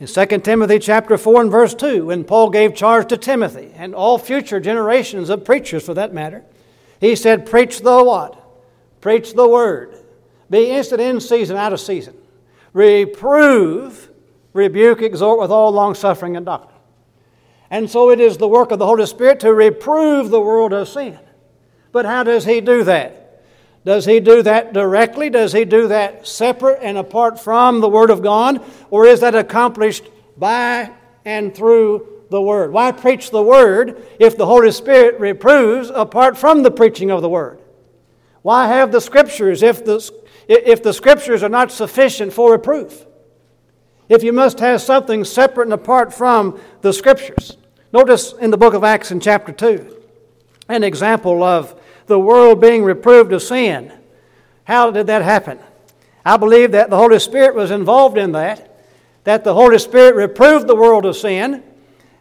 In 0.00 0.06
2 0.06 0.38
Timothy 0.38 0.78
chapter 0.78 1.18
4 1.18 1.42
and 1.42 1.50
verse 1.50 1.74
2, 1.74 2.06
when 2.06 2.24
Paul 2.24 2.48
gave 2.48 2.74
charge 2.74 3.08
to 3.08 3.18
Timothy 3.18 3.72
and 3.76 3.94
all 3.94 4.16
future 4.16 4.58
generations 4.58 5.28
of 5.28 5.44
preachers 5.44 5.84
for 5.84 5.92
that 5.92 6.14
matter, 6.14 6.44
he 6.98 7.14
said, 7.14 7.44
Preach 7.44 7.80
the 7.80 8.02
what? 8.02 8.42
Preach 9.02 9.34
the 9.34 9.46
word. 9.46 9.94
Be 10.50 10.70
instant 10.70 11.00
in 11.00 11.20
season, 11.20 11.56
out 11.56 11.72
of 11.72 11.80
season. 11.80 12.14
Reprove, 12.72 14.10
rebuke, 14.52 15.02
exhort 15.02 15.38
with 15.38 15.50
all 15.50 15.70
long 15.72 15.94
suffering 15.94 16.36
and 16.36 16.46
doctrine. 16.46 16.74
And 17.70 17.90
so 17.90 18.10
it 18.10 18.20
is 18.20 18.38
the 18.38 18.48
work 18.48 18.70
of 18.70 18.78
the 18.78 18.86
Holy 18.86 19.06
Spirit 19.06 19.40
to 19.40 19.52
reprove 19.52 20.30
the 20.30 20.40
world 20.40 20.72
of 20.72 20.88
sin. 20.88 21.18
But 21.92 22.06
how 22.06 22.22
does 22.22 22.44
he 22.44 22.60
do 22.60 22.84
that? 22.84 23.44
Does 23.84 24.04
he 24.04 24.20
do 24.20 24.42
that 24.42 24.72
directly? 24.72 25.30
Does 25.30 25.52
he 25.52 25.64
do 25.64 25.88
that 25.88 26.26
separate 26.26 26.80
and 26.82 26.98
apart 26.98 27.40
from 27.40 27.80
the 27.80 27.88
Word 27.88 28.10
of 28.10 28.22
God? 28.22 28.64
Or 28.90 29.06
is 29.06 29.20
that 29.20 29.34
accomplished 29.34 30.04
by 30.36 30.90
and 31.24 31.54
through 31.54 32.24
the 32.30 32.40
Word? 32.42 32.72
Why 32.72 32.92
preach 32.92 33.30
the 33.30 33.42
Word 33.42 34.04
if 34.18 34.36
the 34.36 34.46
Holy 34.46 34.72
Spirit 34.72 35.18
reproves 35.20 35.90
apart 35.90 36.36
from 36.36 36.62
the 36.62 36.70
preaching 36.70 37.10
of 37.10 37.22
the 37.22 37.28
Word? 37.28 37.60
Why 38.42 38.66
have 38.66 38.92
the 38.92 39.00
Scriptures 39.00 39.62
if 39.62 39.84
the, 39.84 40.10
if 40.48 40.82
the 40.82 40.92
Scriptures 40.92 41.42
are 41.42 41.48
not 41.48 41.70
sufficient 41.70 42.32
for 42.32 42.52
reproof? 42.52 43.06
If 44.08 44.22
you 44.22 44.32
must 44.32 44.58
have 44.60 44.80
something 44.80 45.24
separate 45.24 45.64
and 45.64 45.74
apart 45.74 46.14
from 46.14 46.58
the 46.80 46.92
Scriptures. 46.92 47.56
Notice 47.92 48.32
in 48.32 48.50
the 48.50 48.56
book 48.56 48.74
of 48.74 48.84
Acts 48.84 49.10
in 49.10 49.20
chapter 49.20 49.52
2 49.52 49.96
an 50.68 50.84
example 50.84 51.42
of 51.42 51.80
the 52.06 52.18
world 52.18 52.60
being 52.60 52.84
reproved 52.84 53.32
of 53.32 53.42
sin. 53.42 53.92
How 54.64 54.90
did 54.90 55.06
that 55.06 55.22
happen? 55.22 55.58
I 56.24 56.36
believe 56.36 56.72
that 56.72 56.90
the 56.90 56.96
Holy 56.96 57.18
Spirit 57.18 57.54
was 57.54 57.70
involved 57.70 58.18
in 58.18 58.32
that, 58.32 58.78
that 59.24 59.44
the 59.44 59.54
Holy 59.54 59.78
Spirit 59.78 60.14
reproved 60.14 60.66
the 60.66 60.76
world 60.76 61.06
of 61.06 61.16
sin, 61.16 61.62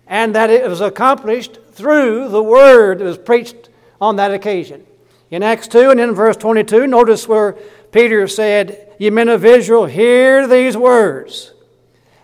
and 0.07 0.33
that 0.35 0.49
it 0.49 0.67
was 0.67 0.79
accomplished 0.79 1.59
through 1.73 2.29
the 2.29 2.41
word 2.41 2.99
that 2.99 3.05
was 3.05 3.17
preached 3.17 3.69
on 3.99 4.15
that 4.15 4.31
occasion. 4.31 4.85
In 5.29 5.43
Acts 5.43 5.67
2 5.67 5.89
and 5.89 5.99
in 5.99 6.15
verse 6.15 6.37
22, 6.37 6.87
notice 6.87 7.27
where 7.27 7.57
Peter 7.91 8.27
said, 8.27 8.93
Ye 8.97 9.09
men 9.09 9.29
of 9.29 9.45
Israel, 9.45 9.85
hear 9.85 10.47
these 10.47 10.75
words. 10.75 11.53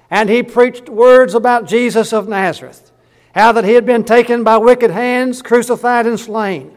And 0.09 0.29
he 0.29 0.43
preached 0.43 0.89
words 0.89 1.33
about 1.33 1.67
Jesus 1.67 2.13
of 2.13 2.27
Nazareth, 2.27 2.91
how 3.33 3.51
that 3.53 3.65
he 3.65 3.73
had 3.73 3.85
been 3.85 4.03
taken 4.03 4.43
by 4.43 4.57
wicked 4.57 4.91
hands, 4.91 5.41
crucified, 5.41 6.05
and 6.05 6.19
slain. 6.19 6.75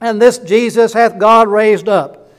And 0.00 0.20
this 0.20 0.38
Jesus 0.38 0.92
hath 0.92 1.18
God 1.18 1.48
raised 1.48 1.88
up. 1.88 2.32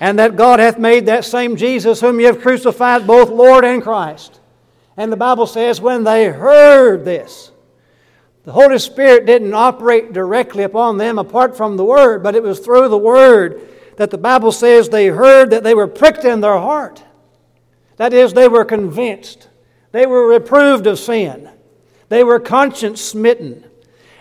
And 0.00 0.18
that 0.18 0.36
God 0.36 0.58
hath 0.58 0.78
made 0.78 1.06
that 1.06 1.24
same 1.24 1.56
Jesus 1.56 2.00
whom 2.00 2.20
you 2.20 2.26
have 2.26 2.42
crucified 2.42 3.06
both 3.06 3.30
Lord 3.30 3.64
and 3.64 3.82
Christ. 3.82 4.40
And 4.96 5.12
the 5.12 5.16
Bible 5.16 5.46
says, 5.46 5.80
when 5.80 6.04
they 6.04 6.26
heard 6.26 7.04
this, 7.04 7.50
the 8.44 8.52
Holy 8.52 8.78
Spirit 8.78 9.26
didn't 9.26 9.54
operate 9.54 10.12
directly 10.12 10.62
upon 10.62 10.98
them 10.98 11.18
apart 11.18 11.56
from 11.56 11.76
the 11.76 11.84
Word, 11.84 12.22
but 12.22 12.36
it 12.36 12.42
was 12.42 12.60
through 12.60 12.88
the 12.88 12.98
Word 12.98 13.60
that 13.96 14.10
the 14.10 14.18
Bible 14.18 14.52
says 14.52 14.88
they 14.88 15.06
heard 15.06 15.50
that 15.50 15.64
they 15.64 15.74
were 15.74 15.86
pricked 15.86 16.24
in 16.24 16.40
their 16.40 16.58
heart. 16.58 17.02
That 17.96 18.12
is, 18.12 18.32
they 18.32 18.48
were 18.48 18.64
convinced. 18.64 19.48
They 19.92 20.06
were 20.06 20.26
reproved 20.26 20.86
of 20.86 20.98
sin. 20.98 21.50
They 22.08 22.22
were 22.22 22.38
conscience 22.38 23.00
smitten. 23.00 23.64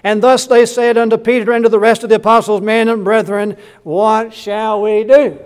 And 0.03 0.21
thus 0.21 0.47
they 0.47 0.65
said 0.65 0.97
unto 0.97 1.17
Peter 1.17 1.51
and 1.51 1.63
to 1.63 1.69
the 1.69 1.79
rest 1.79 2.03
of 2.03 2.09
the 2.09 2.15
apostles, 2.15 2.61
Men 2.61 2.89
and 2.89 3.03
brethren, 3.03 3.57
what 3.83 4.33
shall 4.33 4.81
we 4.81 5.03
do? 5.03 5.39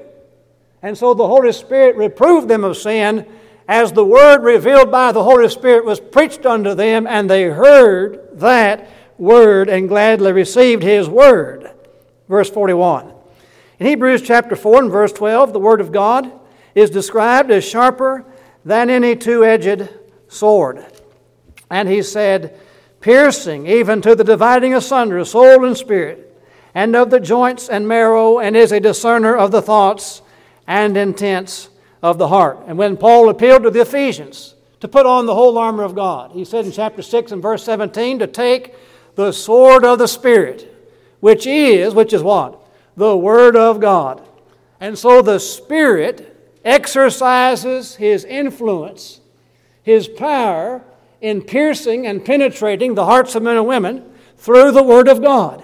And 0.81 0.97
so 0.97 1.13
the 1.13 1.27
Holy 1.27 1.51
Spirit 1.51 1.95
reproved 1.95 2.47
them 2.47 2.63
of 2.63 2.77
sin 2.77 3.25
as 3.67 3.91
the 3.91 4.05
word 4.05 4.43
revealed 4.43 4.91
by 4.91 5.11
the 5.11 5.23
Holy 5.23 5.47
Spirit 5.49 5.85
was 5.85 5.99
preached 5.99 6.45
unto 6.45 6.73
them, 6.73 7.05
and 7.05 7.29
they 7.29 7.43
heard 7.43 8.29
that 8.39 8.89
word 9.17 9.69
and 9.69 9.87
gladly 9.87 10.31
received 10.31 10.81
his 10.81 11.07
word. 11.07 11.71
Verse 12.27 12.49
41. 12.49 13.13
In 13.79 13.85
Hebrews 13.85 14.21
chapter 14.21 14.57
4 14.57 14.83
and 14.83 14.91
verse 14.91 15.13
12, 15.13 15.53
the 15.53 15.59
word 15.59 15.79
of 15.79 15.93
God 15.93 16.29
is 16.75 16.89
described 16.89 17.49
as 17.49 17.63
sharper 17.63 18.25
than 18.65 18.89
any 18.89 19.15
two 19.15 19.45
edged 19.45 19.87
sword. 20.27 20.85
And 21.71 21.87
he 21.87 22.01
said, 22.01 22.59
piercing 22.99 23.67
even 23.67 24.01
to 24.01 24.15
the 24.15 24.23
dividing 24.25 24.73
asunder 24.73 25.19
of 25.19 25.29
soul 25.29 25.63
and 25.63 25.77
spirit, 25.77 26.25
and 26.75 26.93
of 26.93 27.09
the 27.09 27.21
joints 27.21 27.69
and 27.69 27.87
marrow, 27.87 28.39
and 28.39 28.55
is 28.55 28.73
a 28.73 28.81
discerner 28.81 29.35
of 29.35 29.51
the 29.51 29.61
thoughts 29.61 30.21
and 30.67 30.97
intents 30.97 31.69
of 32.03 32.17
the 32.17 32.27
heart. 32.27 32.59
And 32.67 32.77
when 32.77 32.97
Paul 32.97 33.29
appealed 33.29 33.63
to 33.63 33.71
the 33.71 33.81
Ephesians 33.81 34.55
to 34.81 34.89
put 34.89 35.05
on 35.05 35.25
the 35.25 35.33
whole 35.33 35.57
armor 35.57 35.83
of 35.83 35.95
God, 35.95 36.31
he 36.31 36.43
said 36.43 36.65
in 36.65 36.73
chapter 36.73 37.01
6 37.01 37.31
and 37.31 37.41
verse 37.41 37.63
17 37.63 38.19
to 38.19 38.27
take 38.27 38.75
the 39.15 39.31
sword 39.31 39.85
of 39.85 39.99
the 39.99 40.07
Spirit, 40.07 40.75
which 41.21 41.47
is, 41.47 41.93
which 41.95 42.11
is 42.11 42.21
what? 42.21 42.61
The 42.99 43.15
Word 43.15 43.55
of 43.55 43.79
God. 43.79 44.21
And 44.81 44.97
so 44.97 45.21
the 45.21 45.39
Spirit 45.39 46.35
exercises 46.65 47.95
his 47.95 48.25
influence, 48.25 49.21
his 49.81 50.09
power 50.09 50.83
in 51.21 51.41
piercing 51.41 52.05
and 52.05 52.25
penetrating 52.25 52.95
the 52.95 53.05
hearts 53.05 53.35
of 53.35 53.43
men 53.43 53.55
and 53.55 53.65
women 53.65 54.03
through 54.35 54.73
the 54.73 54.83
Word 54.83 55.07
of 55.07 55.21
God. 55.21 55.63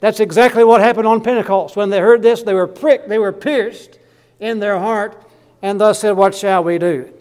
That's 0.00 0.18
exactly 0.18 0.64
what 0.64 0.80
happened 0.80 1.06
on 1.06 1.20
Pentecost. 1.20 1.76
When 1.76 1.90
they 1.90 2.00
heard 2.00 2.22
this, 2.22 2.42
they 2.42 2.54
were 2.54 2.66
pricked, 2.66 3.06
they 3.06 3.18
were 3.18 3.32
pierced 3.32 3.98
in 4.40 4.58
their 4.58 4.78
heart, 4.78 5.22
and 5.60 5.78
thus 5.78 5.98
said, 5.98 6.12
What 6.12 6.34
shall 6.34 6.64
we 6.64 6.78
do? 6.78 7.12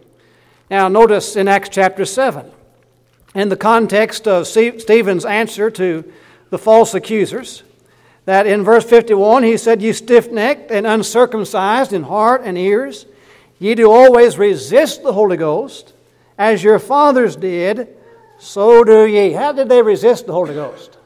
Now, 0.69 0.87
notice 0.87 1.35
in 1.35 1.49
Acts 1.49 1.67
chapter 1.67 2.05
7, 2.05 2.49
in 3.35 3.49
the 3.49 3.57
context 3.57 4.29
of 4.29 4.47
Stephen's 4.47 5.25
answer 5.25 5.69
to 5.71 6.09
the 6.51 6.57
false 6.57 6.93
accusers, 6.93 7.63
that 8.25 8.47
in 8.47 8.63
verse 8.63 8.85
51 8.85 9.43
he 9.43 9.57
said, 9.57 9.81
You 9.81 9.93
stiff 9.93 10.31
necked 10.31 10.71
and 10.71 10.85
uncircumcised 10.85 11.93
in 11.93 12.03
heart 12.03 12.41
and 12.43 12.57
ears, 12.57 13.05
ye 13.59 13.75
do 13.75 13.91
always 13.91 14.37
resist 14.37 15.03
the 15.03 15.13
Holy 15.13 15.37
Ghost 15.37 15.93
as 16.37 16.63
your 16.63 16.79
fathers 16.79 17.35
did, 17.35 17.89
so 18.39 18.83
do 18.83 19.05
ye. 19.05 19.31
How 19.31 19.51
did 19.51 19.69
they 19.69 19.81
resist 19.81 20.25
the 20.25 20.33
Holy 20.33 20.53
Ghost? 20.53 20.97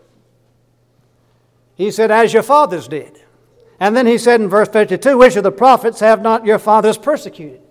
He 1.75 1.91
said, 1.91 2.11
As 2.11 2.33
your 2.33 2.43
fathers 2.43 2.87
did. 2.87 3.21
And 3.79 3.95
then 3.95 4.07
he 4.07 4.17
said 4.17 4.39
in 4.39 4.47
verse 4.47 4.69
52, 4.69 5.17
Which 5.17 5.35
of 5.35 5.43
the 5.43 5.51
prophets 5.51 5.99
have 5.99 6.21
not 6.21 6.45
your 6.45 6.59
fathers 6.59 6.97
persecuted? 6.97 7.61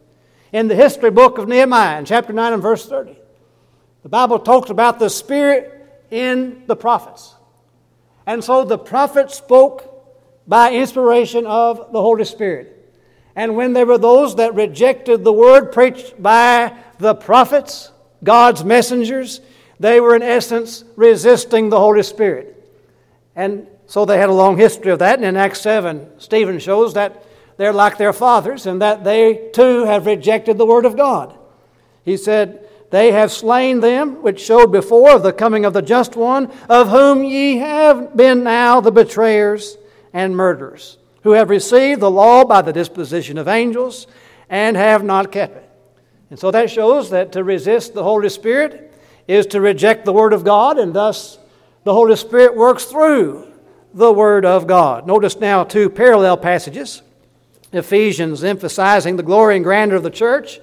In 0.53 0.69
the 0.69 0.75
history 0.75 1.11
book 1.11 1.39
of 1.39 1.49
Nehemiah, 1.49 1.99
in 1.99 2.05
chapter 2.05 2.33
9 2.33 2.53
and 2.53 2.63
verse 2.63 2.87
30, 2.87 3.17
the 4.03 4.09
Bible 4.09 4.39
talks 4.39 4.71
about 4.71 4.99
the 4.99 5.09
Spirit 5.09 6.05
in 6.11 6.63
the 6.67 6.77
prophets. 6.77 7.35
And 8.27 8.43
so 8.43 8.65
the 8.65 8.79
prophets 8.79 9.35
spoke 9.35 9.91
by 10.47 10.73
inspiration 10.73 11.47
of 11.47 11.93
the 11.93 12.01
Holy 12.01 12.25
Spirit. 12.25 12.71
And 13.37 13.57
when 13.57 13.73
there 13.73 13.87
were 13.87 13.99
those 13.99 14.37
that 14.37 14.55
rejected 14.55 15.25
the 15.25 15.33
word 15.33 15.73
preached 15.73 16.23
by 16.23 16.77
the 16.99 17.15
prophets, 17.15 17.91
God's 18.23 18.65
messengers, 18.65 19.41
they 19.81 20.01
were 20.01 20.15
in 20.15 20.23
essence 20.23 20.85
resisting 20.97 21.69
the 21.69 21.79
Holy 21.79 22.03
Spirit. 22.03 22.51
And 23.35 23.67
so 23.87 24.05
they 24.05 24.19
had 24.19 24.29
a 24.29 24.33
long 24.33 24.57
history 24.57 24.93
of 24.93 25.01
that. 25.01 25.17
And 25.17 25.25
in 25.25 25.37
Acts 25.37 25.61
7, 25.61 26.19
Stephen 26.19 26.59
shows 26.59 26.95
that 26.95 27.25
they're 27.57 27.73
like 27.73 27.99
their 27.99 28.13
fathers 28.13 28.67
and 28.67 28.81
that 28.83 29.05
they 29.05 29.51
too 29.53 29.85
have 29.85 30.07
rejected 30.07 30.59
the 30.59 30.67
Word 30.67 30.85
of 30.87 30.97
God. 30.97 31.37
He 32.05 32.17
said, 32.17 32.64
They 32.95 33.11
have 33.11 33.33
slain 33.33 33.81
them 33.81 34.23
which 34.23 34.41
showed 34.41 34.69
before 34.69 35.17
of 35.17 35.25
the 35.25 35.33
coming 35.33 35.65
of 35.65 35.73
the 35.73 35.83
just 35.83 36.15
one, 36.15 36.49
of 36.69 36.91
whom 36.91 37.25
ye 37.25 37.57
have 37.57 38.17
been 38.17 38.45
now 38.45 38.81
the 38.81 38.93
betrayers 38.93 39.77
and 40.13 40.37
murderers 40.37 40.97
who 41.25 41.33
have 41.33 41.51
received 41.51 42.01
the 42.01 42.09
law 42.09 42.45
by 42.45 42.63
the 42.63 42.73
disposition 42.73 43.37
of 43.37 43.49
angels 43.49 44.07
and 44.49 44.77
have 44.77 45.03
not 45.03 45.33
kept 45.33 45.57
it. 45.57 45.69
And 46.31 46.39
so 46.39 46.53
that 46.53 46.71
shows 46.71 47.11
that 47.11 47.33
to 47.33 47.43
resist 47.43 47.95
the 47.95 48.05
Holy 48.05 48.29
Spirit 48.29 48.95
is 49.27 49.47
to 49.47 49.61
reject 49.61 50.05
the 50.05 50.13
Word 50.13 50.33
of 50.33 50.45
God, 50.45 50.79
and 50.79 50.95
thus 50.95 51.41
the 51.83 51.93
Holy 51.93 52.15
Spirit 52.15 52.55
works 52.55 52.85
through 52.85 53.53
the 53.93 54.13
Word 54.13 54.45
of 54.45 54.69
God. 54.69 55.05
Notice 55.05 55.41
now 55.41 55.65
two 55.65 55.91
parallel 55.91 56.37
passages 56.37 57.03
Ephesians 57.73 58.45
emphasizing 58.45 59.17
the 59.17 59.25
glory 59.25 59.57
and 59.57 59.65
grandeur 59.65 59.97
of 59.97 60.05
the 60.05 60.11
church, 60.11 60.61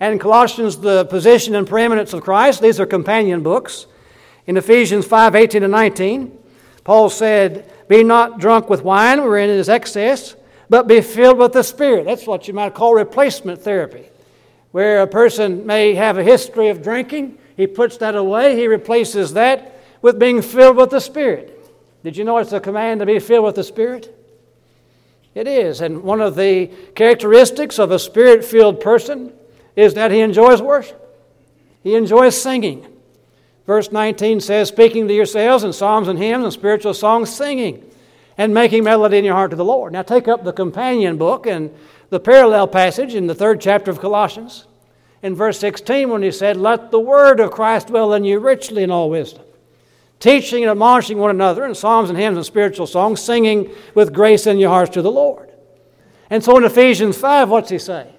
and 0.00 0.18
Colossians 0.18 0.78
the 0.78 1.04
position 1.04 1.54
and 1.54 1.68
preeminence 1.68 2.14
of 2.14 2.22
Christ. 2.22 2.62
These 2.62 2.80
are 2.80 2.86
companion 2.86 3.42
books. 3.42 3.86
In 4.46 4.56
Ephesians 4.56 5.06
5 5.06 5.36
18 5.36 5.62
and 5.62 5.70
19, 5.70 6.36
Paul 6.82 7.10
said, 7.10 7.70
Be 7.86 8.02
not 8.02 8.40
drunk 8.40 8.70
with 8.70 8.82
wine 8.82 9.22
wherein 9.22 9.50
is 9.50 9.68
excess, 9.68 10.34
but 10.70 10.88
be 10.88 11.02
filled 11.02 11.38
with 11.38 11.52
the 11.52 11.62
Spirit. 11.62 12.06
That's 12.06 12.26
what 12.26 12.48
you 12.48 12.54
might 12.54 12.74
call 12.74 12.94
replacement 12.94 13.60
therapy, 13.60 14.06
where 14.72 15.02
a 15.02 15.06
person 15.06 15.66
may 15.66 15.94
have 15.94 16.16
a 16.16 16.24
history 16.24 16.68
of 16.68 16.82
drinking. 16.82 17.36
He 17.56 17.66
puts 17.66 17.98
that 17.98 18.16
away, 18.16 18.56
he 18.56 18.66
replaces 18.66 19.34
that 19.34 19.76
with 20.00 20.18
being 20.18 20.40
filled 20.40 20.78
with 20.78 20.90
the 20.90 21.00
Spirit. 21.00 21.56
Did 22.02 22.16
you 22.16 22.24
know 22.24 22.38
it's 22.38 22.52
a 22.52 22.60
command 22.60 23.00
to 23.00 23.06
be 23.06 23.18
filled 23.18 23.44
with 23.44 23.56
the 23.56 23.64
Spirit? 23.64 24.16
It 25.34 25.46
is. 25.46 25.82
And 25.82 26.02
one 26.02 26.22
of 26.22 26.34
the 26.34 26.68
characteristics 26.94 27.78
of 27.78 27.90
a 27.90 27.98
spirit 27.98 28.44
filled 28.44 28.80
person 28.80 29.32
is 29.80 29.94
that 29.94 30.10
he 30.10 30.20
enjoys 30.20 30.60
worship, 30.60 31.00
he 31.82 31.94
enjoys 31.94 32.40
singing. 32.40 32.86
Verse 33.66 33.92
19 33.92 34.40
says, 34.40 34.68
Speaking 34.68 35.06
to 35.06 35.14
yourselves 35.14 35.62
in 35.62 35.72
psalms 35.72 36.08
and 36.08 36.18
hymns 36.18 36.44
and 36.44 36.52
spiritual 36.52 36.92
songs, 36.92 37.30
singing 37.30 37.88
and 38.36 38.52
making 38.52 38.84
melody 38.84 39.18
in 39.18 39.24
your 39.24 39.34
heart 39.34 39.50
to 39.50 39.56
the 39.56 39.64
Lord. 39.64 39.92
Now 39.92 40.02
take 40.02 40.26
up 40.26 40.44
the 40.44 40.52
companion 40.52 41.18
book 41.18 41.46
and 41.46 41.72
the 42.08 42.20
parallel 42.20 42.66
passage 42.66 43.14
in 43.14 43.26
the 43.26 43.34
third 43.34 43.60
chapter 43.60 43.90
of 43.90 44.00
Colossians. 44.00 44.66
In 45.22 45.34
verse 45.34 45.58
16, 45.58 46.08
when 46.08 46.22
he 46.22 46.30
said, 46.30 46.56
Let 46.56 46.90
the 46.90 46.98
word 46.98 47.38
of 47.38 47.50
Christ 47.50 47.88
dwell 47.88 48.14
in 48.14 48.24
you 48.24 48.38
richly 48.38 48.82
in 48.82 48.90
all 48.90 49.10
wisdom, 49.10 49.44
teaching 50.18 50.62
and 50.62 50.70
admonishing 50.70 51.18
one 51.18 51.30
another 51.30 51.64
in 51.64 51.74
psalms 51.74 52.08
and 52.08 52.18
hymns 52.18 52.38
and 52.38 52.46
spiritual 52.46 52.86
songs, 52.86 53.20
singing 53.20 53.70
with 53.94 54.12
grace 54.12 54.46
in 54.46 54.58
your 54.58 54.70
hearts 54.70 54.94
to 54.94 55.02
the 55.02 55.12
Lord. 55.12 55.50
And 56.30 56.42
so 56.42 56.56
in 56.56 56.64
Ephesians 56.64 57.18
5, 57.18 57.50
what's 57.50 57.70
he 57.70 57.78
say? 57.78 58.10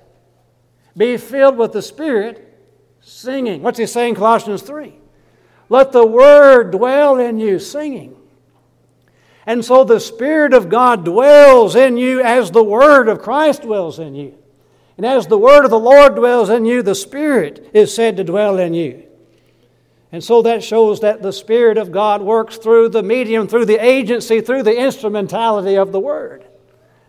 Be 0.95 1.17
filled 1.17 1.57
with 1.57 1.71
the 1.71 1.81
Spirit, 1.81 2.59
singing. 3.01 3.61
What's 3.61 3.79
he 3.79 3.85
saying 3.85 4.15
Colossians 4.15 4.61
3? 4.61 4.93
Let 5.69 5.91
the 5.91 6.05
word 6.05 6.71
dwell 6.71 7.17
in 7.17 7.39
you, 7.39 7.59
singing. 7.59 8.15
And 9.45 9.63
so 9.63 9.83
the 9.83 9.99
Spirit 9.99 10.53
of 10.53 10.69
God 10.69 11.05
dwells 11.05 11.75
in 11.75 11.97
you 11.97 12.21
as 12.21 12.51
the 12.51 12.63
word 12.63 13.07
of 13.07 13.21
Christ 13.21 13.63
dwells 13.63 13.99
in 13.99 14.13
you. 14.15 14.37
And 14.97 15.05
as 15.05 15.27
the 15.27 15.37
word 15.37 15.63
of 15.63 15.71
the 15.71 15.79
Lord 15.79 16.15
dwells 16.15 16.49
in 16.49 16.65
you, 16.65 16.83
the 16.83 16.93
Spirit 16.93 17.69
is 17.73 17.93
said 17.95 18.17
to 18.17 18.23
dwell 18.23 18.59
in 18.59 18.73
you. 18.73 19.03
And 20.11 20.23
so 20.23 20.41
that 20.41 20.63
shows 20.63 20.99
that 20.99 21.21
the 21.21 21.31
Spirit 21.31 21.77
of 21.77 21.91
God 21.91 22.21
works 22.21 22.57
through 22.57 22.89
the 22.89 23.01
medium, 23.01 23.47
through 23.47 23.65
the 23.65 23.83
agency, 23.83 24.41
through 24.41 24.63
the 24.63 24.77
instrumentality 24.77 25.75
of 25.75 25.91
the 25.91 25.99
Word, 25.99 26.45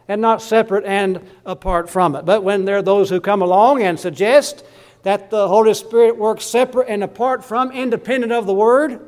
and 0.09 0.21
not 0.21 0.43
separate 0.43 0.85
and 0.85 1.21
apart 1.47 1.89
from 1.89 2.17
it. 2.17 2.25
But 2.25 2.43
when 2.43 2.65
there 2.65 2.79
are 2.79 2.83
those 2.83 3.11
who 3.11 3.21
come 3.21 3.43
along 3.43 3.83
and 3.83 3.99
suggest 3.99 4.65
that 5.03 5.31
the 5.31 5.49
Holy 5.49 5.75
Spirit 5.75 6.17
works 6.17 6.45
separate 6.45 6.89
and 6.89 7.03
apart 7.03 7.45
from, 7.45 7.73
independent 7.73 8.33
of 8.33 8.47
the 8.47 8.55
Word, 8.55 9.01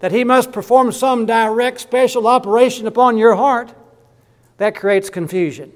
that 0.00 0.12
He 0.12 0.24
must 0.24 0.52
perform 0.52 0.92
some 0.92 1.26
direct 1.26 1.80
special 1.80 2.26
operation 2.26 2.86
upon 2.86 3.18
your 3.18 3.34
heart, 3.34 3.72
that 4.58 4.74
creates 4.74 5.10
confusion. 5.10 5.72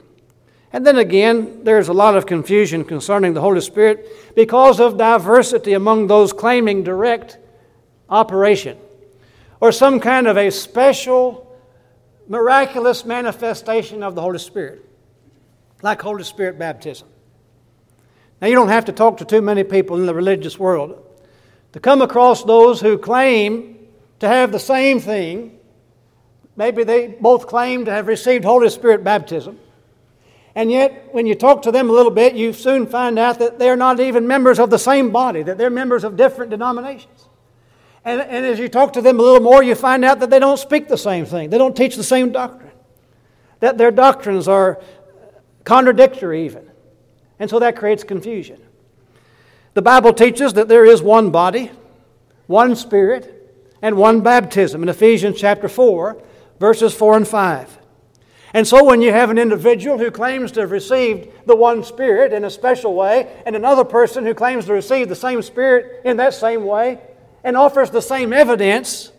And 0.73 0.87
then 0.87 0.99
again, 0.99 1.65
there's 1.65 1.89
a 1.89 1.93
lot 1.93 2.17
of 2.17 2.27
confusion 2.27 2.85
concerning 2.85 3.35
the 3.35 3.41
Holy 3.41 3.61
Spirit 3.61 4.35
because 4.35 4.81
of 4.81 4.97
diversity 4.97 5.75
among 5.75 6.07
those 6.07 6.33
claiming 6.33 6.83
direct 6.83 7.39
operation 8.09 8.79
or 9.61 9.71
some 9.71 10.01
kind 10.01 10.27
of 10.27 10.37
a 10.37 10.51
special, 10.51 11.52
miraculous 12.29 13.05
manifestation 13.05 14.03
of 14.03 14.15
the 14.15 14.21
Holy 14.21 14.39
Spirit, 14.39 14.85
like 15.83 16.01
Holy 16.01 16.25
Spirit 16.25 16.59
baptism. 16.59 17.09
Now, 18.41 18.49
you 18.49 18.55
don't 18.55 18.69
have 18.69 18.87
to 18.87 18.93
talk 18.93 19.19
to 19.19 19.25
too 19.25 19.41
many 19.41 19.63
people 19.63 19.97
in 19.97 20.07
the 20.07 20.15
religious 20.15 20.59
world 20.59 21.05
to 21.73 21.81
come 21.81 22.03
across 22.03 22.45
those 22.45 22.81
who 22.81 22.99
claim 22.99 23.79
to 24.19 24.29
have 24.29 24.53
the 24.53 24.59
same 24.59 25.01
thing. 25.01 25.59
Maybe 26.57 26.85
they 26.85 27.09
both 27.09 27.47
claim 27.47 27.85
to 27.85 27.91
have 27.91 28.09
received 28.09 28.45
Holy 28.45 28.69
Spirit 28.69 29.05
baptism. 29.05 29.59
And 30.55 30.71
yet, 30.71 31.09
when 31.13 31.27
you 31.27 31.35
talk 31.35 31.63
to 31.63 31.73
them 31.73 31.89
a 31.89 31.93
little 31.93 32.11
bit, 32.11 32.35
you 32.35 32.53
soon 32.53 32.87
find 32.87 33.19
out 33.19 33.39
that 33.39 33.59
they're 33.59 33.77
not 33.77 34.01
even 34.01 34.27
members 34.27 34.59
of 34.59 34.71
the 34.71 34.79
same 34.79 35.11
body, 35.11 35.43
that 35.43 35.57
they're 35.57 35.71
members 35.71 36.05
of 36.05 36.17
different 36.17 36.51
denominations. 36.51 37.27
And, 38.05 38.21
and 38.21 38.45
as 38.45 38.59
you 38.59 38.69
talk 38.69 38.93
to 38.95 39.01
them 39.01 39.21
a 39.21 39.23
little 39.23 39.41
more, 39.41 39.63
you 39.63 39.75
find 39.75 40.05
out 40.05 40.21
that 40.21 40.31
they 40.31 40.39
don't 40.39 40.59
speak 40.59 40.89
the 40.89 40.99
same 40.99 41.25
thing, 41.25 41.51
they 41.51 41.59
don't 41.59 41.77
teach 41.77 41.97
the 41.97 42.05
same 42.05 42.33
doctrine, 42.33 42.73
that 43.61 43.79
their 43.79 43.91
doctrines 43.91 44.49
are 44.49 44.81
contradictory, 45.65 46.45
even. 46.45 46.69
And 47.39 47.49
so 47.49 47.59
that 47.61 47.77
creates 47.77 48.05
confusion. 48.05 48.61
The 49.75 49.83
Bible 49.83 50.13
teaches 50.13 50.53
that 50.55 50.69
there 50.69 50.85
is 50.85 51.01
one 51.01 51.31
body, 51.31 51.71
one 52.47 52.77
Spirit, 52.77 53.39
and 53.81 53.97
one 53.97 54.21
baptism 54.21 54.83
in 54.83 54.89
Ephesians 54.89 55.41
chapter 55.41 55.69
4, 55.69 56.23
verses 56.61 56.95
4 56.95 57.17
and 57.17 57.29
5. 57.29 57.79
And 58.55 58.69
so, 58.69 58.85
when 58.85 59.01
you 59.01 59.13
have 59.13 59.31
an 59.31 59.39
individual 59.39 59.97
who 59.97 60.11
claims 60.11 60.53
to 60.53 60.61
have 60.61 60.71
received 60.71 61.29
the 61.47 61.57
one 61.57 61.83
Spirit 61.83 62.35
in 62.35 62.45
a 62.45 62.51
special 62.51 62.95
way, 62.95 63.33
and 63.47 63.57
another 63.57 63.83
person 63.85 64.27
who 64.27 64.35
claims 64.35 64.67
to 64.67 64.75
receive 64.75 65.09
the 65.09 65.17
same 65.17 65.41
Spirit 65.41 66.03
in 66.05 66.19
that 66.19 66.35
same 66.35 66.65
way, 66.65 66.99
and 67.45 67.57
offers 67.57 67.91
the 67.91 68.03
same 68.03 68.33
evidence, 68.33 69.11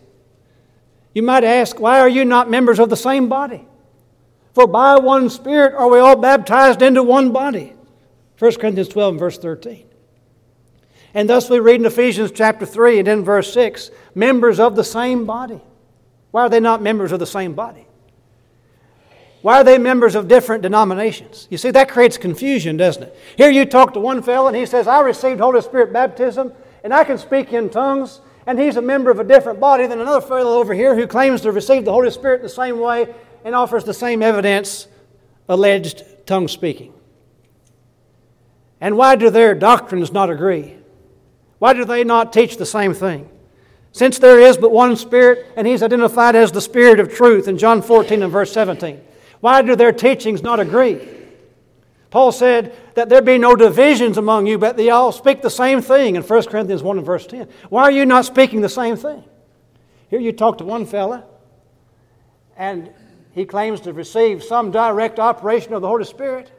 you 1.14 1.22
might 1.22 1.44
ask, 1.44 1.78
why 1.78 2.00
are 2.00 2.08
you 2.08 2.24
not 2.24 2.50
members 2.50 2.78
of 2.78 2.90
the 2.90 2.96
same 2.96 3.28
body? 3.28 3.66
For 4.52 4.66
by 4.66 4.96
one 4.96 5.30
Spirit 5.30 5.74
are 5.74 5.88
we 5.88 5.98
all 5.98 6.16
baptized 6.16 6.82
into 6.82 7.02
one 7.02 7.32
body. 7.32 7.74
1 8.38 8.54
Corinthians 8.54 8.88
12 8.88 9.14
and 9.14 9.20
verse 9.20 9.38
13. 9.38 9.86
And 11.12 11.28
thus 11.28 11.48
we 11.48 11.60
read 11.60 11.80
in 11.80 11.86
Ephesians 11.86 12.32
chapter 12.32 12.66
3 12.66 13.00
and 13.00 13.08
in 13.08 13.24
verse 13.24 13.52
6 13.52 13.90
members 14.14 14.58
of 14.58 14.74
the 14.74 14.84
same 14.84 15.26
body. 15.26 15.60
Why 16.32 16.42
are 16.42 16.48
they 16.48 16.60
not 16.60 16.82
members 16.82 17.12
of 17.12 17.20
the 17.20 17.26
same 17.26 17.54
body? 17.54 17.86
Why 19.42 19.60
are 19.60 19.64
they 19.64 19.78
members 19.78 20.14
of 20.14 20.26
different 20.26 20.62
denominations? 20.62 21.46
You 21.50 21.58
see, 21.58 21.70
that 21.70 21.88
creates 21.88 22.16
confusion, 22.16 22.76
doesn't 22.76 23.04
it? 23.04 23.16
Here 23.36 23.50
you 23.50 23.66
talk 23.66 23.92
to 23.92 24.00
one 24.00 24.22
fellow 24.22 24.48
and 24.48 24.56
he 24.56 24.66
says, 24.66 24.88
I 24.88 25.00
received 25.00 25.38
Holy 25.38 25.60
Spirit 25.60 25.92
baptism 25.92 26.52
and 26.84 26.92
I 26.92 27.02
can 27.02 27.16
speak 27.16 27.52
in 27.52 27.70
tongues, 27.70 28.20
and 28.46 28.60
he's 28.60 28.76
a 28.76 28.82
member 28.82 29.10
of 29.10 29.18
a 29.18 29.24
different 29.24 29.58
body 29.58 29.86
than 29.86 30.00
another 30.00 30.20
fellow 30.20 30.60
over 30.60 30.74
here 30.74 30.94
who 30.94 31.06
claims 31.06 31.40
to 31.40 31.50
receive 31.50 31.86
the 31.86 31.92
Holy 31.92 32.10
Spirit 32.10 32.42
the 32.42 32.48
same 32.48 32.78
way 32.78 33.12
and 33.42 33.54
offers 33.54 33.84
the 33.84 33.94
same 33.94 34.22
evidence, 34.22 34.86
alleged 35.48 36.04
tongue 36.26 36.46
speaking. 36.46 36.92
And 38.82 38.98
why 38.98 39.16
do 39.16 39.30
their 39.30 39.54
doctrines 39.54 40.12
not 40.12 40.28
agree? 40.28 40.76
Why 41.58 41.72
do 41.72 41.86
they 41.86 42.04
not 42.04 42.34
teach 42.34 42.58
the 42.58 42.66
same 42.66 42.92
thing? 42.92 43.30
Since 43.92 44.18
there 44.18 44.38
is 44.38 44.58
but 44.58 44.70
one 44.70 44.96
Spirit, 44.96 45.46
and 45.56 45.66
He's 45.66 45.82
identified 45.82 46.36
as 46.36 46.52
the 46.52 46.60
Spirit 46.60 47.00
of 47.00 47.14
truth 47.14 47.48
in 47.48 47.56
John 47.56 47.80
14 47.80 48.22
and 48.22 48.30
verse 48.30 48.52
17. 48.52 49.00
Why 49.40 49.62
do 49.62 49.74
their 49.74 49.92
teachings 49.92 50.42
not 50.42 50.60
agree? 50.60 51.13
Paul 52.14 52.30
said 52.30 52.76
that 52.94 53.08
there 53.08 53.20
be 53.20 53.38
no 53.38 53.56
divisions 53.56 54.18
among 54.18 54.46
you, 54.46 54.56
but 54.56 54.76
they 54.76 54.88
all 54.88 55.10
speak 55.10 55.42
the 55.42 55.50
same 55.50 55.82
thing 55.82 56.14
in 56.14 56.22
1 56.22 56.44
Corinthians 56.44 56.80
1 56.80 56.98
and 56.98 57.04
verse 57.04 57.26
10. 57.26 57.48
Why 57.70 57.82
are 57.82 57.90
you 57.90 58.06
not 58.06 58.24
speaking 58.24 58.60
the 58.60 58.68
same 58.68 58.94
thing? 58.94 59.24
Here 60.10 60.20
you 60.20 60.30
talk 60.30 60.58
to 60.58 60.64
one 60.64 60.86
fella, 60.86 61.24
and 62.56 62.88
he 63.32 63.44
claims 63.44 63.80
to 63.80 63.92
receive 63.92 64.44
some 64.44 64.70
direct 64.70 65.18
operation 65.18 65.72
of 65.72 65.82
the 65.82 65.88
Holy 65.88 66.04
Spirit. 66.04 66.52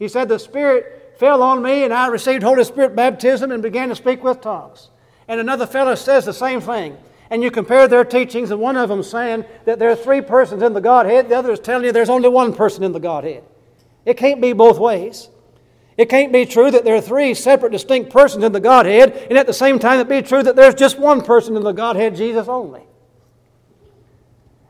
He 0.00 0.08
said, 0.08 0.28
The 0.28 0.40
Spirit 0.40 1.14
fell 1.20 1.44
on 1.44 1.62
me, 1.62 1.84
and 1.84 1.94
I 1.94 2.08
received 2.08 2.42
Holy 2.42 2.64
Spirit 2.64 2.96
baptism 2.96 3.52
and 3.52 3.62
began 3.62 3.88
to 3.90 3.94
speak 3.94 4.24
with 4.24 4.40
tongues. 4.40 4.90
And 5.28 5.38
another 5.38 5.64
fellow 5.64 5.94
says 5.94 6.24
the 6.24 6.32
same 6.32 6.60
thing 6.60 6.98
and 7.30 7.44
you 7.44 7.52
compare 7.52 7.86
their 7.86 8.04
teachings, 8.04 8.50
and 8.50 8.60
one 8.60 8.76
of 8.76 8.88
them 8.88 9.04
saying 9.04 9.44
that 9.64 9.78
there 9.78 9.90
are 9.90 9.94
three 9.94 10.20
persons 10.20 10.60
in 10.60 10.72
the 10.72 10.80
Godhead, 10.80 11.28
the 11.28 11.36
other 11.36 11.52
is 11.52 11.60
telling 11.60 11.84
you 11.84 11.92
there's 11.92 12.10
only 12.10 12.28
one 12.28 12.52
person 12.52 12.82
in 12.82 12.90
the 12.90 12.98
Godhead. 12.98 13.44
It 14.04 14.16
can't 14.16 14.40
be 14.40 14.52
both 14.52 14.78
ways. 14.78 15.28
It 15.96 16.08
can't 16.08 16.32
be 16.32 16.46
true 16.46 16.70
that 16.70 16.84
there 16.84 16.94
are 16.94 17.00
three 17.00 17.34
separate, 17.34 17.72
distinct 17.72 18.10
persons 18.10 18.42
in 18.42 18.52
the 18.52 18.60
Godhead, 18.60 19.12
and 19.28 19.36
at 19.36 19.46
the 19.46 19.52
same 19.52 19.78
time, 19.78 20.00
it 20.00 20.08
be 20.08 20.22
true 20.22 20.42
that 20.42 20.56
there's 20.56 20.74
just 20.74 20.98
one 20.98 21.22
person 21.22 21.56
in 21.56 21.62
the 21.62 21.72
Godhead, 21.72 22.16
Jesus 22.16 22.48
only. 22.48 22.82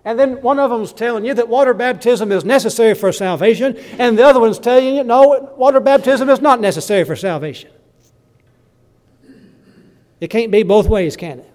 And 0.04 0.18
then 0.18 0.40
one 0.40 0.58
of 0.58 0.70
them's 0.70 0.92
telling 0.92 1.24
you 1.24 1.34
that 1.34 1.48
water 1.48 1.74
baptism 1.74 2.32
is 2.32 2.44
necessary 2.44 2.94
for 2.94 3.12
salvation, 3.12 3.76
and 3.98 4.18
the 4.18 4.24
other 4.24 4.40
one's 4.40 4.58
telling 4.58 4.96
you, 4.96 5.04
no, 5.04 5.52
water 5.56 5.78
baptism 5.78 6.30
is 6.30 6.40
not 6.40 6.60
necessary 6.60 7.04
for 7.04 7.14
salvation. 7.14 7.70
It 10.20 10.28
can't 10.28 10.50
be 10.50 10.62
both 10.62 10.88
ways, 10.88 11.16
can 11.16 11.40
it? 11.40 11.49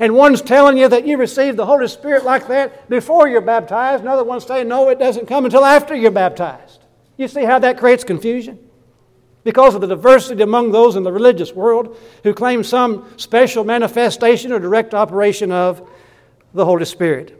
And 0.00 0.14
one's 0.14 0.40
telling 0.40 0.78
you 0.78 0.88
that 0.88 1.06
you 1.06 1.18
received 1.18 1.58
the 1.58 1.66
Holy 1.66 1.86
Spirit 1.86 2.24
like 2.24 2.48
that 2.48 2.88
before 2.88 3.28
you're 3.28 3.42
baptized. 3.42 4.02
Another 4.02 4.24
one's 4.24 4.46
saying, 4.46 4.66
no, 4.66 4.88
it 4.88 4.98
doesn't 4.98 5.26
come 5.26 5.44
until 5.44 5.62
after 5.62 5.94
you're 5.94 6.10
baptized. 6.10 6.80
You 7.18 7.28
see 7.28 7.44
how 7.44 7.58
that 7.58 7.76
creates 7.76 8.02
confusion? 8.02 8.58
Because 9.44 9.74
of 9.74 9.82
the 9.82 9.86
diversity 9.86 10.42
among 10.42 10.72
those 10.72 10.96
in 10.96 11.02
the 11.02 11.12
religious 11.12 11.52
world 11.52 11.98
who 12.22 12.32
claim 12.32 12.64
some 12.64 13.12
special 13.18 13.62
manifestation 13.62 14.52
or 14.52 14.58
direct 14.58 14.94
operation 14.94 15.52
of 15.52 15.86
the 16.54 16.64
Holy 16.64 16.86
Spirit. 16.86 17.36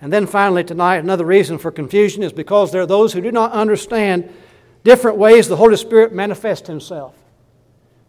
And 0.00 0.12
then 0.12 0.28
finally, 0.28 0.62
tonight, 0.62 0.98
another 0.98 1.24
reason 1.24 1.58
for 1.58 1.72
confusion 1.72 2.22
is 2.22 2.32
because 2.32 2.70
there 2.70 2.82
are 2.82 2.86
those 2.86 3.12
who 3.12 3.20
do 3.20 3.32
not 3.32 3.50
understand 3.50 4.32
different 4.84 5.18
ways 5.18 5.48
the 5.48 5.56
Holy 5.56 5.76
Spirit 5.76 6.12
manifests 6.12 6.68
Himself. 6.68 7.16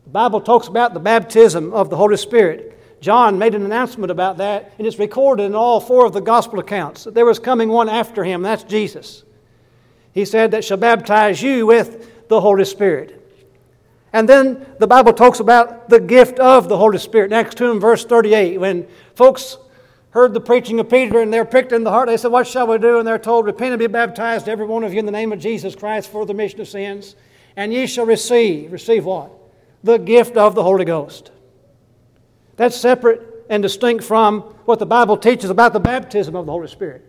The 0.03 0.11
Bible 0.11 0.41
talks 0.41 0.67
about 0.67 0.93
the 0.93 0.99
baptism 0.99 1.73
of 1.73 1.89
the 1.89 1.97
Holy 1.97 2.17
Spirit. 2.17 2.77
John 3.01 3.39
made 3.39 3.55
an 3.55 3.65
announcement 3.65 4.11
about 4.11 4.37
that, 4.37 4.73
and 4.77 4.85
it's 4.85 4.99
recorded 4.99 5.43
in 5.43 5.55
all 5.55 5.81
four 5.81 6.05
of 6.05 6.13
the 6.13 6.21
gospel 6.21 6.59
accounts 6.59 7.03
that 7.03 7.15
there 7.15 7.25
was 7.25 7.39
coming 7.39 7.67
one 7.67 7.89
after 7.89 8.23
him. 8.23 8.43
That's 8.43 8.63
Jesus. 8.63 9.23
He 10.13 10.23
said, 10.23 10.51
That 10.51 10.63
shall 10.63 10.77
baptize 10.77 11.41
you 11.41 11.65
with 11.65 12.27
the 12.27 12.39
Holy 12.39 12.63
Spirit. 12.63 13.17
And 14.13 14.29
then 14.29 14.67
the 14.77 14.87
Bible 14.87 15.13
talks 15.13 15.39
about 15.39 15.89
the 15.89 15.99
gift 15.99 16.37
of 16.37 16.69
the 16.69 16.77
Holy 16.77 16.99
Spirit. 16.99 17.31
Acts 17.31 17.55
2 17.55 17.71
and, 17.71 17.81
verse 17.81 18.05
38, 18.05 18.59
when 18.59 18.87
folks 19.15 19.57
heard 20.11 20.33
the 20.33 20.41
preaching 20.41 20.79
of 20.79 20.89
Peter 20.89 21.21
and 21.21 21.33
they're 21.33 21.45
pricked 21.45 21.71
in 21.71 21.83
the 21.83 21.89
heart, 21.89 22.07
they 22.07 22.17
said, 22.17 22.31
What 22.31 22.45
shall 22.45 22.67
we 22.67 22.77
do? 22.77 22.99
And 22.99 23.07
they're 23.07 23.17
told, 23.17 23.47
Repent 23.47 23.73
and 23.73 23.79
be 23.79 23.87
baptized, 23.87 24.47
every 24.47 24.65
one 24.67 24.83
of 24.83 24.93
you, 24.93 24.99
in 24.99 25.07
the 25.07 25.11
name 25.11 25.31
of 25.31 25.39
Jesus 25.39 25.75
Christ 25.75 26.11
for 26.11 26.23
the 26.25 26.33
remission 26.33 26.61
of 26.61 26.67
sins, 26.67 27.15
and 27.55 27.73
ye 27.73 27.87
shall 27.87 28.05
receive. 28.05 28.71
Receive 28.71 29.05
what? 29.05 29.31
The 29.83 29.97
gift 29.97 30.37
of 30.37 30.53
the 30.53 30.61
Holy 30.61 30.85
Ghost. 30.85 31.31
That's 32.61 32.77
separate 32.77 33.47
and 33.49 33.63
distinct 33.63 34.03
from 34.03 34.41
what 34.65 34.77
the 34.77 34.85
Bible 34.85 35.17
teaches 35.17 35.49
about 35.49 35.73
the 35.73 35.79
baptism 35.79 36.35
of 36.35 36.45
the 36.45 36.51
Holy 36.51 36.67
Spirit. 36.67 37.03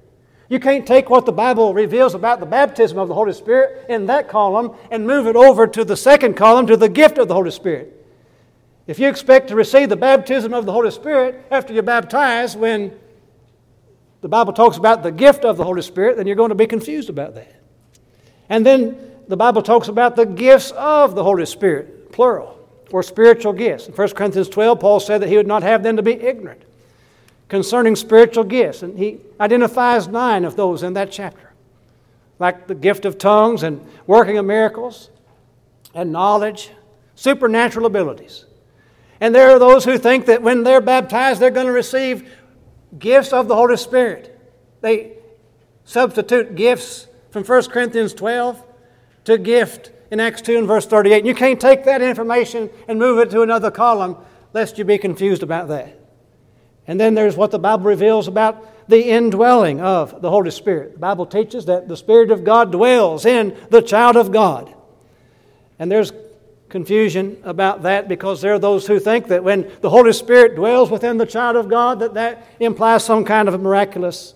You 0.48 0.58
can't 0.58 0.86
take 0.86 1.10
what 1.10 1.26
the 1.26 1.32
Bible 1.32 1.74
reveals 1.74 2.14
about 2.14 2.40
the 2.40 2.46
baptism 2.46 2.96
of 2.96 3.08
the 3.08 3.12
Holy 3.12 3.34
Spirit 3.34 3.84
in 3.90 4.06
that 4.06 4.30
column 4.30 4.74
and 4.90 5.06
move 5.06 5.26
it 5.26 5.36
over 5.36 5.66
to 5.66 5.84
the 5.84 5.94
second 5.94 6.38
column 6.38 6.66
to 6.68 6.76
the 6.78 6.88
gift 6.88 7.18
of 7.18 7.28
the 7.28 7.34
Holy 7.34 7.50
Spirit. 7.50 8.02
If 8.86 8.98
you 8.98 9.10
expect 9.10 9.48
to 9.48 9.54
receive 9.54 9.90
the 9.90 9.96
baptism 9.96 10.54
of 10.54 10.64
the 10.64 10.72
Holy 10.72 10.90
Spirit 10.90 11.44
after 11.50 11.74
you're 11.74 11.82
baptized, 11.82 12.58
when 12.58 12.98
the 14.22 14.28
Bible 14.28 14.54
talks 14.54 14.78
about 14.78 15.02
the 15.02 15.12
gift 15.12 15.44
of 15.44 15.58
the 15.58 15.64
Holy 15.64 15.82
Spirit, 15.82 16.16
then 16.16 16.26
you're 16.26 16.34
going 16.34 16.48
to 16.48 16.54
be 16.54 16.66
confused 16.66 17.10
about 17.10 17.34
that. 17.34 17.60
And 18.48 18.64
then 18.64 18.96
the 19.28 19.36
Bible 19.36 19.60
talks 19.60 19.88
about 19.88 20.16
the 20.16 20.24
gifts 20.24 20.70
of 20.70 21.14
the 21.14 21.22
Holy 21.22 21.44
Spirit, 21.44 22.10
plural 22.10 22.61
for 22.92 23.02
spiritual 23.02 23.54
gifts. 23.54 23.86
In 23.86 23.94
1 23.94 24.10
Corinthians 24.10 24.50
12, 24.50 24.78
Paul 24.78 25.00
said 25.00 25.22
that 25.22 25.28
he 25.30 25.38
would 25.38 25.46
not 25.46 25.62
have 25.62 25.82
them 25.82 25.96
to 25.96 26.02
be 26.02 26.12
ignorant 26.12 26.60
concerning 27.48 27.96
spiritual 27.96 28.44
gifts. 28.44 28.82
And 28.82 28.98
he 28.98 29.18
identifies 29.40 30.08
nine 30.08 30.44
of 30.44 30.56
those 30.56 30.82
in 30.82 30.92
that 30.92 31.10
chapter, 31.10 31.54
like 32.38 32.66
the 32.66 32.74
gift 32.74 33.06
of 33.06 33.16
tongues 33.16 33.62
and 33.62 33.80
working 34.06 34.36
of 34.36 34.44
miracles 34.44 35.08
and 35.94 36.12
knowledge, 36.12 36.70
supernatural 37.14 37.86
abilities. 37.86 38.44
And 39.22 39.34
there 39.34 39.50
are 39.52 39.58
those 39.58 39.86
who 39.86 39.96
think 39.96 40.26
that 40.26 40.42
when 40.42 40.62
they're 40.62 40.82
baptized, 40.82 41.40
they're 41.40 41.50
going 41.50 41.68
to 41.68 41.72
receive 41.72 42.30
gifts 42.98 43.32
of 43.32 43.48
the 43.48 43.56
Holy 43.56 43.78
Spirit. 43.78 44.38
They 44.82 45.16
substitute 45.84 46.56
gifts 46.56 47.06
from 47.30 47.42
1 47.42 47.70
Corinthians 47.70 48.12
12 48.12 48.62
to 49.24 49.38
gift 49.38 49.92
in 50.12 50.20
Acts 50.20 50.42
2 50.42 50.58
and 50.58 50.66
verse 50.66 50.84
38. 50.84 51.20
And 51.20 51.26
you 51.26 51.34
can't 51.34 51.58
take 51.58 51.84
that 51.84 52.02
information 52.02 52.68
and 52.86 52.98
move 52.98 53.18
it 53.18 53.30
to 53.30 53.40
another 53.40 53.70
column 53.70 54.18
lest 54.52 54.76
you 54.76 54.84
be 54.84 54.98
confused 54.98 55.42
about 55.42 55.68
that. 55.68 55.98
And 56.86 57.00
then 57.00 57.14
there's 57.14 57.34
what 57.34 57.50
the 57.50 57.58
Bible 57.58 57.84
reveals 57.84 58.28
about 58.28 58.88
the 58.90 59.08
indwelling 59.08 59.80
of 59.80 60.20
the 60.20 60.28
Holy 60.28 60.50
Spirit. 60.50 60.92
The 60.92 60.98
Bible 60.98 61.24
teaches 61.24 61.64
that 61.64 61.88
the 61.88 61.96
Spirit 61.96 62.30
of 62.30 62.44
God 62.44 62.70
dwells 62.70 63.24
in 63.24 63.56
the 63.70 63.80
child 63.80 64.16
of 64.16 64.30
God. 64.30 64.74
And 65.78 65.90
there's 65.90 66.12
confusion 66.68 67.40
about 67.42 67.84
that 67.84 68.06
because 68.06 68.42
there 68.42 68.52
are 68.52 68.58
those 68.58 68.86
who 68.86 69.00
think 69.00 69.28
that 69.28 69.42
when 69.42 69.70
the 69.80 69.88
Holy 69.88 70.12
Spirit 70.12 70.56
dwells 70.56 70.90
within 70.90 71.16
the 71.16 71.24
child 71.24 71.56
of 71.56 71.70
God 71.70 72.00
that 72.00 72.12
that 72.14 72.46
implies 72.60 73.02
some 73.02 73.24
kind 73.24 73.48
of 73.48 73.54
a 73.54 73.58
miraculous 73.58 74.34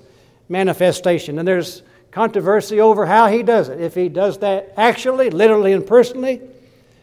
manifestation. 0.49 1.39
And 1.39 1.47
there's 1.47 1.83
controversy 2.17 2.81
over 2.81 3.05
how 3.05 3.27
he 3.27 3.43
does 3.43 3.69
it. 3.69 3.79
If 3.79 3.95
he 3.95 4.09
does 4.09 4.39
that 4.39 4.73
actually, 4.79 5.29
literally, 5.29 5.75
and 5.75 5.87
personally, 5.87 6.41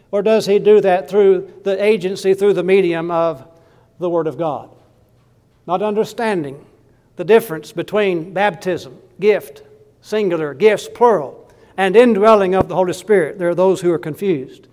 or 0.09 0.23
does 0.23 0.47
he 0.47 0.57
do 0.57 0.81
that 0.81 1.07
through 1.07 1.53
the 1.63 1.81
agency, 1.83 2.33
through 2.33 2.53
the 2.53 2.63
medium 2.63 3.11
of 3.11 3.47
the 3.99 4.09
Word 4.09 4.25
of 4.25 4.39
God? 4.39 4.71
Not 5.67 5.83
understanding 5.83 6.65
the 7.15 7.23
difference 7.23 7.71
between 7.71 8.33
baptism, 8.33 8.97
gift, 9.19 9.61
singular, 10.01 10.55
gifts, 10.55 10.89
plural, 10.91 11.47
and 11.77 11.95
indwelling 11.95 12.55
of 12.55 12.67
the 12.67 12.73
Holy 12.73 12.93
Spirit. 12.93 13.37
There 13.37 13.49
are 13.49 13.55
those 13.55 13.81
who 13.81 13.91
are 13.91 13.99
confused 13.99 14.67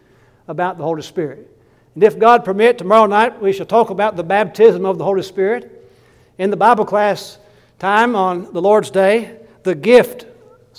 about 0.48 0.78
the 0.78 0.84
Holy 0.84 1.02
Spirit. 1.02 1.54
And 1.94 2.02
if 2.02 2.18
God 2.18 2.46
permit, 2.46 2.78
tomorrow 2.78 3.04
night 3.04 3.42
we 3.42 3.52
shall 3.52 3.66
talk 3.66 3.90
about 3.90 4.16
the 4.16 4.24
baptism 4.24 4.86
of 4.86 4.96
the 4.96 5.04
Holy 5.04 5.22
Spirit. 5.22 5.92
In 6.38 6.48
the 6.48 6.56
Bible 6.56 6.86
class 6.86 7.36
time 7.78 8.16
on 8.16 8.50
the 8.54 8.62
Lord's 8.62 8.90
Day, 8.90 9.36
the 9.64 9.74
gift 9.74 10.24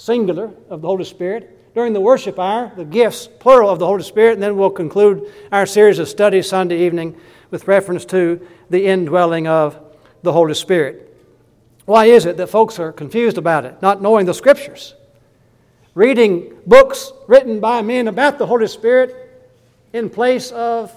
singular, 0.02 0.50
of 0.70 0.82
the 0.82 0.88
Holy 0.88 1.04
Spirit. 1.04 1.76
During 1.76 1.94
the 1.94 2.02
worship 2.02 2.40
hour, 2.40 2.72
the 2.76 2.84
gifts, 2.84 3.28
plural, 3.28 3.70
of 3.70 3.78
the 3.78 3.86
Holy 3.86 4.02
Spirit, 4.02 4.34
and 4.34 4.42
then 4.42 4.58
we'll 4.58 4.72
conclude 4.72 5.32
our 5.52 5.68
series 5.68 6.00
of 6.00 6.10
studies 6.10 6.50
Sunday 6.50 6.86
evening 6.88 7.16
with 7.52 7.68
reference 7.68 8.04
to 8.06 8.46
the 8.72 8.88
indwelling 8.88 9.48
of 9.48 9.80
the 10.24 10.34
Holy 10.34 10.56
Spirit. 10.56 11.08
Why 11.86 12.06
is 12.06 12.26
it 12.26 12.38
that 12.38 12.48
folks 12.48 12.80
are 12.80 12.92
confused 12.92 13.38
about 13.38 13.64
it, 13.64 13.80
not 13.84 14.02
knowing 14.02 14.26
the 14.26 14.34
Scriptures? 14.34 14.96
Reading 15.94 16.58
books 16.66 17.14
written 17.28 17.60
by 17.60 17.84
men 17.84 18.08
about 18.08 18.40
the 18.40 18.48
Holy 18.48 18.68
Spirit 18.68 19.16
in 19.94 20.10
place 20.10 20.50
of 20.52 20.92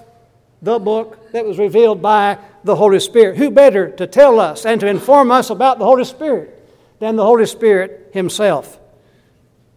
the 0.63 0.79
book 0.79 1.31
that 1.33 1.45
was 1.45 1.59
revealed 1.59 2.01
by 2.01 2.39
the 2.65 2.75
Holy 2.75 3.01
Spirit. 3.01 3.37
Who 3.37 3.51
better 3.51 3.91
to 3.91 4.07
tell 4.07 4.41
us 4.41 4.65
and 4.65 4.81
to 4.81 4.87
inform 4.87 5.31
us 5.31 5.51
about 5.51 5.79
the 5.79 5.85
Holy 5.85 6.05
Spirit 6.05 6.67
than 7.01 7.17
the 7.17 7.25
Holy 7.25 7.45
Spirit 7.45 8.11
Himself? 8.15 8.81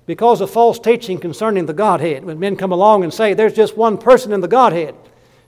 Because 0.08 0.40
of 0.40 0.50
false 0.50 0.80
teaching 0.80 1.20
concerning 1.20 1.66
the 1.66 1.74
Godhead, 1.74 2.24
when 2.24 2.40
men 2.40 2.56
come 2.56 2.72
along 2.72 3.04
and 3.04 3.14
say 3.14 3.34
there's 3.34 3.54
just 3.54 3.76
one 3.76 3.98
person 3.98 4.32
in 4.32 4.40
the 4.40 4.48
Godhead, 4.48 4.96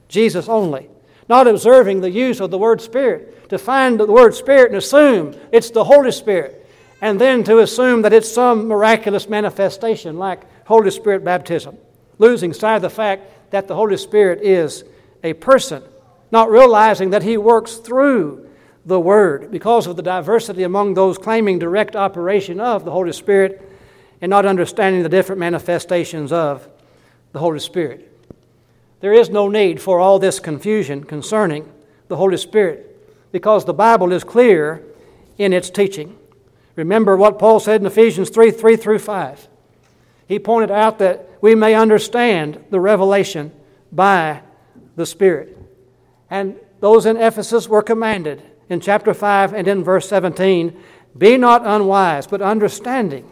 Jesus 0.10 0.50
only, 0.50 0.90
not 1.30 1.48
observing 1.48 2.02
the 2.02 2.12
use 2.12 2.42
of 2.42 2.52
the 2.52 2.58
word 2.58 2.82
Spirit, 2.82 3.50
to 3.50 3.58
find 3.58 3.98
the 3.98 4.06
word 4.06 4.36
Spirit 4.36 4.68
and 4.68 4.76
assume 4.76 5.34
it's 5.54 5.72
the 5.72 5.86
Holy 5.86 6.12
Spirit, 6.12 6.68
and 7.02 7.20
then 7.20 7.42
to 7.46 7.60
assume 7.60 8.02
that 8.02 8.12
it's 8.12 8.30
some 8.30 8.68
miraculous 8.68 9.30
manifestation 9.30 10.20
like 10.20 10.42
Holy 10.68 10.92
Spirit 10.92 11.24
baptism, 11.24 11.78
losing 12.18 12.52
sight 12.52 12.76
of 12.76 12.82
the 12.82 12.90
fact 12.90 13.52
that 13.52 13.70
the 13.70 13.76
Holy 13.76 13.96
Spirit 13.96 14.42
is 14.42 14.84
a 15.24 15.32
person, 15.34 15.82
not 16.32 16.52
realizing 16.52 17.12
that 17.12 17.24
He 17.24 17.38
works 17.38 17.76
through 17.76 18.50
the 18.86 19.00
Word 19.00 19.52
because 19.52 19.88
of 19.88 19.96
the 19.96 20.04
diversity 20.04 20.64
among 20.64 20.96
those 20.96 21.18
claiming 21.18 21.60
direct 21.60 21.96
operation 21.96 22.60
of 22.60 22.84
the 22.84 22.92
Holy 22.92 23.14
Spirit 23.14 23.68
and 24.22 24.30
not 24.30 24.46
understanding 24.46 25.04
the 25.04 25.10
different 25.10 25.40
manifestations 25.40 26.32
of 26.32 26.68
the 27.32 27.40
Holy 27.40 27.60
Spirit. 27.60 28.06
There 29.00 29.14
is 29.14 29.30
no 29.30 29.48
need 29.48 29.82
for 29.82 30.00
all 30.00 30.20
this 30.20 30.40
confusion 30.40 31.04
concerning 31.04 31.72
the 32.08 32.18
Holy 32.18 32.38
Spirit 32.38 32.86
because 33.32 33.66
the 33.66 33.74
Bible 33.74 34.12
is 34.12 34.24
clear 34.24 34.84
in 35.38 35.54
its 35.54 35.70
teaching. 35.70 36.18
Remember 36.76 37.16
what 37.16 37.40
Paul 37.40 37.60
said 37.60 37.82
in 37.82 37.88
Ephesians 37.88 38.30
3 38.30 38.52
3 38.52 38.76
through 38.76 39.00
5. 39.00 39.48
He 40.28 40.40
pointed 40.40 40.72
out 40.72 41.00
that 41.00 41.28
we 41.42 41.56
may 41.56 41.76
understand 41.76 42.64
the 42.70 42.80
revelation 42.80 43.52
by 43.92 44.42
the 44.96 45.06
Spirit. 45.06 45.58
And 46.30 46.56
those 46.80 47.06
in 47.06 47.18
Ephesus 47.18 47.68
were 47.68 47.82
commanded 47.82 48.44
in 48.70 48.80
chapter 48.80 49.14
5 49.14 49.54
and 49.54 49.68
in 49.68 49.84
verse 49.84 50.08
17 50.08 50.78
be 51.18 51.38
not 51.38 51.66
unwise, 51.66 52.28
but 52.28 52.42
understanding 52.42 53.30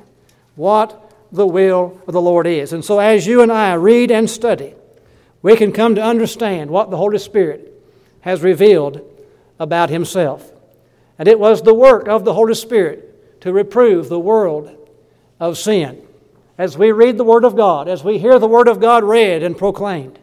what 0.58 1.14
the 1.32 1.48
will 1.48 2.02
of 2.06 2.14
the 2.14 2.22
Lord 2.22 2.46
is. 2.46 2.74
And 2.74 2.84
so, 2.84 3.00
as 3.00 3.26
you 3.26 3.42
and 3.42 3.52
I 3.52 3.74
read 3.76 4.12
and 4.12 4.30
study, 4.30 4.74
we 5.42 5.56
can 5.56 5.72
come 5.72 5.96
to 5.96 6.04
understand 6.04 6.70
what 6.70 6.90
the 6.90 6.98
Holy 6.98 7.20
Spirit 7.20 7.74
has 8.22 8.42
revealed 8.42 9.02
about 9.60 9.90
Himself. 9.90 10.52
And 11.18 11.28
it 11.28 11.40
was 11.40 11.62
the 11.62 11.74
work 11.74 12.08
of 12.08 12.26
the 12.26 12.34
Holy 12.34 12.56
Spirit 12.56 13.42
to 13.42 13.54
reprove 13.54 14.10
the 14.10 14.20
world 14.20 14.76
of 15.40 15.58
sin. 15.58 16.02
As 16.58 16.78
we 16.78 16.92
read 16.92 17.18
the 17.18 17.24
Word 17.24 17.44
of 17.44 17.56
God, 17.56 17.88
as 17.88 18.04
we 18.04 18.18
hear 18.18 18.40
the 18.40 18.48
Word 18.48 18.68
of 18.68 18.80
God 18.80 19.04
read 19.04 19.44
and 19.44 19.58
proclaimed, 19.58 20.20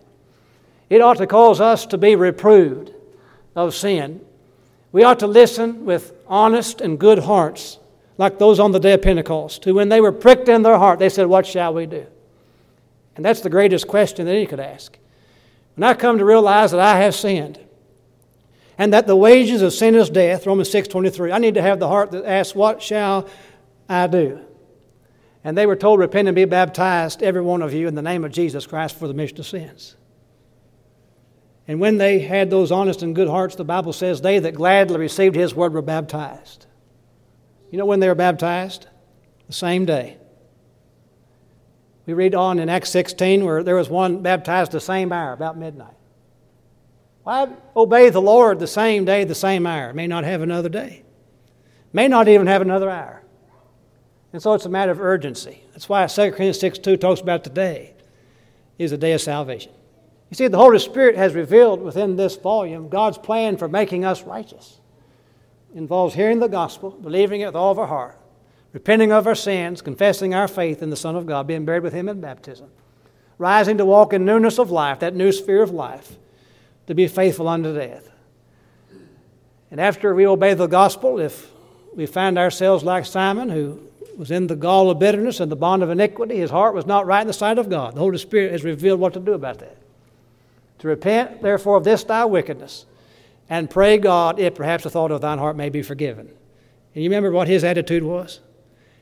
it 0.91 1.01
ought 1.01 1.18
to 1.18 1.26
cause 1.26 1.61
us 1.61 1.87
to 1.87 1.99
be 1.99 2.16
reproved 2.16 2.93
of 3.55 3.74
sin. 3.74 4.20
We 4.93 5.05
ought 5.05 5.20
to 5.20 5.26
listen 5.26 5.85
with 5.85 6.12
honest 6.26 6.80
and 6.80 6.99
good 6.99 7.20
hearts, 7.20 7.78
like 8.16 8.38
those 8.38 8.60
on 8.60 8.72
the 8.72 8.78
day 8.78 8.92
of 8.92 9.02
Pentecost, 9.02 9.64
who, 9.64 9.74
when 9.74 9.88
they 9.88 10.00
were 10.00 10.12
pricked 10.12 10.48
in 10.48 10.62
their 10.62 10.78
heart, 10.78 10.98
they 10.98 11.08
said, 11.08 11.26
What 11.26 11.46
shall 11.46 11.74
we 11.74 11.86
do? 11.86 12.06
And 13.16 13.24
that's 13.24 13.40
the 13.40 13.50
greatest 13.50 13.86
question 13.86 14.26
that 14.26 14.32
any 14.32 14.46
could 14.46 14.60
ask. 14.60 14.98
When 15.74 15.84
I 15.84 15.94
come 15.94 16.18
to 16.18 16.24
realize 16.24 16.70
that 16.70 16.80
I 16.80 16.98
have 17.00 17.14
sinned, 17.14 17.58
and 18.76 18.92
that 18.92 19.06
the 19.06 19.16
wages 19.16 19.62
of 19.62 19.72
sin 19.72 19.94
is 19.94 20.10
death, 20.10 20.46
Romans 20.46 20.70
6.23, 20.70 21.32
I 21.32 21.38
need 21.38 21.54
to 21.54 21.62
have 21.62 21.78
the 21.78 21.88
heart 21.88 22.10
that 22.12 22.24
asks, 22.24 22.54
What 22.54 22.82
shall 22.82 23.28
I 23.88 24.06
do? 24.06 24.40
And 25.42 25.58
they 25.58 25.66
were 25.66 25.76
told, 25.76 26.00
Repent 26.00 26.28
and 26.28 26.34
be 26.34 26.44
baptized, 26.44 27.22
every 27.22 27.42
one 27.42 27.62
of 27.62 27.74
you, 27.74 27.88
in 27.88 27.94
the 27.94 28.02
name 28.02 28.24
of 28.24 28.32
Jesus 28.32 28.66
Christ 28.66 28.96
for 28.96 29.06
the 29.06 29.14
remission 29.14 29.40
of 29.40 29.46
sins. 29.46 29.96
And 31.66 31.80
when 31.80 31.98
they 31.98 32.18
had 32.20 32.50
those 32.50 32.70
honest 32.70 33.02
and 33.02 33.14
good 33.14 33.28
hearts, 33.28 33.56
the 33.56 33.64
Bible 33.64 33.92
says, 33.92 34.20
they 34.20 34.38
that 34.38 34.54
gladly 34.54 34.98
received 34.98 35.34
his 35.34 35.54
word 35.54 35.72
were 35.72 35.82
baptized. 35.82 36.63
You 37.74 37.78
know 37.78 37.86
when 37.86 37.98
they 37.98 38.06
were 38.06 38.14
baptized? 38.14 38.86
The 39.48 39.52
same 39.52 39.84
day. 39.84 40.16
We 42.06 42.12
read 42.12 42.32
on 42.32 42.60
in 42.60 42.68
Acts 42.68 42.90
16 42.90 43.44
where 43.44 43.64
there 43.64 43.74
was 43.74 43.90
one 43.90 44.22
baptized 44.22 44.70
the 44.70 44.80
same 44.80 45.10
hour, 45.10 45.32
about 45.32 45.58
midnight. 45.58 45.96
Why 47.24 47.48
obey 47.74 48.10
the 48.10 48.22
Lord 48.22 48.60
the 48.60 48.68
same 48.68 49.04
day, 49.04 49.24
the 49.24 49.34
same 49.34 49.66
hour? 49.66 49.92
May 49.92 50.06
not 50.06 50.22
have 50.22 50.40
another 50.40 50.68
day. 50.68 51.02
May 51.92 52.06
not 52.06 52.28
even 52.28 52.46
have 52.46 52.62
another 52.62 52.88
hour. 52.88 53.24
And 54.32 54.40
so 54.40 54.54
it's 54.54 54.66
a 54.66 54.68
matter 54.68 54.92
of 54.92 55.00
urgency. 55.00 55.64
That's 55.72 55.88
why 55.88 56.06
2 56.06 56.22
Corinthians 56.26 56.60
6 56.60 56.78
2 56.78 56.96
talks 56.96 57.20
about 57.20 57.42
today 57.42 57.94
is 58.78 58.92
the 58.92 58.98
day 58.98 59.14
of 59.14 59.20
salvation. 59.20 59.72
You 60.30 60.36
see, 60.36 60.46
the 60.46 60.58
Holy 60.58 60.78
Spirit 60.78 61.16
has 61.16 61.34
revealed 61.34 61.82
within 61.82 62.14
this 62.14 62.36
volume 62.36 62.88
God's 62.88 63.18
plan 63.18 63.56
for 63.56 63.66
making 63.66 64.04
us 64.04 64.22
righteous. 64.22 64.78
Involves 65.74 66.14
hearing 66.14 66.38
the 66.38 66.48
gospel, 66.48 66.90
believing 66.90 67.40
it 67.40 67.46
with 67.46 67.56
all 67.56 67.72
of 67.72 67.78
our 67.78 67.86
heart, 67.86 68.16
repenting 68.72 69.10
of 69.10 69.26
our 69.26 69.34
sins, 69.34 69.82
confessing 69.82 70.32
our 70.32 70.46
faith 70.46 70.82
in 70.82 70.90
the 70.90 70.96
Son 70.96 71.16
of 71.16 71.26
God, 71.26 71.46
being 71.46 71.64
buried 71.64 71.82
with 71.82 71.92
Him 71.92 72.08
in 72.08 72.20
baptism, 72.20 72.70
rising 73.38 73.78
to 73.78 73.84
walk 73.84 74.12
in 74.12 74.24
newness 74.24 74.58
of 74.58 74.70
life, 74.70 75.00
that 75.00 75.14
new 75.14 75.32
sphere 75.32 75.62
of 75.62 75.70
life, 75.70 76.16
to 76.86 76.94
be 76.94 77.08
faithful 77.08 77.48
unto 77.48 77.74
death. 77.74 78.08
And 79.70 79.80
after 79.80 80.14
we 80.14 80.26
obey 80.26 80.54
the 80.54 80.68
gospel, 80.68 81.18
if 81.18 81.50
we 81.94 82.06
find 82.06 82.38
ourselves 82.38 82.84
like 82.84 83.06
Simon, 83.06 83.48
who 83.48 83.80
was 84.16 84.30
in 84.30 84.46
the 84.46 84.54
gall 84.54 84.90
of 84.90 85.00
bitterness 85.00 85.40
and 85.40 85.50
the 85.50 85.56
bond 85.56 85.82
of 85.82 85.90
iniquity, 85.90 86.36
his 86.36 86.50
heart 86.50 86.74
was 86.74 86.86
not 86.86 87.06
right 87.06 87.22
in 87.22 87.26
the 87.26 87.32
sight 87.32 87.58
of 87.58 87.68
God. 87.68 87.94
The 87.94 88.00
Holy 88.00 88.18
Spirit 88.18 88.52
has 88.52 88.62
revealed 88.62 89.00
what 89.00 89.14
to 89.14 89.20
do 89.20 89.32
about 89.32 89.58
that. 89.58 89.76
To 90.80 90.88
repent, 90.88 91.42
therefore, 91.42 91.76
of 91.76 91.84
this 91.84 92.04
thy 92.04 92.24
wickedness, 92.24 92.86
and 93.49 93.68
pray 93.68 93.99
God 93.99 94.38
if 94.38 94.55
perhaps 94.55 94.84
the 94.84 94.90
thought 94.90 95.11
of 95.11 95.20
thine 95.20 95.38
heart 95.38 95.57
may 95.57 95.68
be 95.68 95.82
forgiven. 95.82 96.28
And 96.95 97.03
you 97.03 97.11
remember 97.11 97.30
what 97.30 97.49
his 97.49 97.64
attitude 97.64 98.03
was? 98.03 98.40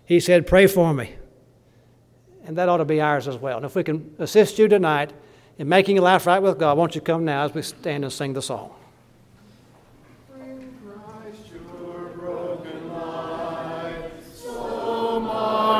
He 0.05 0.20
said, 0.20 0.47
Pray 0.47 0.66
for 0.66 0.93
me. 0.93 1.14
And 2.45 2.57
that 2.59 2.68
ought 2.68 2.78
to 2.78 2.84
be 2.84 3.01
ours 3.01 3.28
as 3.28 3.36
well. 3.36 3.59
And 3.59 3.66
if 3.66 3.76
we 3.76 3.84
can 3.84 4.14
assist 4.18 4.59
you 4.59 4.66
tonight 4.66 5.12
in 5.59 5.68
making 5.68 5.97
your 5.97 6.05
life 6.05 6.26
right 6.26 6.43
with 6.43 6.59
God, 6.59 6.76
won't 6.76 6.95
you 6.95 7.01
come 7.01 7.24
now 7.24 7.45
as 7.45 7.55
we 7.55 7.62
stand 7.62 8.05
and 8.05 8.12
sing 8.12 8.32
the 8.32 8.43
song? 8.43 8.74